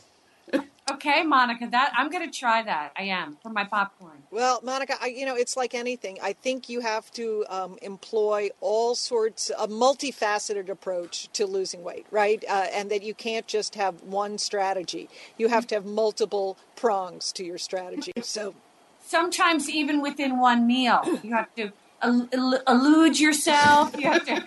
okay, 0.92 1.24
Monica. 1.24 1.68
That 1.70 1.92
I'm 1.98 2.10
going 2.10 2.30
to 2.30 2.38
try 2.38 2.64
that. 2.64 2.94
I 2.98 3.04
am 3.04 3.38
for 3.44 3.50
my 3.50 3.66
popcorn. 3.66 4.24
well, 4.32 4.60
Monica, 4.64 4.96
I, 5.02 5.08
you 5.08 5.26
know, 5.26 5.36
it's 5.36 5.58
like 5.58 5.74
anything. 5.74 6.18
I 6.24 6.34
think 6.34 6.70
you 6.70 6.80
have 6.80 7.12
to 7.12 7.46
um, 7.50 7.78
employ 7.82 8.50
all 8.62 8.96
sorts, 8.96 9.52
a 9.58 9.68
multifaceted 9.68 10.70
approach 10.70 11.30
to 11.34 11.46
losing 11.46 11.84
weight, 11.84 12.06
right? 12.12 12.44
Uh, 12.50 12.68
and 12.72 12.90
that 12.90 13.04
you 13.04 13.14
can't 13.14 13.48
just 13.48 13.76
have 13.76 14.02
one 14.04 14.38
strategy. 14.38 15.10
You 15.38 15.50
have 15.50 15.68
to 15.68 15.76
have 15.76 15.86
multiple 15.86 16.58
prongs 16.76 17.32
to 17.34 17.44
your 17.44 17.58
strategy. 17.58 18.12
So, 18.22 18.56
Sometimes 19.02 19.70
even 19.70 20.02
within 20.02 20.38
one 20.38 20.68
meal, 20.68 21.02
you 21.24 21.34
have 21.34 21.54
to 21.56 21.62
el- 21.62 21.68
el- 21.68 21.72
elude 22.04 23.20
yourself. 23.20 23.96
You 23.98 24.12
have 24.12 24.26
to. 24.26 24.44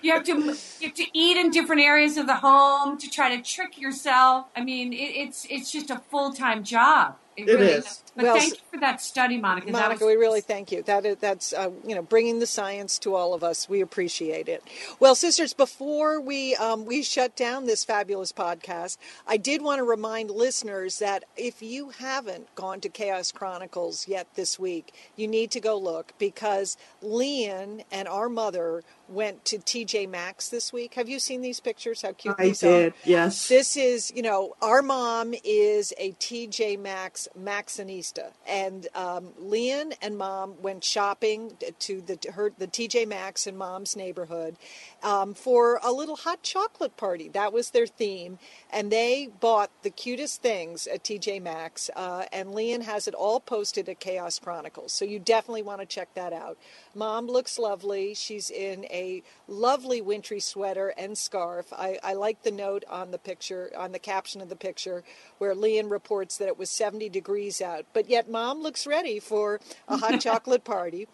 You 0.00 0.12
have 0.12 0.24
to 0.24 0.32
you 0.32 0.88
have 0.88 0.94
to 0.94 1.04
eat 1.12 1.36
in 1.36 1.50
different 1.50 1.82
areas 1.82 2.16
of 2.16 2.26
the 2.26 2.36
home 2.36 2.96
to 2.98 3.10
try 3.10 3.34
to 3.36 3.42
trick 3.42 3.78
yourself. 3.78 4.46
I 4.56 4.62
mean, 4.64 4.92
it, 4.92 4.96
it's 4.96 5.46
it's 5.50 5.70
just 5.70 5.90
a 5.90 5.98
full 6.10 6.32
time 6.32 6.64
job. 6.64 7.16
It, 7.36 7.48
It 7.48 7.52
really 7.54 7.66
is. 7.72 7.84
does. 7.84 8.02
But 8.16 8.24
Well, 8.26 8.36
thank 8.36 8.54
you 8.54 8.60
for 8.72 8.78
that 8.80 9.00
study, 9.00 9.38
Monica. 9.38 9.70
Monica, 9.72 10.04
was- 10.04 10.14
we 10.14 10.16
really 10.16 10.40
thank 10.40 10.70
you. 10.70 10.82
That 10.84 11.04
is, 11.04 11.16
that's 11.16 11.52
uh, 11.52 11.70
you 11.86 11.94
know 11.94 12.02
bringing 12.02 12.38
the 12.38 12.46
science 12.46 12.98
to 13.00 13.14
all 13.14 13.34
of 13.34 13.42
us. 13.42 13.68
We 13.68 13.80
appreciate 13.80 14.48
it. 14.48 14.62
Well, 15.00 15.14
sisters, 15.16 15.52
before 15.52 16.20
we 16.20 16.54
um, 16.56 16.84
we 16.84 17.02
shut 17.02 17.34
down 17.36 17.66
this 17.66 17.84
fabulous 17.84 18.32
podcast, 18.32 18.98
I 19.26 19.36
did 19.36 19.62
want 19.62 19.80
to 19.80 19.84
remind 19.84 20.30
listeners 20.30 21.00
that 21.00 21.24
if 21.36 21.60
you 21.60 21.90
haven't 21.90 22.54
gone 22.54 22.80
to 22.82 22.88
Chaos 22.88 23.32
Chronicles 23.32 24.06
yet 24.06 24.28
this 24.36 24.58
week, 24.58 24.92
you 25.16 25.26
need 25.26 25.50
to 25.52 25.60
go 25.60 25.76
look 25.76 26.12
because 26.18 26.76
Lian 27.02 27.82
and 27.90 28.06
our 28.06 28.28
mother 28.28 28.84
went 29.08 29.44
to 29.46 29.58
TJ 29.58 30.08
Maxx 30.08 30.48
this 30.48 30.72
week. 30.72 30.94
Have 30.94 31.08
you 31.08 31.18
seen 31.18 31.42
these 31.42 31.60
pictures? 31.60 32.02
How 32.02 32.12
cute 32.12 32.36
I 32.38 32.44
these 32.44 32.62
are. 32.62 32.66
did. 32.66 32.94
Yes. 33.04 33.48
This 33.48 33.76
is, 33.76 34.12
you 34.14 34.22
know, 34.22 34.54
our 34.62 34.82
mom 34.82 35.34
is 35.44 35.92
a 35.98 36.12
TJ 36.12 36.78
Maxx 36.78 37.28
Maxxinista, 37.38 38.32
and 38.46 38.86
um, 38.94 39.30
Lian 39.38 39.92
and 40.00 40.16
mom 40.16 40.54
went 40.60 40.84
shopping 40.84 41.52
to 41.80 42.00
the 42.00 42.18
her 42.32 42.52
the 42.56 42.66
TJ 42.66 43.06
Maxx 43.06 43.46
in 43.46 43.56
mom's 43.56 43.96
neighborhood 43.96 44.56
um, 45.02 45.34
for 45.34 45.80
a 45.82 45.92
little 45.92 46.16
hot 46.16 46.42
chocolate 46.42 46.96
party. 46.96 47.28
That 47.28 47.52
was 47.52 47.70
their 47.70 47.86
theme, 47.86 48.38
and 48.70 48.90
they 48.90 49.28
bought 49.40 49.70
the 49.82 49.90
cutest 49.90 50.42
things 50.42 50.86
at 50.86 51.04
TJ 51.04 51.42
Maxx. 51.42 51.90
Uh, 51.94 52.24
and 52.32 52.54
Lian 52.54 52.82
has 52.82 53.06
it 53.06 53.14
all 53.14 53.40
posted 53.40 53.88
at 53.88 54.00
Chaos 54.00 54.38
Chronicles, 54.38 54.92
so 54.92 55.04
you 55.04 55.18
definitely 55.18 55.62
want 55.62 55.80
to 55.80 55.86
check 55.86 56.08
that 56.14 56.32
out. 56.32 56.56
Mom 56.94 57.26
looks 57.26 57.58
lovely. 57.58 58.14
She's 58.14 58.50
in 58.50 58.86
a 58.94 59.22
lovely 59.48 60.00
wintry 60.00 60.38
sweater 60.38 60.94
and 60.96 61.18
scarf. 61.18 61.72
I, 61.72 61.98
I 62.02 62.14
like 62.14 62.42
the 62.42 62.52
note 62.52 62.84
on 62.88 63.10
the 63.10 63.18
picture, 63.18 63.72
on 63.76 63.92
the 63.92 63.98
caption 63.98 64.40
of 64.40 64.48
the 64.48 64.56
picture, 64.56 65.02
where 65.38 65.54
Lian 65.54 65.90
reports 65.90 66.38
that 66.38 66.48
it 66.48 66.56
was 66.56 66.70
70 66.70 67.08
degrees 67.08 67.60
out. 67.60 67.84
But 67.92 68.08
yet, 68.08 68.30
mom 68.30 68.62
looks 68.62 68.86
ready 68.86 69.18
for 69.18 69.60
a 69.88 69.96
hot 69.96 70.20
chocolate 70.20 70.64
party. 70.64 71.08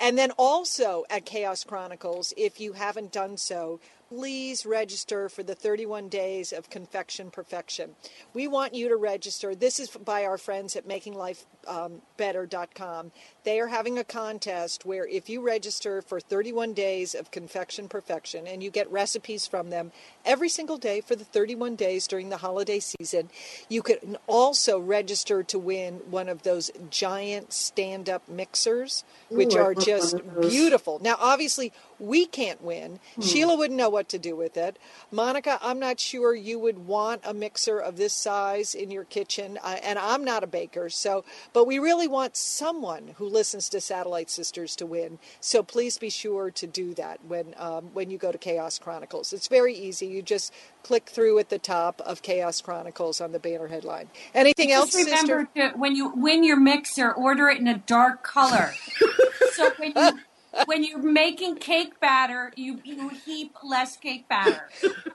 And 0.00 0.18
then 0.18 0.32
also 0.32 1.04
at 1.08 1.24
Chaos 1.24 1.62
Chronicles, 1.62 2.34
if 2.36 2.60
you 2.60 2.72
haven't 2.72 3.12
done 3.12 3.36
so, 3.36 3.80
please 4.10 4.66
register 4.66 5.28
for 5.28 5.44
the 5.44 5.54
31 5.54 6.08
days 6.08 6.52
of 6.52 6.68
confection 6.68 7.30
perfection. 7.30 7.94
We 8.34 8.48
want 8.48 8.74
you 8.74 8.88
to 8.88 8.96
register. 8.96 9.54
This 9.54 9.78
is 9.78 9.88
by 9.88 10.24
our 10.24 10.36
friends 10.36 10.74
at 10.74 10.88
makinglifebetter.com. 10.88 13.12
They 13.44 13.60
are 13.60 13.68
having 13.68 14.00
a 14.00 14.04
contest 14.04 14.84
where 14.84 15.06
if 15.06 15.30
you 15.30 15.40
register 15.40 16.02
for 16.02 16.18
31 16.18 16.74
days 16.74 17.14
of 17.14 17.30
confection 17.30 17.86
perfection 17.86 18.48
and 18.48 18.64
you 18.64 18.72
get 18.72 18.90
recipes 18.90 19.46
from 19.46 19.70
them 19.70 19.92
every 20.24 20.48
single 20.48 20.76
day 20.76 21.00
for 21.00 21.14
the 21.14 21.24
31 21.24 21.76
days 21.76 22.08
during 22.08 22.30
the 22.30 22.38
holiday 22.38 22.80
season, 22.80 23.30
you 23.68 23.80
can 23.80 24.18
also 24.26 24.80
register 24.80 25.44
to 25.44 25.56
win 25.56 26.00
one 26.10 26.28
of 26.28 26.42
those 26.42 26.72
giant 26.90 27.52
stand-up 27.52 28.28
mixers 28.28 29.04
which 29.28 29.54
Ooh, 29.54 29.60
are 29.60 29.72
just 29.72 30.16
beautiful. 30.40 30.98
Now 31.00 31.14
obviously 31.20 31.72
we 32.00 32.26
can't 32.26 32.62
win. 32.62 32.98
Sheila 33.20 33.56
wouldn't 33.56 33.78
know 33.78 33.90
what 33.90 34.08
to 34.10 34.18
do 34.18 34.34
with 34.36 34.56
it. 34.56 34.78
Monica, 35.10 35.58
I'm 35.62 35.78
not 35.78 36.00
sure 36.00 36.34
you 36.34 36.58
would 36.58 36.86
want 36.86 37.20
a 37.24 37.34
mixer 37.34 37.78
of 37.78 37.96
this 37.96 38.12
size 38.12 38.74
in 38.74 38.90
your 38.90 39.04
kitchen, 39.04 39.58
uh, 39.62 39.76
and 39.82 39.98
I'm 39.98 40.24
not 40.24 40.42
a 40.42 40.46
baker. 40.46 40.88
So, 40.88 41.24
but 41.52 41.66
we 41.66 41.78
really 41.78 42.08
want 42.08 42.36
someone 42.36 43.14
who 43.16 43.26
listens 43.26 43.68
to 43.70 43.80
Satellite 43.80 44.30
Sisters 44.30 44.74
to 44.76 44.86
win. 44.86 45.18
So 45.40 45.62
please 45.62 45.98
be 45.98 46.10
sure 46.10 46.50
to 46.50 46.66
do 46.66 46.94
that 46.94 47.20
when 47.26 47.54
um, 47.58 47.90
when 47.92 48.10
you 48.10 48.18
go 48.18 48.32
to 48.32 48.38
Chaos 48.38 48.78
Chronicles. 48.78 49.32
It's 49.32 49.48
very 49.48 49.74
easy. 49.74 50.06
You 50.06 50.22
just 50.22 50.52
click 50.82 51.08
through 51.08 51.38
at 51.38 51.50
the 51.50 51.58
top 51.58 52.00
of 52.02 52.22
Chaos 52.22 52.60
Chronicles 52.60 53.20
on 53.20 53.32
the 53.32 53.38
banner 53.38 53.68
headline. 53.68 54.08
Anything 54.34 54.72
else, 54.72 54.92
Just 54.92 55.04
remember 55.04 55.50
sister? 55.54 55.72
to, 55.72 55.78
when 55.78 55.94
you 55.94 56.12
win 56.14 56.44
your 56.44 56.58
mixer, 56.58 57.12
order 57.12 57.48
it 57.48 57.58
in 57.58 57.68
a 57.68 57.78
dark 57.78 58.22
color. 58.22 58.72
so 59.52 59.70
when 59.78 59.92
you 59.94 60.18
when 60.66 60.84
you're 60.84 61.02
making 61.02 61.56
cake 61.56 62.00
batter, 62.00 62.52
you 62.56 62.80
you 62.84 63.08
heap 63.10 63.54
less 63.62 63.96
cake 63.96 64.28
batter 64.28 64.68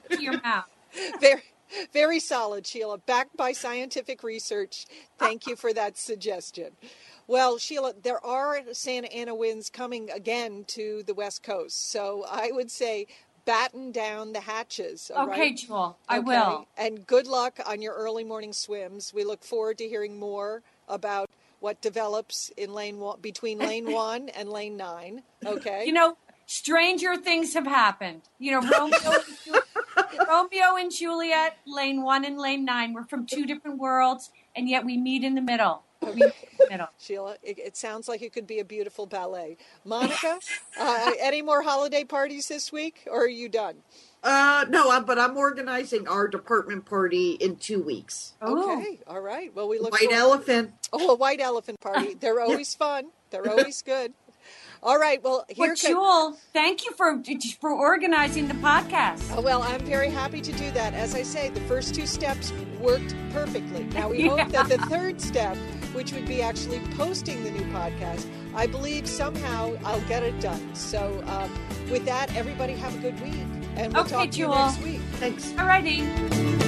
to 0.10 0.22
your 0.22 0.40
mouth. 0.42 0.66
Very, 1.20 1.44
very 1.94 2.20
solid, 2.20 2.66
Sheila. 2.66 2.98
Backed 3.00 3.36
by 3.36 3.52
scientific 3.52 4.24
research. 4.24 4.86
Thank 5.18 5.46
you 5.48 5.56
for 5.56 5.74
that 5.74 5.98
suggestion. 5.98 6.72
Well, 7.28 7.58
Sheila, 7.58 7.94
there 8.02 8.24
are 8.26 8.60
Santa 8.72 9.12
Ana 9.12 9.34
winds 9.36 9.70
coming 9.70 10.10
again 10.12 10.64
to 10.68 11.04
the 11.06 11.14
West 11.14 11.44
Coast. 11.44 11.90
So 11.92 12.26
I 12.30 12.52
would 12.52 12.70
say 12.72 13.08
batten 13.46 13.92
down 13.92 14.34
the 14.34 14.42
hatches. 14.42 15.12
Okay, 15.16 15.26
right? 15.40 15.58
Jewel, 15.58 15.98
I 16.08 16.18
Okay? 16.20 16.26
will. 16.26 16.68
And 16.78 17.06
good 17.06 17.28
luck 17.28 17.60
on 17.66 17.82
your 17.82 17.94
early 17.94 18.24
morning 18.24 18.54
swims. 18.54 19.14
We 19.14 19.24
look 19.24 19.44
forward 19.44 19.78
to 19.80 19.88
hearing 19.88 20.18
more 20.20 20.62
about 20.88 21.30
what 21.60 21.82
develops 21.82 22.50
in 22.58 22.74
lane 22.74 23.00
one, 23.00 23.20
between 23.22 23.60
lane 23.60 23.92
one 23.92 24.30
and 24.30 24.50
lane 24.50 24.78
nine. 24.78 25.24
Okay. 25.46 25.86
You 25.86 25.94
know, 25.94 26.18
stranger 26.46 27.16
things 27.16 27.54
have 27.54 27.68
happened. 27.68 28.22
You 28.40 28.52
know, 28.52 28.62
Romeo, 28.62 28.98
and 29.12 29.24
Ju- 29.46 30.26
Romeo 30.28 30.76
and 30.78 30.92
Juliet, 30.92 31.58
lane 31.66 32.04
one 32.04 32.26
and 32.26 32.38
lane 32.38 32.66
nine. 32.66 32.94
We're 32.94 33.06
from 33.06 33.26
two 33.26 33.46
different 33.46 33.80
worlds, 33.80 34.32
and 34.56 34.70
yet 34.70 34.86
we 34.86 34.98
meet 34.98 35.24
in 35.24 35.36
the 35.36 35.42
middle. 35.42 35.84
We 36.02 36.14
meet 36.14 36.24
in 36.24 36.32
the 36.60 36.68
middle. 36.70 36.88
Sheila, 37.00 37.38
it, 37.42 37.58
it 37.58 37.78
sounds 37.78 38.08
like 38.08 38.22
it 38.22 38.34
could 38.34 38.48
be 38.48 38.60
a 38.60 38.66
beautiful 38.66 39.06
ballet. 39.06 39.58
Monica, 39.84 40.40
uh, 40.80 41.12
any 41.20 41.42
more 41.42 41.64
holiday 41.64 42.04
parties 42.04 42.48
this 42.48 42.72
week, 42.72 43.04
or 43.10 43.24
are 43.24 43.30
you 43.30 43.50
done? 43.50 43.78
Uh, 44.26 44.66
no, 44.70 44.90
I'm, 44.92 45.06
but 45.06 45.20
I'm 45.20 45.38
organizing 45.38 46.08
our 46.08 46.28
department 46.28 46.86
party 46.86 47.34
in 47.34 47.58
two 47.58 47.80
weeks. 47.82 48.34
Ooh. 48.44 48.72
Okay, 48.80 49.00
all 49.06 49.22
right. 49.22 49.54
Well, 49.56 49.68
we 49.70 49.78
look 49.78 49.92
White 49.92 50.02
forward- 50.10 50.16
elephant. 50.18 50.72
Oh, 50.92 51.12
a 51.12 51.16
white 51.16 51.40
elephant 51.40 51.80
party. 51.80 52.14
They're 52.20 52.40
always 52.42 52.74
fun. 52.74 53.12
They're 53.30 53.48
always 53.48 53.82
good. 53.84 54.14
All 54.82 55.00
right. 55.00 55.24
Well, 55.24 55.46
here 55.50 55.68
Well, 55.68 55.76
co- 55.76 55.88
Jewel, 55.88 56.38
thank 56.54 56.86
you 56.86 56.92
for 56.94 57.22
for 57.60 57.72
organizing 57.72 58.48
the 58.48 58.54
podcast. 58.56 59.34
Oh, 59.36 59.42
well, 59.42 59.64
I'm 59.64 59.80
very 59.82 60.10
happy 60.10 60.42
to 60.42 60.52
do 60.54 60.70
that. 60.72 60.94
As 60.94 61.16
I 61.16 61.24
say, 61.24 61.50
the 61.50 61.62
first 61.62 61.96
two 61.96 62.06
steps 62.06 62.52
worked 62.80 63.16
perfectly. 63.32 63.84
Now 63.94 64.10
we 64.10 64.28
hope 64.28 64.48
that 64.50 64.70
the 64.70 64.78
third 64.90 65.20
step, 65.22 65.56
which 65.94 66.14
would 66.14 66.28
be 66.28 66.42
actually 66.42 66.80
posting 66.98 67.44
the 67.44 67.52
new 67.52 67.64
podcast, 67.74 68.28
I 68.56 68.68
believe 68.68 69.08
somehow 69.08 69.76
I'll 69.84 70.02
get 70.02 70.22
it 70.24 70.40
done. 70.40 70.76
So, 70.76 71.24
um, 71.28 71.52
with 71.92 72.06
that, 72.06 72.36
everybody 72.36 72.74
have 72.74 72.94
a 72.96 73.00
good 73.00 73.20
week, 73.22 73.34
and 73.76 73.94
we'll 73.94 74.04
Okay, 74.04 74.12
talk 74.16 74.32
to 74.32 74.38
you 74.40 74.46
Jewel. 74.46 74.56
next 74.56 74.82
week. 74.82 75.02
Thanks. 75.20 75.52
Alrighty. 75.54 76.65